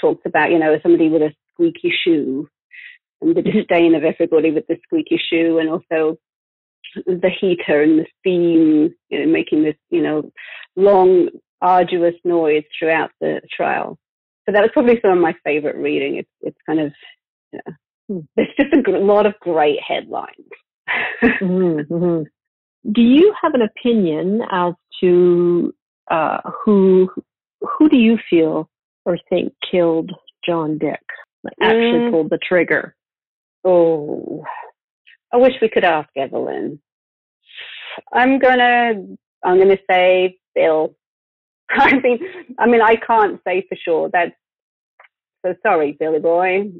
talks 0.00 0.22
about 0.24 0.50
you 0.50 0.58
know 0.58 0.78
somebody 0.82 1.10
with 1.10 1.20
a 1.20 1.34
squeaky 1.52 1.92
shoe 2.02 2.48
and 3.20 3.36
the 3.36 3.42
disdain 3.42 3.94
of 3.94 4.04
everybody 4.04 4.50
with 4.50 4.66
the 4.66 4.76
squeaky 4.84 5.20
shoe, 5.30 5.58
and 5.58 5.68
also 5.68 6.18
the 7.06 7.30
heater 7.40 7.82
and 7.82 8.00
the 8.00 8.06
steam, 8.20 8.94
you 9.08 9.20
know, 9.20 9.32
making 9.32 9.62
this 9.62 9.76
you 9.90 10.02
know 10.02 10.30
long, 10.76 11.28
arduous 11.60 12.14
noise 12.24 12.64
throughout 12.78 13.10
the 13.20 13.40
trial. 13.54 13.98
So 14.46 14.52
that 14.52 14.60
was 14.60 14.70
probably 14.72 15.00
some 15.00 15.12
of 15.12 15.18
my 15.18 15.34
favorite 15.44 15.76
reading. 15.76 16.16
It's 16.16 16.30
it's 16.40 16.58
kind 16.66 16.80
of 16.80 16.92
yeah, 17.52 17.60
hmm. 18.08 18.18
there's 18.36 18.48
just 18.58 18.86
a 18.86 18.90
lot 18.90 19.26
of 19.26 19.34
great 19.40 19.78
headlines. 19.86 20.30
mm-hmm 21.22 22.22
do 22.92 23.00
you 23.00 23.34
have 23.40 23.54
an 23.54 23.62
opinion 23.62 24.42
as 24.50 24.74
to 25.00 25.74
uh, 26.10 26.38
who 26.64 27.10
who 27.60 27.88
do 27.88 27.98
you 27.98 28.18
feel 28.28 28.68
or 29.04 29.18
think 29.28 29.52
killed 29.70 30.12
John 30.46 30.78
Dick? 30.78 31.02
Like 31.42 31.54
actually 31.60 32.00
mm. 32.00 32.10
pulled 32.10 32.30
the 32.30 32.38
trigger. 32.46 32.94
Oh, 33.64 34.44
I 35.32 35.38
wish 35.38 35.54
we 35.60 35.68
could 35.68 35.84
ask 35.84 36.08
Evelyn. 36.16 36.80
I'm 38.12 38.38
gonna 38.38 38.92
I'm 39.42 39.58
gonna 39.58 39.78
say 39.90 40.38
Bill. 40.54 40.94
I 41.70 41.98
mean, 41.98 42.18
I 42.58 42.66
mean, 42.66 42.82
I 42.82 42.96
can't 42.96 43.40
say 43.46 43.64
for 43.68 43.76
sure. 43.76 44.10
That's 44.12 44.34
so 45.44 45.54
sorry, 45.62 45.96
Billy 45.98 46.20
boy. 46.20 46.70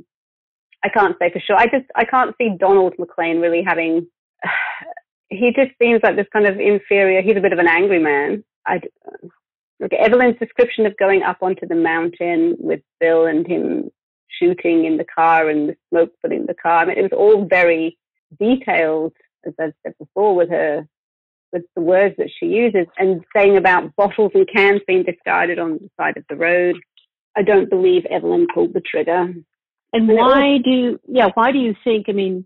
I 0.85 0.89
can't 0.91 1.17
say 1.19 1.31
for 1.33 1.41
sure. 1.41 1.57
I 1.57 1.67
just 1.67 1.87
I 1.95 2.05
can't 2.05 2.35
see 2.39 2.57
Donald 2.59 2.95
McLean 2.99 3.41
really 3.41 3.63
having 3.63 4.07
he 5.31 5.53
just 5.57 5.73
seems 5.81 6.01
like 6.03 6.17
this 6.17 6.27
kind 6.33 6.47
of 6.47 6.61
inferior. 6.61 7.23
He's 7.23 7.37
a 7.37 7.41
bit 7.41 7.53
of 7.53 7.59
an 7.59 7.69
angry 7.69 7.99
man. 7.99 8.45
I 8.67 8.81
Evelyn's 9.99 10.39
description 10.39 10.87
of 10.87 10.97
going 10.97 11.23
up 11.23 11.39
onto 11.43 11.67
the 11.67 11.75
mountain 11.75 12.57
with 12.59 12.81
Bill 13.01 13.27
and 13.27 13.47
him 13.47 13.91
shooting 14.41 14.85
in 14.85 14.97
the 14.97 15.05
car 15.05 15.49
and 15.49 15.71
the 15.71 15.77
smoke 15.91 16.13
filling 16.21 16.47
the 16.47 16.55
car. 16.55 16.83
I 16.83 16.85
mean, 16.87 16.99
it 16.99 17.03
was 17.03 17.13
all 17.13 17.47
very 17.47 17.97
detailed, 18.39 19.13
as 19.47 19.55
I've 19.61 19.75
said 19.83 19.95
before, 19.99 20.35
with 20.35 20.51
her 20.51 20.87
with 21.55 21.63
the 21.77 21.81
words 21.81 22.17
that 22.19 22.31
she 22.39 22.47
uses 22.47 22.87
and 22.99 23.25
saying 23.35 23.57
about 23.57 23.95
bottles 23.97 24.33
and 24.35 24.47
cans 24.53 24.81
being 24.87 25.05
discarded 25.05 25.59
on 25.59 25.75
the 25.75 25.89
side 25.97 26.17
of 26.17 26.25
the 26.29 26.37
road. 26.37 26.77
I 27.37 27.43
don't 27.43 27.71
believe 27.71 28.05
Evelyn 28.07 28.49
pulled 28.53 28.75
the 28.75 28.81
trigger. 28.81 29.23
And, 29.23 29.45
and 29.93 30.09
why 30.09 30.55
was, 30.55 30.63
do 30.65 31.01
yeah? 31.07 31.29
Why 31.35 31.53
do 31.53 31.59
you 31.59 31.75
think? 31.85 32.07
I 32.09 32.13
mean, 32.13 32.45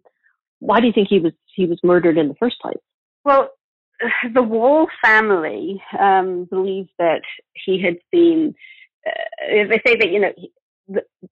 why 0.61 0.81
do 0.81 0.87
you 0.87 0.93
think 0.93 1.09
he 1.09 1.19
was 1.19 1.33
he 1.55 1.65
was 1.67 1.81
murdered 1.83 2.19
in 2.19 2.29
the 2.29 2.35
first 2.35 2.61
place? 2.61 2.77
Well, 3.25 3.51
the 4.35 4.43
Wall 4.43 4.87
family 5.03 5.83
um, 5.99 6.47
believes 6.51 6.91
that 6.99 7.23
he 7.55 7.83
had 7.83 7.97
seen. 8.13 8.55
Uh, 9.07 9.65
they 9.69 9.81
say 9.87 9.97
that 9.97 10.11
you 10.11 10.21
know 10.21 10.33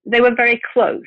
they 0.05 0.21
were 0.21 0.35
very 0.35 0.61
close. 0.73 1.03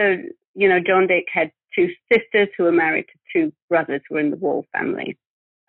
So 0.00 0.16
you 0.54 0.68
know, 0.68 0.80
John 0.80 1.06
Dick 1.06 1.26
had 1.32 1.50
two 1.74 1.88
sisters 2.12 2.48
who 2.56 2.64
were 2.64 2.72
married 2.72 3.06
to 3.06 3.18
two 3.32 3.52
brothers 3.68 4.00
who 4.08 4.14
were 4.14 4.20
in 4.20 4.30
the 4.30 4.36
Wall 4.36 4.64
family, 4.72 5.16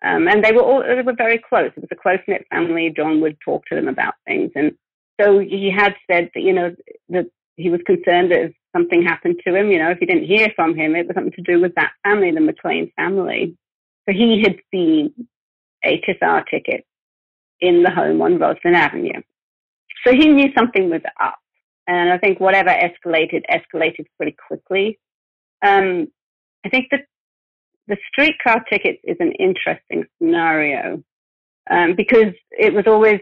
um, 0.04 0.28
and 0.28 0.44
they 0.44 0.52
were 0.52 0.62
all 0.62 0.82
they 0.82 1.02
were 1.02 1.14
very 1.14 1.42
close. 1.48 1.70
It 1.76 1.80
was 1.80 1.88
a 1.92 1.96
close 1.96 2.20
knit 2.26 2.46
family. 2.50 2.92
John 2.94 3.20
would 3.20 3.38
talk 3.44 3.64
to 3.66 3.74
them 3.74 3.88
about 3.88 4.14
things, 4.26 4.50
and 4.54 4.72
so 5.20 5.38
he 5.38 5.72
had 5.76 5.94
said 6.10 6.30
that 6.34 6.40
you 6.40 6.52
know 6.52 6.74
that 7.10 7.26
he 7.56 7.70
was 7.70 7.80
concerned 7.86 8.30
that 8.32 8.40
if 8.40 8.52
something 8.74 9.02
happened 9.02 9.40
to 9.46 9.54
him, 9.54 9.70
you 9.70 9.78
know, 9.78 9.90
if 9.90 9.98
he 9.98 10.06
didn't 10.06 10.24
hear 10.24 10.48
from 10.56 10.76
him, 10.76 10.94
it 10.94 11.06
was 11.06 11.14
something 11.14 11.32
to 11.32 11.42
do 11.42 11.60
with 11.60 11.74
that 11.74 11.92
family, 12.04 12.30
the 12.30 12.40
McLean 12.40 12.90
family. 12.96 13.56
So 14.08 14.14
he 14.14 14.42
had 14.42 14.56
seen 14.70 15.12
a 15.84 16.00
TSR 16.00 16.44
ticket 16.50 16.84
in 17.60 17.82
the 17.82 17.90
home 17.90 18.22
on 18.22 18.38
Rosslyn 18.38 18.74
Avenue. 18.74 19.20
So 20.06 20.12
he 20.12 20.28
knew 20.28 20.50
something 20.56 20.88
was 20.88 21.02
up. 21.20 21.39
And 21.90 22.12
I 22.12 22.18
think 22.18 22.38
whatever 22.38 22.70
escalated, 22.70 23.42
escalated 23.50 24.06
pretty 24.16 24.36
quickly. 24.46 25.00
Um, 25.60 26.06
I 26.64 26.68
think 26.68 26.86
that 26.92 27.06
the 27.88 27.96
streetcar 28.12 28.62
tickets 28.70 29.00
is 29.02 29.16
an 29.18 29.32
interesting 29.32 30.04
scenario 30.16 31.02
um, 31.68 31.96
because 31.96 32.32
it 32.52 32.72
was 32.72 32.84
always 32.86 33.18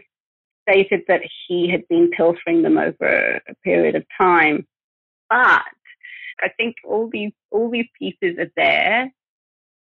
stated 0.69 1.01
that 1.07 1.21
he 1.47 1.67
had 1.67 1.87
been 1.87 2.11
pilfering 2.15 2.61
them 2.61 2.77
over 2.77 3.41
a 3.49 3.55
period 3.63 3.95
of 3.95 4.05
time. 4.15 4.67
But 5.31 5.63
I 6.39 6.49
think 6.55 6.75
all 6.87 7.09
these 7.11 7.31
all 7.49 7.71
these 7.71 7.87
pieces 7.97 8.37
are 8.37 8.51
there. 8.55 9.11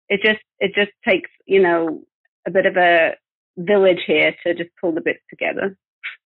It 0.07 0.21
just 0.23 0.39
it 0.59 0.73
just 0.73 0.91
takes 1.05 1.29
you 1.45 1.61
know 1.61 2.03
a 2.47 2.51
bit 2.51 2.65
of 2.65 2.77
a 2.77 3.15
village 3.57 4.03
here 4.07 4.33
to 4.45 4.53
just 4.53 4.69
pull 4.79 4.93
the 4.93 5.01
bits 5.01 5.23
together. 5.29 5.77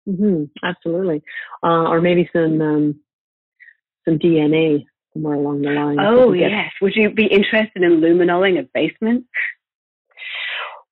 Mm-hmm, 0.08 0.44
absolutely, 0.62 1.22
uh, 1.62 1.88
or 1.88 2.00
maybe 2.00 2.28
some 2.32 2.60
um, 2.60 3.00
some 4.04 4.18
DNA 4.18 4.86
somewhere 5.12 5.34
along 5.34 5.62
the 5.62 5.70
line. 5.70 5.98
Oh 6.00 6.32
yes, 6.32 6.72
would 6.80 6.94
you 6.96 7.10
be 7.10 7.26
interested 7.26 7.82
in 7.82 8.00
luminolling 8.00 8.58
a 8.58 8.66
basement? 8.74 9.26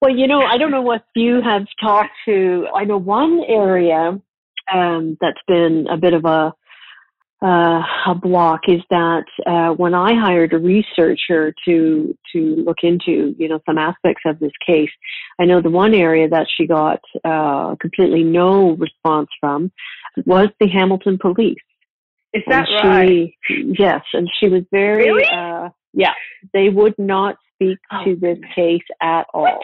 Well, 0.00 0.14
you 0.14 0.28
know, 0.28 0.42
I 0.42 0.58
don't 0.58 0.70
know 0.70 0.82
what 0.82 1.04
you 1.16 1.40
have 1.42 1.66
talked 1.80 2.12
to. 2.26 2.66
I 2.74 2.84
know 2.84 2.98
one 2.98 3.42
area 3.48 4.20
um, 4.72 5.16
that's 5.20 5.40
been 5.48 5.86
a 5.90 5.96
bit 5.96 6.12
of 6.12 6.24
a 6.24 6.52
uh, 7.40 7.82
a 8.06 8.14
block 8.20 8.62
is 8.66 8.80
that 8.90 9.24
uh, 9.46 9.70
when 9.74 9.94
I 9.94 10.12
hired 10.14 10.52
a 10.52 10.58
researcher 10.58 11.54
to 11.66 12.16
to 12.32 12.38
look 12.38 12.78
into 12.82 13.34
you 13.38 13.48
know 13.48 13.60
some 13.64 13.78
aspects 13.78 14.22
of 14.26 14.38
this 14.40 14.52
case, 14.66 14.90
I 15.38 15.44
know 15.44 15.62
the 15.62 15.70
one 15.70 15.94
area 15.94 16.28
that 16.28 16.48
she 16.56 16.66
got 16.66 17.00
uh, 17.24 17.76
completely 17.80 18.24
no 18.24 18.72
response 18.72 19.28
from 19.40 19.70
was 20.26 20.48
the 20.58 20.68
Hamilton 20.68 21.18
police. 21.18 21.56
Is 22.34 22.42
that 22.48 22.68
and 22.68 22.88
right? 22.88 23.34
Yes, 23.78 24.02
and 24.12 24.28
she 24.38 24.48
was 24.48 24.62
very 24.70 25.10
really? 25.10 25.24
uh, 25.32 25.68
yeah. 25.92 26.12
They 26.52 26.68
would 26.68 26.94
not 26.98 27.36
speak 27.54 27.78
oh, 27.92 28.04
to 28.04 28.16
this 28.16 28.38
case 28.54 28.82
at 29.00 29.26
all. 29.32 29.42
What? 29.42 29.60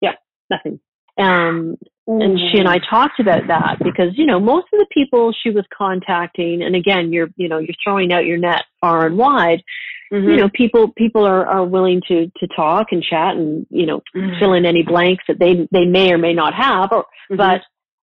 Yeah, 0.00 0.12
nothing. 0.50 0.80
Um, 1.18 1.76
and 2.06 2.38
she 2.38 2.58
and 2.58 2.68
I 2.68 2.78
talked 2.78 3.20
about 3.20 3.46
that 3.48 3.78
because 3.80 4.16
you 4.16 4.24
know 4.24 4.40
most 4.40 4.66
of 4.72 4.78
the 4.78 4.86
people 4.90 5.34
she 5.42 5.50
was 5.50 5.64
contacting, 5.76 6.62
and 6.62 6.74
again, 6.74 7.12
you're 7.12 7.28
you 7.36 7.48
know 7.48 7.58
you're 7.58 7.76
throwing 7.84 8.12
out 8.12 8.24
your 8.24 8.38
net 8.38 8.62
far 8.80 9.06
and 9.06 9.18
wide. 9.18 9.62
Mm-hmm. 10.10 10.28
You 10.28 10.36
know, 10.36 10.48
people 10.54 10.90
people 10.96 11.26
are, 11.26 11.46
are 11.46 11.66
willing 11.66 12.00
to 12.08 12.32
to 12.38 12.46
talk 12.56 12.88
and 12.92 13.02
chat 13.02 13.36
and 13.36 13.66
you 13.68 13.84
know 13.84 14.00
mm-hmm. 14.16 14.40
fill 14.40 14.54
in 14.54 14.64
any 14.64 14.82
blanks 14.82 15.24
that 15.28 15.38
they 15.38 15.68
they 15.70 15.84
may 15.84 16.10
or 16.10 16.18
may 16.18 16.32
not 16.32 16.54
have, 16.54 16.92
or, 16.92 17.02
mm-hmm. 17.02 17.36
but 17.36 17.60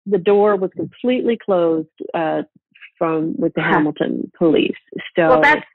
the 0.08 0.18
door 0.18 0.56
was 0.56 0.72
completely 0.76 1.38
closed 1.38 1.88
uh, 2.16 2.42
from 2.98 3.36
with 3.38 3.54
the 3.54 3.62
Hamilton 3.62 4.32
police. 4.38 4.72
So 5.16 5.28
well, 5.28 5.42
that's 5.42 5.66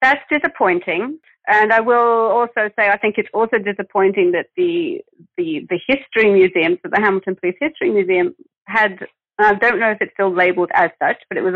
that's 0.00 0.20
disappointing. 0.30 1.18
And 1.46 1.72
I 1.72 1.80
will 1.80 2.30
also 2.30 2.70
say 2.76 2.88
I 2.88 2.96
think 2.96 3.16
it's 3.18 3.28
also 3.34 3.58
disappointing 3.58 4.32
that 4.32 4.46
the 4.56 5.02
the 5.36 5.66
the 5.68 5.78
history 5.86 6.32
museum, 6.32 6.78
so 6.82 6.88
the 6.90 7.00
Hamilton 7.00 7.36
Police 7.40 7.56
History 7.60 7.90
Museum, 7.90 8.34
had 8.66 9.06
I 9.38 9.54
don't 9.54 9.80
know 9.80 9.90
if 9.90 9.98
it's 10.00 10.12
still 10.14 10.34
labelled 10.34 10.70
as 10.74 10.90
such, 11.02 11.18
but 11.28 11.36
it 11.36 11.42
was 11.42 11.54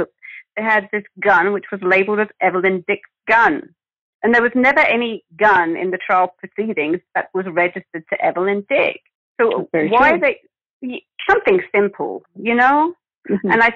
they 0.56 0.62
had 0.62 0.88
this 0.92 1.04
gun 1.20 1.52
which 1.52 1.66
was 1.72 1.80
labelled 1.82 2.20
as 2.20 2.28
Evelyn 2.40 2.84
Dick's 2.86 3.08
gun, 3.28 3.74
and 4.22 4.34
there 4.34 4.42
was 4.42 4.52
never 4.54 4.80
any 4.80 5.24
gun 5.36 5.76
in 5.76 5.90
the 5.90 5.98
trial 5.98 6.34
proceedings 6.38 6.98
that 7.14 7.28
was 7.32 7.46
registered 7.50 8.04
to 8.10 8.24
Evelyn 8.24 8.66
Dick. 8.68 9.00
So 9.40 9.68
why 9.72 10.10
true. 10.10 10.20
they 10.20 10.40
something 11.28 11.60
simple, 11.74 12.22
you 12.40 12.54
know? 12.54 12.94
Mm-hmm. 13.28 13.50
And 13.50 13.62
I 13.62 13.74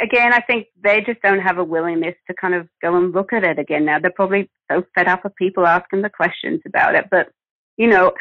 again, 0.00 0.32
I 0.32 0.40
think 0.40 0.68
they 0.82 1.00
just 1.00 1.20
don't 1.22 1.40
have 1.40 1.58
a 1.58 1.64
willingness 1.64 2.14
to 2.28 2.34
kind 2.34 2.54
of 2.54 2.68
go 2.82 2.96
and 2.96 3.12
look 3.12 3.32
at 3.32 3.44
it 3.44 3.58
again 3.58 3.84
now. 3.84 3.98
They're 3.98 4.10
probably 4.10 4.50
so 4.70 4.84
fed 4.94 5.08
up 5.08 5.24
of 5.24 5.34
people 5.36 5.66
asking 5.66 6.02
the 6.02 6.10
questions 6.10 6.60
about 6.66 6.94
it. 6.94 7.06
But, 7.10 7.28
you 7.76 7.88
know, 7.88 8.12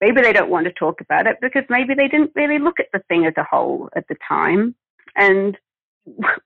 maybe 0.00 0.22
they 0.22 0.32
don't 0.32 0.50
want 0.50 0.66
to 0.66 0.72
talk 0.72 1.00
about 1.00 1.26
it 1.26 1.36
because 1.40 1.64
maybe 1.68 1.94
they 1.94 2.08
didn't 2.08 2.32
really 2.34 2.58
look 2.58 2.80
at 2.80 2.88
the 2.92 3.00
thing 3.08 3.26
as 3.26 3.34
a 3.36 3.44
whole 3.44 3.88
at 3.96 4.06
the 4.08 4.16
time. 4.26 4.74
And 5.16 5.56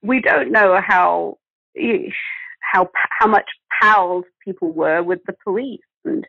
we 0.03 0.21
don't 0.21 0.53
know 0.53 0.81
how, 0.85 1.39
how, 2.61 2.91
how 3.19 3.27
much 3.27 3.49
pals 3.81 4.25
people 4.45 4.73
were 4.73 5.03
with 5.03 5.21
the 5.27 5.35
police. 5.45 5.81
And 6.05 6.27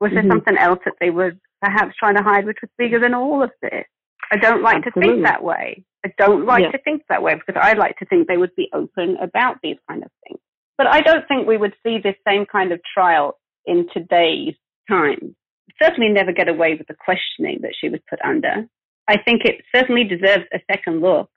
was 0.00 0.10
there 0.12 0.22
mm-hmm. 0.22 0.30
something 0.30 0.56
else 0.56 0.80
that 0.84 0.94
they 1.00 1.10
were 1.10 1.32
perhaps 1.62 1.94
trying 1.98 2.16
to 2.16 2.22
hide 2.22 2.46
which 2.46 2.58
was 2.62 2.70
bigger 2.78 2.98
than 2.98 3.14
all 3.14 3.42
of 3.42 3.50
this? 3.62 3.84
I 4.32 4.36
don't 4.36 4.62
like 4.62 4.86
Absolutely. 4.86 5.02
to 5.02 5.14
think 5.14 5.26
that 5.26 5.42
way. 5.42 5.84
I 6.04 6.12
don't 6.18 6.46
like 6.46 6.62
yeah. 6.62 6.70
to 6.70 6.78
think 6.78 7.02
that 7.08 7.22
way 7.22 7.34
because 7.34 7.60
I 7.60 7.74
like 7.74 7.96
to 7.98 8.06
think 8.06 8.26
they 8.26 8.36
would 8.36 8.54
be 8.56 8.70
open 8.72 9.16
about 9.20 9.56
these 9.62 9.76
kind 9.88 10.02
of 10.02 10.10
things. 10.26 10.40
But 10.78 10.86
I 10.86 11.00
don't 11.02 11.28
think 11.28 11.46
we 11.46 11.58
would 11.58 11.74
see 11.84 11.98
this 11.98 12.14
same 12.26 12.46
kind 12.50 12.72
of 12.72 12.80
trial 12.94 13.38
in 13.66 13.86
today's 13.92 14.54
time. 14.88 15.36
Certainly 15.82 16.08
never 16.10 16.32
get 16.32 16.48
away 16.48 16.74
with 16.74 16.86
the 16.88 16.94
questioning 16.94 17.58
that 17.62 17.74
she 17.78 17.88
was 17.88 18.00
put 18.08 18.18
under. 18.24 18.66
I 19.08 19.18
think 19.18 19.42
it 19.44 19.62
certainly 19.74 20.04
deserves 20.04 20.44
a 20.54 20.60
second 20.70 21.00
look, 21.00 21.30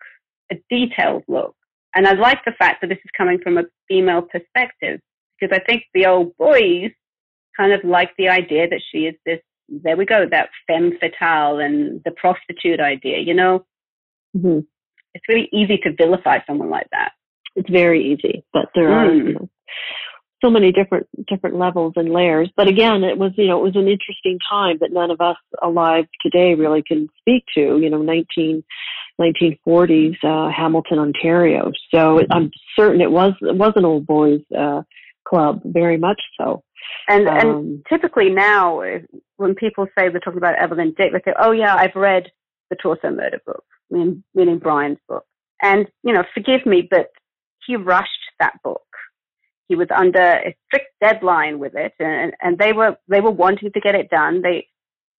a 0.51 0.55
detailed 0.70 1.24
look. 1.28 1.55
And 1.95 2.07
I 2.07 2.14
like 2.14 2.39
the 2.45 2.53
fact 2.57 2.82
that 2.82 2.88
this 2.88 2.99
is 3.03 3.11
coming 3.18 3.39
from 3.43 3.57
a 3.57 3.64
female 3.88 4.22
perspective 4.22 4.99
because 5.39 5.55
I 5.55 5.64
think 5.66 5.84
the 5.93 6.05
old 6.05 6.36
boys 6.38 6.91
kind 7.57 7.74
of 7.74 7.84
like 7.84 8.11
the 8.18 8.30
idea 8.30 8.68
that 8.68 8.82
she 8.91 8.99
is 8.99 9.16
this, 9.26 9.39
there 9.70 9.97
we 9.97 10.05
go, 10.05 10.26
that 10.30 10.49
femme 10.68 10.93
fatale 10.99 11.59
and 11.59 12.01
the 12.05 12.11
prostitute 12.11 12.80
idea, 12.80 13.20
you 13.20 13.34
know? 13.34 13.66
Mm-hmm. 14.36 14.60
It's 15.14 15.26
really 15.30 15.50
easy 15.52 15.78
to 15.84 15.94
vilify 15.96 16.40
someone 16.48 16.70
like 16.70 16.88
that. 16.92 17.12
It's 17.56 17.70
very 17.70 18.14
easy, 18.14 18.44
but 18.52 18.70
there 18.74 18.90
mm. 18.90 18.96
are 18.96 19.14
you 19.14 19.34
know, 19.34 19.50
so 20.44 20.50
many 20.50 20.72
different 20.72 21.08
different 21.28 21.56
levels 21.56 21.94
and 21.96 22.12
layers. 22.12 22.50
But 22.58 22.68
again, 22.68 23.04
it 23.04 23.18
was 23.18 23.32
you 23.38 23.48
know 23.48 23.60
it 23.60 23.64
was 23.64 23.76
an 23.76 23.88
interesting 23.88 24.40
time 24.50 24.78
that 24.82 24.92
none 24.92 25.12
of 25.12 25.22
us 25.22 25.38
alive 25.62 26.06
today 26.22 26.56
really 26.56 26.84
can 26.86 27.08
speak 27.20 27.46
to. 27.56 27.80
You 27.80 27.90
know, 27.90 28.02
19, 28.02 28.64
1940s 29.22 30.16
uh, 30.24 30.52
Hamilton, 30.52 31.00
Ontario. 31.00 31.72
So 31.94 32.22
I'm 32.32 32.52
certain 32.78 33.02
it 33.02 33.12
was 33.12 33.34
it 33.42 33.56
was 33.56 33.74
an 33.76 33.86
old 33.86 34.06
boys 34.06 34.42
uh, 34.58 34.82
club, 35.28 35.62
very 35.64 35.98
much 35.98 36.22
so. 36.40 36.64
And 37.08 37.28
um, 37.28 37.38
and 37.38 37.86
typically 37.88 38.30
now, 38.30 38.82
when 39.38 39.56
people 39.56 39.86
say 39.98 40.10
they're 40.10 40.20
talking 40.20 40.38
about 40.38 40.60
Evelyn 40.60 40.94
Dick, 40.98 41.12
they 41.14 41.22
say, 41.24 41.36
"Oh 41.40 41.52
yeah, 41.52 41.76
I've 41.76 41.96
read 41.96 42.32
the 42.70 42.76
Torso 42.76 43.10
Murder 43.10 43.42
book." 43.46 43.64
Meaning 43.94 44.60
Brian's 44.60 45.00
book. 45.08 45.26
And, 45.62 45.88
you 46.04 46.14
know, 46.14 46.24
forgive 46.34 46.66
me, 46.66 46.88
but 46.89 47.08
he 47.66 47.76
rushed 47.76 48.10
that 48.39 48.62
book. 48.64 48.82
He 49.68 49.76
was 49.76 49.88
under 49.96 50.20
a 50.20 50.56
strict 50.66 50.91
deadline 51.02 51.60
with 51.60 51.74
it, 51.76 51.94
and, 52.00 52.34
and 52.41 52.58
they 52.58 52.74
were 52.74 52.98
they 53.08 53.22
were 53.22 53.32
wanting 53.32 53.72
to 53.72 53.80
get 53.80 53.96
it 53.96 54.10
done. 54.10 54.41
They 54.41 54.68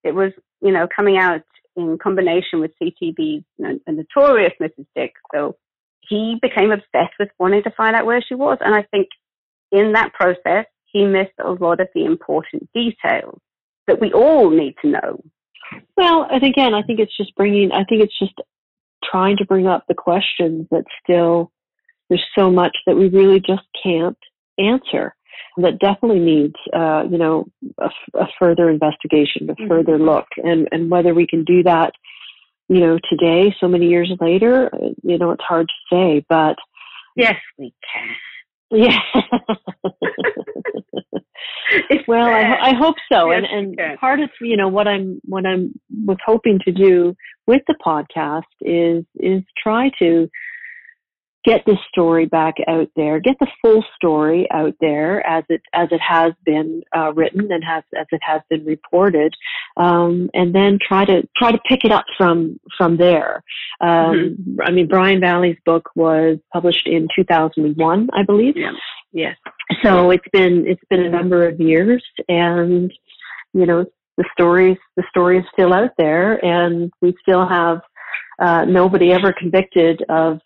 it 0.03 0.15
was 0.15 0.33
you 0.61 0.71
know 0.71 0.87
coming 0.95 1.17
out 1.17 1.43
in 1.77 1.99
combination 2.01 2.61
with 2.61 2.71
CTV's 2.81 3.19
you 3.19 3.45
know, 3.59 3.79
notorious 3.89 4.53
Mrs. 4.61 4.87
Dick. 4.95 5.13
So 5.35 5.57
he 6.01 6.37
became 6.41 6.71
obsessed 6.71 7.15
with 7.19 7.31
wanting 7.39 7.63
to 7.63 7.73
find 7.77 7.97
out 7.97 8.07
where 8.07 8.23
she 8.23 8.35
was, 8.35 8.59
and 8.61 8.75
I 8.75 8.83
think 8.83 9.09
in 9.73 9.93
that 9.93 10.13
process 10.13 10.67
he 10.85 11.05
missed 11.05 11.33
a 11.43 11.51
lot 11.51 11.81
of 11.81 11.89
the 11.95 12.05
important 12.05 12.69
details 12.75 13.41
that 13.87 14.01
we 14.01 14.13
all 14.13 14.51
need 14.51 14.75
to 14.83 14.89
know. 14.89 15.21
Well, 15.97 16.29
and 16.31 16.45
again, 16.45 16.75
I 16.75 16.83
think 16.83 17.01
it's 17.01 17.17
just 17.17 17.35
bringing. 17.35 17.73
I 17.73 17.85
think 17.85 18.03
it's 18.03 18.19
just 18.19 18.35
trying 19.11 19.37
to 19.37 19.45
bring 19.45 19.67
up 19.67 19.85
the 19.89 19.95
questions 19.95 20.67
that 20.71 20.85
still 21.03 21.51
there's 22.09 22.25
so 22.37 22.51
much 22.51 22.77
that 22.87 22.97
we 22.97 23.09
really 23.09 23.41
just 23.41 23.63
can't 23.83 24.19
answer 24.59 25.15
that 25.57 25.79
definitely 25.79 26.21
needs 26.21 26.55
uh, 26.73 27.05
you 27.11 27.19
know 27.19 27.47
a, 27.79 27.91
a, 28.15 28.27
further 28.39 28.69
investigation 28.71 29.49
a 29.49 29.55
mm-hmm. 29.55 29.69
further 29.69 29.99
look 29.99 30.27
and 30.37 30.69
and 30.73 30.91
whether 30.91 31.15
we 31.15 31.27
can 31.27 31.45
do 31.45 31.63
that 31.63 31.93
you 32.69 32.81
know 32.81 32.99
today 33.09 33.55
so 33.61 33.69
many 33.69 33.89
years 33.89 34.11
later 34.21 34.71
you 35.03 35.19
know 35.19 35.31
it's 35.31 35.45
hard 35.45 35.67
to 35.69 35.95
say 35.95 36.25
but 36.29 36.57
yes 37.17 37.37
we 37.59 37.73
can 37.93 38.09
yeah. 38.71 38.99
Well 42.07 42.27
I, 42.27 42.71
I 42.71 42.75
hope 42.75 42.97
so 43.11 43.31
yes, 43.31 43.45
and 43.51 43.77
and 43.79 43.99
part 43.99 44.21
of 44.21 44.31
you 44.41 44.57
know 44.57 44.69
what 44.69 44.87
i'm 44.87 45.21
what 45.25 45.47
i'm 45.47 45.73
was 46.05 46.19
hoping 46.25 46.59
to 46.65 46.73
do 46.73 47.17
with 47.47 47.63
the 47.67 47.75
podcast 47.85 48.43
is 48.61 49.05
is 49.17 49.43
try 49.63 49.91
to 49.99 50.29
get 51.45 51.65
this 51.67 51.79
story 51.89 52.27
back 52.27 52.55
out 52.69 52.89
there, 52.97 53.21
get 53.21 53.37
the 53.39 53.47
full 53.61 53.85
story 53.97 54.49
out 54.53 54.75
there 54.81 55.25
as 55.27 55.45
it 55.49 55.61
as 55.75 55.89
it 55.91 56.01
has 56.01 56.33
been 56.45 56.83
uh, 56.97 57.13
written 57.13 57.51
and 57.53 57.63
has 57.65 57.85
as 57.99 58.07
it 58.11 58.21
has 58.23 58.41
been 58.49 58.65
reported, 58.65 59.35
um, 59.77 60.31
and 60.35 60.55
then 60.55 60.79
try 60.87 61.05
to 61.05 61.23
try 61.37 61.53
to 61.53 61.59
pick 61.69 61.85
it 61.85 61.93
up 61.93 62.05
from 62.17 62.59
from 62.77 62.97
there. 62.97 63.43
Um, 63.81 63.89
mm-hmm. 63.91 64.61
I 64.63 64.71
mean, 64.71 64.89
Brian 64.89 65.21
Vallée's 65.21 65.59
book 65.65 65.91
was 65.95 66.39
published 66.53 66.87
in 66.87 67.09
2001, 67.15 68.09
I 68.13 68.23
believe. 68.23 68.55
Yeah. 68.57 68.73
Yes. 69.13 69.37
So 69.83 70.11
it's 70.11 70.27
been 70.33 70.65
it's 70.67 70.83
been 70.91 71.05
a 71.05 71.11
number 71.11 71.47
of 71.47 71.61
years, 71.61 72.05
and 72.29 72.93
you 73.53 73.67
know 73.67 73.85
the 74.17 74.25
stories 74.33 74.77
the 74.97 75.05
story 75.09 75.39
is 75.39 75.45
still 75.53 75.73
out 75.73 75.91
there, 75.99 76.45
and 76.45 76.91
we 77.01 77.15
still 77.23 77.47
have 77.47 77.81
uh, 78.41 78.65
nobody 78.65 79.13
ever 79.13 79.33
convicted 79.39 80.03
of 80.09 80.41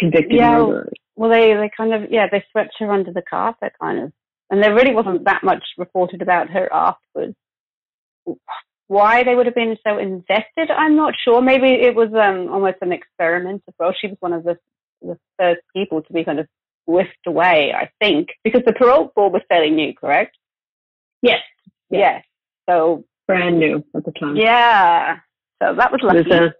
convicted 0.00 0.36
yeah, 0.38 0.58
murderers. 0.58 0.92
Well, 1.16 1.30
they 1.30 1.54
they 1.54 1.70
kind 1.76 1.92
of 1.94 2.10
yeah 2.10 2.26
they 2.30 2.44
swept 2.50 2.74
her 2.80 2.90
under 2.90 3.12
the 3.12 3.22
carpet 3.22 3.72
kind 3.80 4.00
of, 4.00 4.12
and 4.50 4.62
there 4.62 4.74
really 4.74 4.94
wasn't 4.94 5.24
that 5.26 5.44
much 5.44 5.62
reported 5.78 6.22
about 6.22 6.50
her 6.50 6.68
afterwards. 6.72 7.36
Why 8.88 9.22
they 9.22 9.36
would 9.36 9.46
have 9.46 9.54
been 9.54 9.76
so 9.86 9.98
invested, 9.98 10.70
I'm 10.76 10.96
not 10.96 11.14
sure. 11.24 11.40
Maybe 11.40 11.68
it 11.68 11.94
was 11.94 12.08
um, 12.12 12.52
almost 12.52 12.78
an 12.80 12.90
experiment 12.90 13.62
as 13.68 13.74
well. 13.78 13.94
She 13.98 14.08
was 14.08 14.16
one 14.18 14.32
of 14.32 14.42
the 14.42 14.58
the 15.02 15.18
first 15.38 15.60
people 15.74 16.02
to 16.02 16.12
be 16.12 16.24
kind 16.24 16.40
of 16.40 16.48
whisked 16.86 17.26
away, 17.26 17.72
I 17.72 17.90
think, 18.00 18.30
because 18.42 18.62
the 18.66 18.72
parole 18.72 19.12
board 19.14 19.32
was 19.32 19.42
fairly 19.48 19.70
new, 19.70 19.94
correct? 19.94 20.36
Yes. 21.22 21.40
Yes. 21.90 22.24
So 22.68 23.04
brand 23.26 23.58
new 23.58 23.84
at 23.94 24.04
the 24.04 24.12
time. 24.12 24.36
Yeah. 24.36 25.18
So 25.62 25.74
that 25.74 25.92
was 25.92 26.00
lucky. 26.02 26.18
It 26.18 26.26
was 26.28 26.40
a, 26.40 26.54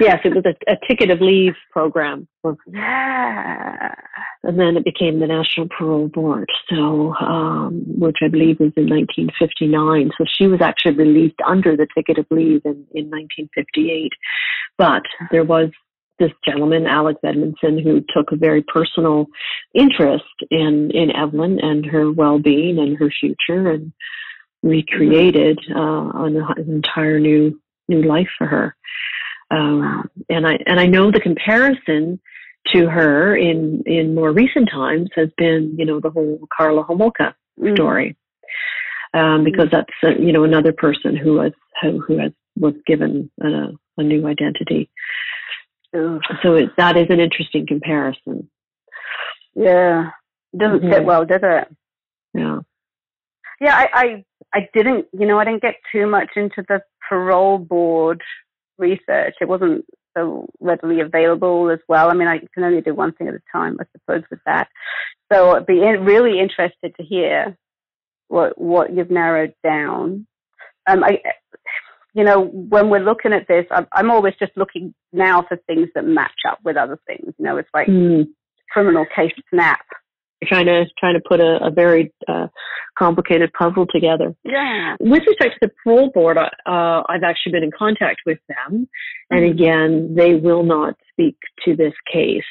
yes, 0.00 0.20
it 0.24 0.34
was 0.34 0.44
a, 0.44 0.54
a, 0.70 0.76
ticket 0.86 1.10
of 1.10 1.20
leave 1.20 1.54
program. 1.70 2.28
Yeah. 2.66 3.94
And 4.42 4.58
then 4.58 4.76
it 4.76 4.84
became 4.84 5.20
the 5.20 5.26
National 5.26 5.68
Parole 5.68 6.08
Board, 6.08 6.48
so 6.68 7.14
um, 7.14 7.84
which 7.86 8.18
I 8.22 8.28
believe 8.28 8.58
was 8.58 8.72
in 8.76 8.88
1959. 8.88 10.10
So 10.18 10.24
she 10.26 10.46
was 10.46 10.60
actually 10.60 10.94
released 10.94 11.40
under 11.46 11.76
the 11.76 11.86
ticket 11.94 12.18
of 12.18 12.26
leave 12.30 12.62
in, 12.64 12.84
in 12.92 13.08
1958. 13.08 14.12
But 14.76 15.02
there 15.30 15.44
was 15.44 15.70
this 16.18 16.32
gentleman, 16.44 16.86
Alex 16.86 17.20
Edmondson, 17.24 17.78
who 17.78 18.04
took 18.14 18.32
a 18.32 18.36
very 18.36 18.62
personal 18.62 19.26
interest 19.74 20.24
in 20.50 20.90
in 20.92 21.14
Evelyn 21.14 21.58
and 21.60 21.86
her 21.86 22.10
well 22.12 22.38
being 22.38 22.78
and 22.78 22.96
her 22.98 23.10
future, 23.10 23.70
and 23.70 23.92
recreated 24.62 25.58
uh, 25.74 26.10
an, 26.14 26.36
an 26.36 26.68
entire 26.68 27.18
new 27.18 27.58
new 27.88 28.02
life 28.02 28.28
for 28.38 28.46
her. 28.46 28.76
Um, 29.52 30.10
and 30.30 30.46
I 30.46 30.58
and 30.66 30.80
I 30.80 30.86
know 30.86 31.10
the 31.10 31.20
comparison 31.20 32.18
to 32.68 32.86
her 32.88 33.36
in 33.36 33.82
in 33.86 34.14
more 34.14 34.32
recent 34.32 34.70
times 34.70 35.10
has 35.14 35.28
been 35.36 35.74
you 35.78 35.84
know 35.84 36.00
the 36.00 36.10
whole 36.10 36.40
Karla 36.56 36.84
Homolka 36.84 37.34
mm. 37.60 37.74
story, 37.76 38.16
um, 39.14 39.44
because 39.44 39.68
that's 39.70 39.92
uh, 40.02 40.18
you 40.18 40.32
know 40.32 40.44
another 40.44 40.72
person 40.72 41.14
who 41.16 41.38
has 41.40 41.52
who, 41.82 42.00
who 42.00 42.18
has 42.18 42.32
was 42.56 42.74
given 42.86 43.30
a, 43.42 43.68
a 43.98 44.02
new 44.02 44.26
identity. 44.26 44.90
So 45.94 46.54
it, 46.54 46.70
that 46.78 46.96
is 46.96 47.08
an 47.10 47.20
interesting 47.20 47.66
comparison. 47.66 48.48
Yeah, 49.54 50.10
doesn't 50.56 50.80
mm-hmm. 50.80 50.90
fit 50.90 51.04
well, 51.04 51.26
does 51.26 51.40
it? 51.42 51.68
Yeah. 52.32 52.60
Yeah, 53.60 53.76
I, 53.76 53.88
I, 53.92 54.24
I 54.54 54.68
didn't, 54.74 55.06
you 55.12 55.26
know, 55.26 55.38
I 55.38 55.44
didn't 55.44 55.62
get 55.62 55.76
too 55.92 56.06
much 56.06 56.30
into 56.34 56.64
the 56.66 56.82
parole 57.08 57.58
board 57.58 58.22
research. 58.82 59.34
It 59.40 59.48
wasn't 59.48 59.86
so 60.16 60.46
readily 60.60 61.00
available 61.00 61.70
as 61.70 61.78
well. 61.88 62.10
I 62.10 62.14
mean, 62.14 62.28
I 62.28 62.40
can 62.52 62.64
only 62.64 62.82
do 62.82 62.94
one 62.94 63.12
thing 63.12 63.28
at 63.28 63.34
a 63.34 63.42
time, 63.50 63.78
I 63.80 63.84
suppose, 63.92 64.24
with 64.30 64.40
that. 64.44 64.68
So 65.32 65.52
I'd 65.56 65.66
be 65.66 65.80
really 65.80 66.38
interested 66.38 66.94
to 66.96 67.02
hear 67.02 67.56
what 68.28 68.58
what 68.60 68.94
you've 68.94 69.10
narrowed 69.10 69.54
down. 69.64 70.26
Um, 70.86 71.04
I, 71.04 71.22
you 72.14 72.24
know, 72.24 72.42
when 72.42 72.90
we're 72.90 73.00
looking 73.00 73.32
at 73.32 73.48
this, 73.48 73.64
I'm, 73.70 73.86
I'm, 73.92 74.10
always 74.10 74.34
just 74.38 74.52
looking 74.56 74.94
now 75.12 75.42
for 75.48 75.56
things 75.66 75.88
that 75.94 76.04
match 76.04 76.40
up 76.46 76.58
with 76.64 76.76
other 76.76 76.98
things. 77.06 77.32
You 77.38 77.44
know, 77.44 77.56
it's 77.56 77.68
like 77.72 77.86
mm. 77.86 78.26
criminal 78.70 79.06
case 79.14 79.32
snap. 79.50 79.80
Trying 80.48 80.66
to 80.66 80.84
trying 80.98 81.14
to 81.14 81.22
put 81.26 81.40
a, 81.40 81.58
a 81.64 81.70
very 81.70 82.12
uh, 82.28 82.48
complicated 82.98 83.52
puzzle 83.52 83.86
together. 83.92 84.34
Yeah. 84.44 84.96
With 85.00 85.22
respect 85.26 85.54
to 85.60 85.68
the 85.68 85.72
parole 85.82 86.10
board, 86.10 86.36
uh, 86.36 86.48
I've 86.66 87.22
actually 87.24 87.52
been 87.52 87.64
in 87.64 87.70
contact 87.76 88.22
with 88.26 88.38
them, 88.48 88.88
mm-hmm. 89.32 89.36
and 89.36 89.44
again, 89.44 90.14
they 90.14 90.34
will 90.34 90.62
not 90.62 90.94
speak 91.12 91.36
to 91.64 91.76
this 91.76 91.94
case, 92.12 92.42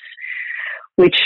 which 0.95 1.21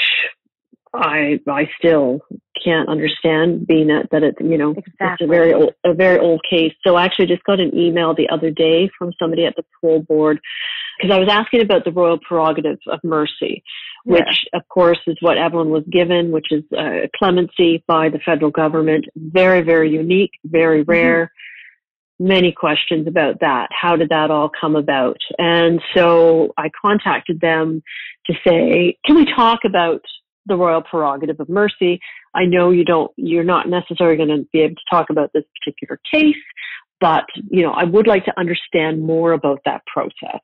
I 0.93 1.39
I 1.47 1.69
still 1.77 2.21
can't 2.63 2.87
understand 2.89 3.67
being 3.67 3.87
that 3.87 4.07
that 4.11 4.23
it 4.23 4.35
you 4.39 4.57
know 4.57 4.71
exactly. 4.71 5.07
it's 5.11 5.21
a 5.21 5.27
very 5.27 5.53
old, 5.53 5.73
a 5.85 5.93
very 5.93 6.19
old 6.19 6.41
case. 6.49 6.73
So 6.85 6.95
I 6.95 7.05
actually 7.05 7.27
just 7.27 7.43
got 7.43 7.59
an 7.59 7.75
email 7.77 8.13
the 8.13 8.29
other 8.29 8.49
day 8.49 8.89
from 8.97 9.11
somebody 9.19 9.45
at 9.45 9.55
the 9.55 9.63
parole 9.79 10.01
board 10.01 10.39
because 10.97 11.15
I 11.15 11.19
was 11.19 11.29
asking 11.29 11.61
about 11.61 11.85
the 11.85 11.91
royal 11.91 12.17
prerogative 12.17 12.77
of 12.87 12.99
mercy, 13.03 13.63
which 14.05 14.45
yeah. 14.53 14.59
of 14.59 14.67
course 14.69 14.99
is 15.07 15.17
what 15.21 15.37
Evelyn 15.37 15.69
was 15.69 15.83
given, 15.91 16.31
which 16.31 16.47
is 16.51 16.63
uh, 16.77 17.07
clemency 17.17 17.83
by 17.87 18.09
the 18.09 18.19
federal 18.19 18.51
government. 18.51 19.05
Very 19.15 19.61
very 19.61 19.89
unique, 19.89 20.31
very 20.45 20.81
mm-hmm. 20.81 20.91
rare. 20.91 21.23
Mm-hmm. 21.25 22.27
Many 22.27 22.53
questions 22.53 23.07
about 23.07 23.41
that. 23.41 23.67
How 23.71 23.97
did 23.97 24.07
that 24.07 24.31
all 24.31 24.49
come 24.49 24.77
about? 24.77 25.17
And 25.37 25.81
so 25.93 26.53
I 26.57 26.69
contacted 26.81 27.41
them 27.41 27.83
to 28.27 28.33
say, 28.47 28.97
can 29.05 29.17
we 29.17 29.25
talk 29.35 29.59
about 29.65 30.01
the 30.45 30.55
royal 30.55 30.81
prerogative 30.81 31.39
of 31.39 31.49
mercy. 31.49 31.99
I 32.33 32.45
know 32.45 32.71
you 32.71 32.85
don't, 32.85 33.11
you're 33.17 33.43
not 33.43 33.67
necessarily 33.67 34.17
going 34.17 34.29
to 34.29 34.47
be 34.51 34.61
able 34.61 34.75
to 34.75 34.81
talk 34.89 35.09
about 35.09 35.31
this 35.33 35.43
particular 35.59 35.99
case, 36.13 36.35
but, 36.99 37.25
you 37.49 37.63
know, 37.63 37.71
I 37.71 37.83
would 37.83 38.07
like 38.07 38.25
to 38.25 38.39
understand 38.39 39.03
more 39.03 39.33
about 39.33 39.61
that 39.65 39.81
process 39.91 40.41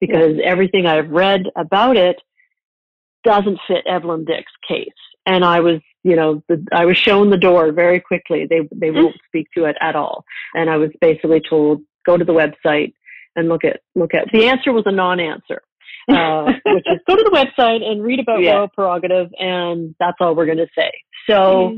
because 0.00 0.36
everything 0.44 0.86
I've 0.86 1.10
read 1.10 1.42
about 1.56 1.96
it 1.96 2.16
doesn't 3.24 3.58
fit 3.68 3.86
Evelyn 3.86 4.24
Dick's 4.24 4.52
case. 4.66 4.88
And 5.26 5.44
I 5.44 5.60
was, 5.60 5.80
you 6.02 6.16
know, 6.16 6.42
the, 6.48 6.64
I 6.72 6.86
was 6.86 6.96
shown 6.96 7.30
the 7.30 7.36
door 7.36 7.72
very 7.72 8.00
quickly. 8.00 8.46
They, 8.48 8.60
they 8.72 8.88
mm-hmm. 8.88 9.04
won't 9.04 9.16
speak 9.26 9.48
to 9.56 9.66
it 9.66 9.76
at 9.80 9.94
all. 9.94 10.24
And 10.54 10.70
I 10.70 10.76
was 10.76 10.90
basically 11.00 11.42
told, 11.48 11.82
go 12.06 12.16
to 12.16 12.24
the 12.24 12.32
website 12.32 12.94
and 13.36 13.48
look 13.48 13.64
at, 13.64 13.80
look 13.94 14.14
at, 14.14 14.28
the 14.32 14.46
answer 14.46 14.72
was 14.72 14.84
a 14.86 14.92
non-answer. 14.92 15.62
Uh, 16.08 16.46
which 16.66 16.84
is 16.86 16.98
go 17.06 17.14
to 17.14 17.22
the 17.22 17.30
website 17.30 17.84
and 17.84 18.02
read 18.02 18.18
about 18.18 18.42
yeah. 18.42 18.54
royal 18.54 18.68
prerogative, 18.68 19.28
and 19.38 19.94
that's 20.00 20.16
all 20.18 20.34
we're 20.34 20.46
going 20.46 20.58
to 20.58 20.66
say. 20.76 20.90
So, 21.28 21.76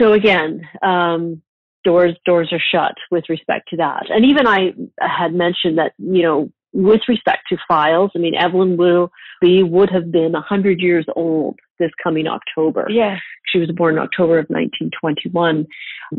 so 0.00 0.12
again, 0.12 0.62
um, 0.82 1.40
doors 1.86 2.16
doors 2.26 2.52
are 2.52 2.62
shut 2.72 2.94
with 3.12 3.24
respect 3.28 3.68
to 3.68 3.76
that. 3.76 4.06
And 4.10 4.24
even 4.24 4.46
I 4.48 4.72
had 4.98 5.32
mentioned 5.32 5.78
that 5.78 5.92
you 5.98 6.22
know 6.22 6.50
with 6.72 7.00
respect 7.08 7.44
to 7.50 7.56
files, 7.68 8.10
I 8.14 8.18
mean 8.18 8.34
Evelyn 8.34 8.76
will 8.76 9.10
be 9.40 9.62
would 9.62 9.90
have 9.90 10.10
been 10.10 10.34
hundred 10.34 10.80
years 10.80 11.06
old 11.14 11.58
this 11.78 11.90
coming 12.02 12.26
October. 12.26 12.86
Yeah, 12.90 13.16
she 13.46 13.58
was 13.58 13.70
born 13.70 13.94
in 13.94 14.00
October 14.00 14.38
of 14.38 14.46
1921 14.48 15.66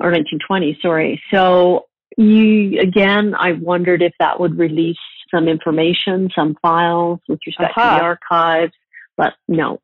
or 0.01 0.11
1920. 0.11 0.79
Sorry. 0.81 1.21
So 1.33 1.85
you 2.17 2.79
again, 2.79 3.33
I 3.37 3.53
wondered 3.53 4.01
if 4.01 4.13
that 4.19 4.39
would 4.39 4.57
release 4.57 4.97
some 5.33 5.47
information, 5.47 6.29
some 6.35 6.55
files 6.61 7.19
with 7.27 7.39
respect 7.45 7.73
uh-huh. 7.77 7.95
to 7.95 7.97
the 7.97 8.03
archives, 8.03 8.73
but 9.15 9.33
no. 9.47 9.81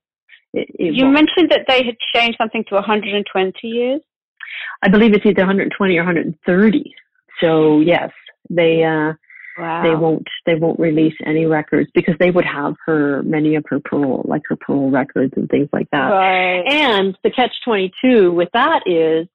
It, 0.54 0.70
it 0.74 0.94
you 0.96 1.06
won't. 1.06 1.16
mentioned 1.16 1.52
that 1.52 1.66
they 1.68 1.84
had 1.84 1.96
changed 2.14 2.38
something 2.40 2.64
to 2.70 2.76
120 2.76 3.68
years. 3.68 4.02
I 4.84 4.90
believe 4.90 5.14
it's 5.14 5.26
either 5.26 5.42
120 5.42 5.98
or 5.98 6.04
130. 6.04 6.94
So 7.42 7.80
yes, 7.82 8.12
they 8.50 8.84
uh, 8.84 9.14
wow. 9.58 9.84
they 9.84 9.96
won't 9.96 10.28
they 10.46 10.56
won't 10.56 10.80
release 10.80 11.16
any 11.26 11.46
records 11.46 11.90
because 11.94 12.16
they 12.20 12.32
would 12.32 12.46
have 12.46 12.76
her 12.86 13.24
many 13.24 13.56
of 13.56 13.64
her 13.70 13.80
parole 13.80 14.26
like 14.28 14.42
her 14.50 14.56
parole 14.56 14.92
records 14.92 15.34
and 15.36 15.50
things 15.50 15.70
like 15.72 15.88
that. 15.92 16.10
Right. 16.10 16.64
And 16.68 17.18
the 17.24 17.32
catch 17.32 17.54
22 17.66 18.32
with 18.32 18.50
that 18.54 18.82
is 18.86 19.28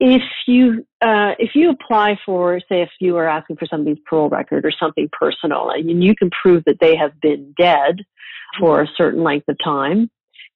if 0.00 0.22
you 0.46 0.84
uh, 1.00 1.32
if 1.38 1.50
you 1.54 1.70
apply 1.70 2.18
for 2.26 2.60
say 2.68 2.82
if 2.82 2.90
you 3.00 3.16
are 3.16 3.28
asking 3.28 3.56
for 3.56 3.66
somebody's 3.66 3.98
parole 4.06 4.28
record 4.28 4.64
or 4.64 4.72
something 4.72 5.08
personal 5.12 5.70
and 5.70 6.02
you 6.02 6.14
can 6.14 6.30
prove 6.30 6.62
that 6.66 6.78
they 6.80 6.96
have 6.96 7.18
been 7.20 7.54
dead 7.56 8.00
for 8.58 8.82
a 8.82 8.88
certain 8.96 9.22
length 9.22 9.48
of 9.48 9.56
time 9.62 10.10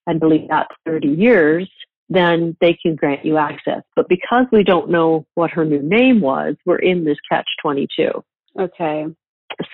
i 0.07 0.13
believe 0.13 0.49
that's 0.49 0.75
30 0.87 1.09
years 1.09 1.71
then 2.09 2.57
they 2.61 2.77
can 2.81 2.97
grant 2.97 3.25
you 3.25 3.37
access 3.37 3.83
but 3.95 4.09
because 4.09 4.47
we 4.51 4.63
don't 4.63 4.91
know 4.91 5.27
what 5.35 5.51
her 5.51 5.65
new 5.65 5.83
name 5.83 6.21
was 6.21 6.57
we're 6.65 6.79
in 6.79 7.05
this 7.05 7.19
catch 7.31 7.49
22 7.63 8.11
okay 8.59 9.07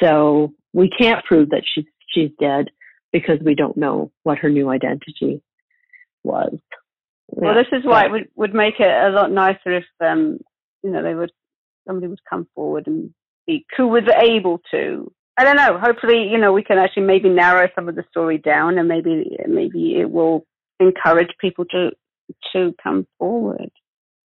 so 0.02 0.52
we 0.72 0.88
can't 0.88 1.24
prove 1.24 1.50
that 1.50 1.62
she's 1.74 1.84
she's 2.08 2.30
dead 2.40 2.66
because 3.12 3.38
we 3.44 3.54
don't 3.54 3.76
know 3.76 4.10
what 4.22 4.38
her 4.38 4.50
new 4.50 4.68
identity 4.68 5.42
was 6.22 6.58
well, 7.28 7.54
this 7.54 7.66
is 7.72 7.84
why 7.84 8.04
it 8.04 8.10
would, 8.10 8.28
would 8.36 8.54
make 8.54 8.74
it 8.78 8.86
a 8.86 9.10
lot 9.10 9.32
nicer 9.32 9.78
if, 9.78 9.84
um, 10.00 10.38
you 10.82 10.90
know, 10.90 11.02
they 11.02 11.14
would, 11.14 11.32
somebody 11.86 12.06
would 12.06 12.20
come 12.28 12.46
forward 12.54 12.86
and 12.86 13.10
speak 13.42 13.66
who 13.76 13.88
was 13.88 14.04
able 14.20 14.60
to. 14.70 15.10
I 15.36 15.44
don't 15.44 15.56
know. 15.56 15.78
Hopefully, 15.78 16.28
you 16.30 16.38
know, 16.38 16.52
we 16.52 16.62
can 16.62 16.78
actually 16.78 17.04
maybe 17.04 17.28
narrow 17.28 17.68
some 17.74 17.88
of 17.88 17.96
the 17.96 18.04
story 18.10 18.38
down, 18.38 18.78
and 18.78 18.86
maybe 18.86 19.36
maybe 19.48 19.96
it 19.98 20.08
will 20.08 20.46
encourage 20.78 21.30
people 21.40 21.64
to 21.66 21.90
to 22.52 22.72
come 22.80 23.04
forward 23.18 23.70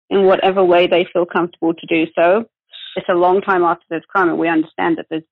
in 0.08 0.24
whatever 0.24 0.64
way 0.64 0.86
they 0.86 1.06
feel 1.12 1.26
comfortable 1.26 1.74
to 1.74 1.86
do 1.86 2.10
so. 2.14 2.44
It's 2.96 3.08
a 3.08 3.14
long 3.14 3.40
time 3.40 3.62
after 3.62 3.84
this 3.90 4.04
crime, 4.08 4.28
and 4.28 4.38
we 4.38 4.48
understand 4.48 4.98
that 4.98 5.06
there's 5.10 5.24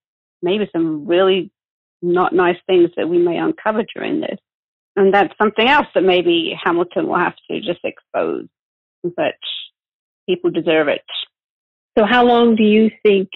maybe 0.43 0.69
some 0.73 1.07
really 1.07 1.51
not 2.03 2.35
nice 2.35 2.57
things 2.67 2.91
that 2.97 3.09
we 3.09 3.19
may 3.19 3.39
uncover 3.39 3.85
during 3.95 4.21
this. 4.21 4.39
And 4.97 5.15
that's 5.15 5.33
something 5.41 5.67
else 5.67 5.87
that 5.95 6.03
maybe 6.03 6.55
Hamilton 6.63 7.07
will 7.07 7.19
have 7.19 7.37
to 7.51 7.61
just 7.61 7.81
expose. 7.85 8.47
But 9.03 9.35
people 10.29 10.51
deserve 10.51 10.89
it. 10.89 11.03
So, 11.97 12.05
how 12.09 12.25
long 12.25 12.57
do 12.57 12.63
you 12.63 12.91
think 13.03 13.29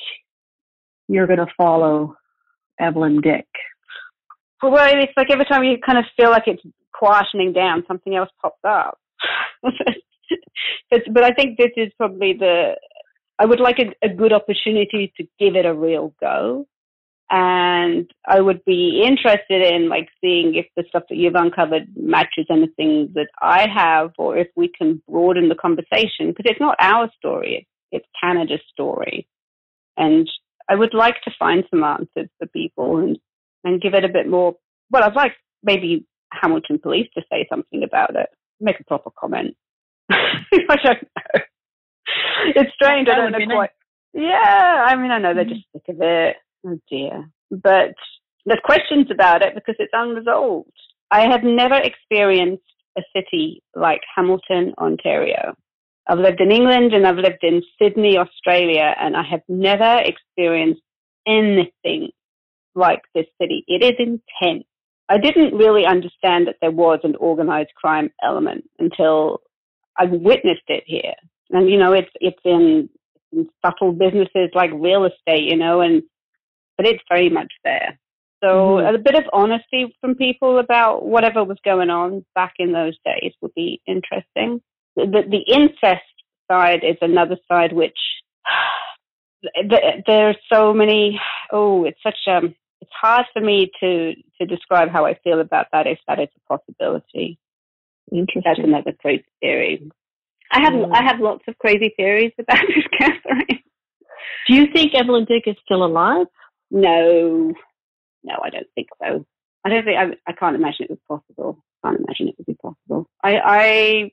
you're 1.09 1.27
going 1.27 1.39
to 1.39 1.47
follow 1.57 2.15
Evelyn 2.81 3.21
Dick? 3.21 3.47
Well, 4.63 4.75
it's 4.95 5.13
like 5.17 5.31
every 5.31 5.45
time 5.45 5.65
you 5.65 5.77
kind 5.85 5.99
of 5.99 6.05
feel 6.17 6.31
like 6.31 6.45
it's 6.47 6.63
quietening 6.95 7.55
down, 7.55 7.85
something 7.87 8.15
else 8.15 8.31
pops 8.41 8.61
up. 8.67 8.99
but, 9.63 11.03
but 11.13 11.25
I 11.25 11.33
think 11.33 11.59
this 11.59 11.73
is 11.77 11.93
probably 11.97 12.35
the. 12.35 12.73
I 13.39 13.47
would 13.47 13.61
like 13.61 13.79
a, 13.79 14.07
a 14.07 14.09
good 14.09 14.33
opportunity 14.33 15.13
to 15.17 15.25
give 15.39 15.57
it 15.57 15.67
a 15.67 15.75
real 15.75 16.15
go 16.21 16.67
and 17.31 18.09
I 18.27 18.41
would 18.41 18.65
be 18.65 19.03
interested 19.05 19.63
in 19.63 19.89
like 19.89 20.09
seeing 20.21 20.55
if 20.55 20.67
the 20.77 20.85
stuff 20.89 21.05
that 21.09 21.17
you've 21.17 21.35
uncovered 21.35 21.89
matches 21.97 22.47
anything 22.51 23.11
that 23.15 23.29
I 23.41 23.67
have, 23.75 24.13
or 24.17 24.37
if 24.37 24.49
we 24.55 24.69
can 24.69 25.03
broaden 25.09 25.49
the 25.49 25.57
conversation 25.57 26.29
because 26.29 26.45
it's 26.47 26.61
not 26.61 26.77
our 26.79 27.11
story; 27.19 27.67
it's, 27.91 28.07
Canada's 28.23 28.61
story, 28.73 29.27
and 29.97 30.31
I 30.69 30.77
would 30.77 30.95
like 30.95 31.21
to 31.23 31.33
find 31.37 31.65
some 31.71 31.83
answers 31.83 32.29
for 32.39 32.47
people 32.53 32.99
and 32.99 33.19
and 33.65 33.83
give 33.83 33.95
it 33.95 34.05
a 34.05 34.13
bit 34.13 34.29
more. 34.29 34.55
Well, 34.91 35.03
I'd 35.03 35.17
like 35.17 35.33
maybe 35.65 36.07
Hamilton 36.33 36.79
Police 36.79 37.09
to 37.15 37.23
say 37.29 37.47
something 37.51 37.83
about 37.83 38.15
it, 38.15 38.29
make 38.61 38.79
a 38.79 38.85
proper 38.85 39.11
comment. 39.19 39.57
I 40.11 40.77
don't 40.85 41.03
know. 41.03 41.41
It's 42.57 42.73
strange. 42.75 43.09
I 43.09 43.17
don't 43.17 43.33
know 43.33 43.39
quite. 43.47 43.71
Nice. 44.15 44.25
Yeah, 44.25 44.85
I 44.87 44.97
mean, 44.97 45.11
I 45.11 45.19
know 45.19 45.35
they're 45.35 45.45
mm-hmm. 45.45 45.55
just 45.55 45.67
sick 45.73 45.83
of 45.89 46.01
it 46.01 46.37
Oh 46.67 46.79
dear. 46.91 47.31
But 47.51 47.95
there's 48.45 48.61
questions 48.65 49.09
about 49.11 49.43
it 49.43 49.55
because 49.55 49.77
it's 49.79 49.93
unresolved. 49.93 50.71
I 51.11 51.29
have 51.31 51.45
never 51.45 51.77
experienced 51.77 52.65
a 52.99 53.03
city 53.15 53.63
like 53.75 54.01
Hamilton, 54.15 54.75
Ontario. 54.79 55.55
I've 56.09 56.19
lived 56.19 56.41
in 56.41 56.53
England 56.53 56.93
and 56.93 57.07
I've 57.07 57.17
lived 57.17 57.43
in 57.43 57.63
Sydney, 57.81 58.17
Australia, 58.17 58.95
and 58.99 59.17
I 59.17 59.23
have 59.23 59.43
never 59.49 60.03
experienced 60.05 60.83
anything 61.27 62.11
like 62.75 63.03
this 63.15 63.27
city. 63.41 63.65
It 63.67 63.83
is 63.83 63.95
intense. 63.99 64.65
I 65.09 65.19
didn't 65.19 65.57
really 65.57 65.85
understand 65.87 66.47
that 66.47 66.57
there 66.61 66.71
was 66.71 67.01
an 67.05 67.17
organized 67.17 67.75
crime 67.77 68.11
element 68.23 68.65
until 68.79 69.41
I 69.99 70.05
witnessed 70.05 70.69
it 70.69 70.85
here. 70.87 71.15
And 71.51 71.71
you 71.71 71.79
know, 71.79 71.93
it's 71.93 72.11
it's 72.21 72.41
in 72.45 72.89
and 73.33 73.49
subtle 73.65 73.93
businesses 73.93 74.51
like 74.55 74.71
real 74.73 75.05
estate, 75.05 75.45
you 75.45 75.57
know, 75.57 75.81
and 75.81 76.03
but 76.77 76.87
it's 76.87 77.03
very 77.09 77.29
much 77.29 77.53
there. 77.65 77.99
So 78.43 78.49
mm-hmm. 78.49 78.95
a 78.95 78.99
bit 78.99 79.15
of 79.15 79.25
honesty 79.33 79.97
from 80.01 80.15
people 80.15 80.59
about 80.59 81.07
whatever 81.07 81.43
was 81.45 81.59
going 81.65 81.91
on 81.91 82.25
back 82.35 82.55
in 82.59 82.73
those 82.73 82.97
days 83.05 83.33
would 83.41 83.55
be 83.55 83.81
interesting. 83.87 84.61
The, 84.95 85.07
the, 85.07 85.23
the 85.29 85.55
incest 85.55 86.05
side 86.51 86.85
is 86.85 86.97
another 87.01 87.37
side 87.51 87.73
which 87.73 87.99
there's 90.07 90.37
so 90.53 90.73
many. 90.73 91.21
Oh, 91.53 91.85
it's 91.85 92.03
such 92.03 92.19
a. 92.29 92.37
Um, 92.37 92.55
it's 92.83 92.91
hard 93.01 93.25
for 93.33 93.41
me 93.41 93.71
to 93.81 94.13
to 94.39 94.47
describe 94.47 94.91
how 94.91 95.07
I 95.07 95.19
feel 95.25 95.41
about 95.41 95.67
that. 95.73 95.87
If 95.87 95.99
that 96.07 96.21
is 96.21 96.29
a 96.37 96.57
possibility, 96.57 97.39
interesting. 98.13 98.43
That's 98.45 98.59
another 98.59 98.93
crazy 99.01 99.25
theory. 99.41 99.91
I 100.53 100.61
have 100.61 100.73
mm. 100.73 100.91
I 100.93 101.03
have 101.03 101.21
lots 101.21 101.45
of 101.49 101.59
crazy 101.59 101.93
theories 101.97 102.33
about 102.39 102.59
this, 102.69 102.85
Catherine. 102.99 103.63
Do 104.49 104.55
you 104.55 104.67
think 104.73 104.95
Evelyn 104.95 105.25
Dick 105.25 105.45
is 105.47 105.57
still 105.65 105.85
alive? 105.85 106.27
No, 106.71 107.53
no, 108.25 108.35
I 108.43 108.51
don't 108.51 108.67
think 108.75 108.89
so. 109.03 109.25
I 109.65 109.69
don't 109.69 109.85
think 109.85 109.99
I, 109.99 110.31
I 110.31 110.33
can't 110.33 110.57
imagine 110.57 110.87
it 110.89 110.91
was 110.91 110.99
possible. 111.09 111.63
I 111.83 111.89
can't 111.89 112.01
imagine 112.01 112.29
it 112.29 112.35
would 112.39 112.47
be 112.47 112.55
possible. 112.55 113.09
I, 113.23 113.39
I 113.39 114.11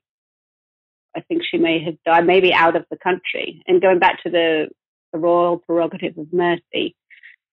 I 1.16 1.22
think 1.22 1.44
she 1.50 1.58
may 1.58 1.84
have 1.84 1.96
died, 2.06 2.26
maybe 2.26 2.54
out 2.54 2.76
of 2.76 2.86
the 2.90 2.98
country. 2.98 3.62
And 3.68 3.82
going 3.82 4.00
back 4.00 4.24
to 4.24 4.30
the, 4.30 4.70
the 5.12 5.20
royal 5.20 5.60
prerogative 5.60 6.18
of 6.18 6.34
mercy, 6.34 6.96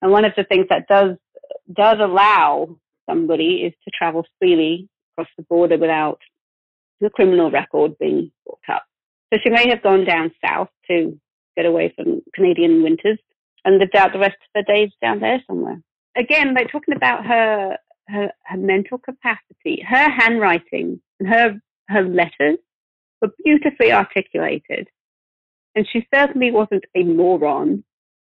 and 0.02 0.10
one 0.10 0.24
of 0.24 0.32
the 0.36 0.44
things 0.44 0.66
that 0.70 0.88
does 0.88 1.16
does 1.72 1.98
allow 2.00 2.76
somebody 3.08 3.62
is 3.66 3.72
to 3.84 3.90
travel 3.96 4.24
freely 4.38 4.88
across 5.12 5.28
the 5.36 5.42
border 5.44 5.76
without 5.76 6.20
the 7.00 7.10
criminal 7.10 7.50
record 7.50 7.98
being 7.98 8.30
brought 8.44 8.76
up. 8.76 8.84
So 9.32 9.40
she 9.42 9.50
may 9.50 9.68
have 9.68 9.82
gone 9.82 10.04
down 10.04 10.32
south 10.44 10.68
to 10.88 11.18
get 11.56 11.66
away 11.66 11.92
from 11.96 12.22
Canadian 12.34 12.82
winters 12.82 13.18
and 13.64 13.78
lived 13.78 13.96
out 13.96 14.12
the 14.12 14.18
rest 14.18 14.36
of 14.36 14.66
her 14.66 14.74
days 14.74 14.90
down 15.00 15.20
there 15.20 15.42
somewhere. 15.46 15.80
Again, 16.16 16.54
like 16.54 16.70
talking 16.70 16.94
about 16.94 17.26
her 17.26 17.76
her, 18.08 18.30
her 18.44 18.56
mental 18.56 18.98
capacity, 18.98 19.84
her 19.86 20.10
handwriting 20.10 21.00
and 21.20 21.28
her 21.28 21.60
her 21.88 22.02
letters 22.02 22.58
were 23.20 23.30
beautifully 23.44 23.92
articulated. 23.92 24.88
And 25.74 25.86
she 25.90 26.06
certainly 26.12 26.50
wasn't 26.50 26.84
a 26.96 27.04
moron, 27.04 27.84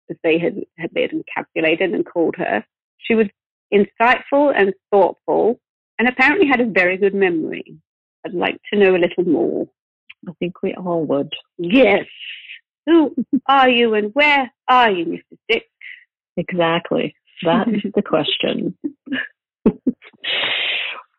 as 0.10 0.18
they 0.24 0.38
had, 0.38 0.56
had 0.78 0.94
been 0.94 1.24
encapsulated 1.24 1.94
and 1.94 2.06
called 2.06 2.36
her. 2.38 2.64
She 3.00 3.16
was 3.16 3.28
insightful 3.74 4.54
and 4.56 4.74
thoughtful 4.92 5.60
and 6.00 6.08
apparently 6.08 6.48
had 6.48 6.62
a 6.62 6.70
very 6.70 6.98
good 6.98 7.14
memory. 7.14 7.78
I'd 8.26 8.34
like 8.34 8.60
to 8.72 8.80
know 8.80 8.96
a 8.96 8.98
little 8.98 9.26
more. 9.26 9.68
I 10.28 10.32
think 10.40 10.62
we 10.62 10.74
all 10.76 11.06
would. 11.06 11.34
Yes. 11.58 12.06
Who 12.86 13.16
are 13.48 13.70
you 13.70 13.94
and 13.94 14.14
where 14.14 14.52
are 14.70 14.92
you, 14.92 15.06
Mrs. 15.06 15.38
Dick? 15.50 15.64
Exactly. 16.38 17.16
That's 17.44 17.70
the 17.96 18.02
question. 18.02 18.78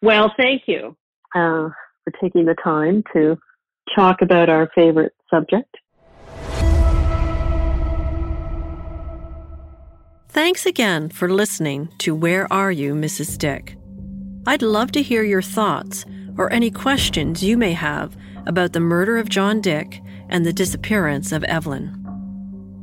well, 0.02 0.32
thank 0.36 0.62
you 0.66 0.96
uh, 1.34 1.68
for 2.05 2.12
taking 2.22 2.46
the 2.46 2.57
time 2.62 3.02
to 3.12 3.36
talk 3.94 4.22
about 4.22 4.48
our 4.48 4.70
favorite 4.74 5.12
subject. 5.30 5.76
Thanks 10.28 10.66
again 10.66 11.11
for 11.11 11.28
listening 11.28 11.90
to 11.98 12.14
Where 12.14 12.52
Are 12.52 12.72
You, 12.72 12.94
Mrs. 12.94 13.38
Dick? 13.38 13.76
I'd 14.46 14.62
love 14.62 14.90
to 14.92 15.02
hear 15.02 15.22
your 15.22 15.42
thoughts 15.42 16.05
or 16.37 16.53
any 16.53 16.70
questions 16.70 17.43
you 17.43 17.57
may 17.57 17.72
have 17.72 18.16
about 18.47 18.72
the 18.72 18.80
murder 18.80 19.18
of 19.18 19.28
John 19.28 19.61
Dick 19.61 20.01
and 20.28 20.45
the 20.45 20.53
disappearance 20.53 21.32
of 21.32 21.43
Evelyn. 21.45 22.01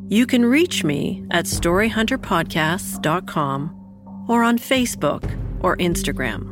You 0.10 0.26
can 0.26 0.46
reach 0.46 0.84
me 0.84 1.24
at 1.32 1.46
storyhunterpodcasts.com 1.46 4.26
or 4.28 4.44
on 4.44 4.58
Facebook 4.58 5.64
or 5.64 5.78
Instagram. 5.78 6.50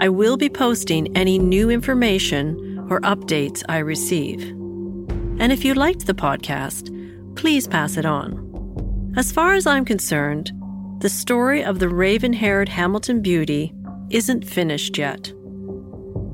I 0.00 0.08
will 0.08 0.36
be 0.36 0.48
posting 0.48 1.16
any 1.16 1.38
new 1.38 1.70
information 1.70 2.86
or 2.90 3.00
updates 3.02 3.62
I 3.68 3.78
receive. 3.78 4.42
And 5.40 5.52
if 5.52 5.64
you 5.64 5.74
liked 5.74 6.06
the 6.06 6.14
podcast, 6.14 6.94
please 7.36 7.66
pass 7.66 7.96
it 7.96 8.06
on. 8.06 9.12
As 9.16 9.32
far 9.32 9.54
as 9.54 9.66
I'm 9.66 9.84
concerned, 9.84 10.52
the 11.00 11.08
story 11.08 11.64
of 11.64 11.78
the 11.78 11.88
raven 11.88 12.32
haired 12.32 12.68
Hamilton 12.68 13.22
Beauty 13.22 13.72
isn't 14.10 14.48
finished 14.48 14.98
yet. 14.98 15.32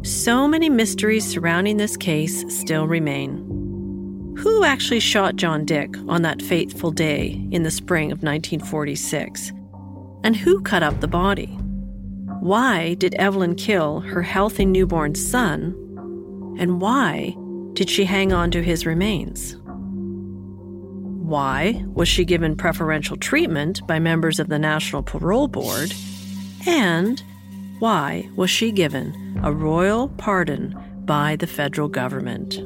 So 0.04 0.46
many 0.46 0.68
mysteries 0.68 1.24
surrounding 1.26 1.78
this 1.78 1.96
case 1.96 2.44
still 2.54 2.86
remain. 2.86 3.38
Who 4.36 4.62
actually 4.62 5.00
shot 5.00 5.36
John 5.36 5.64
Dick 5.64 5.96
on 6.08 6.20
that 6.20 6.42
fateful 6.42 6.90
day 6.90 7.42
in 7.50 7.62
the 7.62 7.70
spring 7.70 8.12
of 8.12 8.22
1946? 8.22 9.50
And 10.22 10.36
who 10.36 10.60
cut 10.60 10.82
up 10.82 11.00
the 11.00 11.08
body? 11.08 11.46
Why 12.40 12.92
did 12.94 13.14
Evelyn 13.14 13.54
kill 13.54 14.00
her 14.00 14.20
healthy 14.20 14.66
newborn 14.66 15.14
son? 15.14 15.74
And 16.58 16.82
why 16.82 17.34
did 17.72 17.88
she 17.88 18.04
hang 18.04 18.30
on 18.30 18.50
to 18.50 18.62
his 18.62 18.84
remains? 18.84 19.56
Why 21.24 21.82
was 21.94 22.08
she 22.08 22.26
given 22.26 22.56
preferential 22.56 23.16
treatment 23.16 23.80
by 23.86 23.98
members 24.00 24.38
of 24.38 24.50
the 24.50 24.58
National 24.58 25.02
Parole 25.02 25.48
Board? 25.48 25.94
And 26.66 27.22
why 27.78 28.28
was 28.36 28.50
she 28.50 28.70
given 28.70 29.40
a 29.42 29.52
royal 29.52 30.08
pardon 30.08 30.74
by 31.04 31.36
the 31.36 31.46
federal 31.46 31.88
government? 31.88 32.56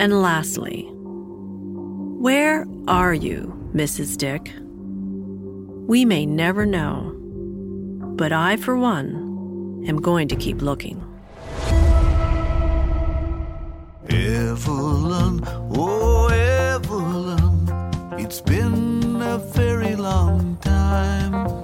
And 0.00 0.22
lastly, 0.22 0.88
where 0.92 2.66
are 2.88 3.14
you, 3.14 3.52
Mrs. 3.74 4.16
Dick? 4.16 4.52
We 5.86 6.04
may 6.04 6.24
never 6.24 6.64
know, 6.64 7.14
but 8.16 8.32
I, 8.32 8.56
for 8.56 8.76
one, 8.76 9.84
am 9.86 10.00
going 10.00 10.28
to 10.28 10.36
keep 10.36 10.62
looking. 10.62 10.98
Evelyn, 14.08 15.40
oh 15.76 16.28
Evelyn, 16.28 17.68
it's 18.18 18.40
been 18.40 19.20
a 19.20 19.38
very 19.38 19.96
long 19.96 20.56
time 20.58 21.61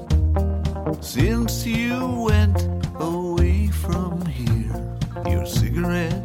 since 1.08 1.64
you 1.64 2.06
went 2.28 2.86
away 3.00 3.68
from 3.68 4.20
here. 4.26 4.76
Your 5.26 5.46
cigarette 5.46 6.17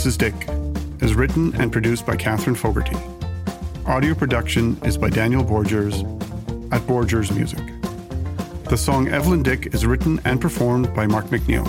Mrs. 0.00 0.16
Dick? 0.16 0.34
is 1.02 1.14
written 1.14 1.54
and 1.60 1.70
produced 1.70 2.06
by 2.06 2.16
Catherine 2.16 2.56
Fogarty. 2.56 2.96
Audio 3.84 4.14
production 4.14 4.78
is 4.82 4.96
by 4.96 5.10
Daniel 5.10 5.44
Borgers 5.44 6.04
at 6.72 6.80
Borgers 6.86 7.30
Music. 7.36 7.60
The 8.70 8.78
song 8.78 9.08
Evelyn 9.08 9.42
Dick 9.42 9.74
is 9.74 9.84
written 9.84 10.18
and 10.24 10.40
performed 10.40 10.94
by 10.94 11.06
Mark 11.06 11.26
McNeil. 11.26 11.66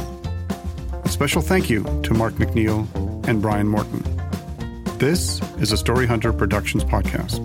A 1.04 1.10
special 1.10 1.42
thank 1.42 1.70
you 1.70 1.84
to 2.04 2.14
Mark 2.14 2.36
McNeil 2.36 2.88
and 3.28 3.42
Brian 3.42 3.68
Morton. 3.68 4.02
This 4.98 5.42
is 5.60 5.74
a 5.74 5.78
Story 5.78 6.08
Hunter 6.08 6.32
Productions 6.32 6.86
podcast. 6.86 7.42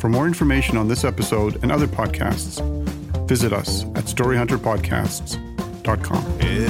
For 0.00 0.08
more 0.08 0.28
information 0.28 0.76
on 0.76 0.86
this 0.86 1.02
episode 1.02 1.58
and 1.64 1.72
other 1.72 1.88
podcasts, 1.88 2.60
visit 3.26 3.52
us 3.52 3.82
at 3.96 4.04
storyhunterpodcasts.com. 4.04 6.69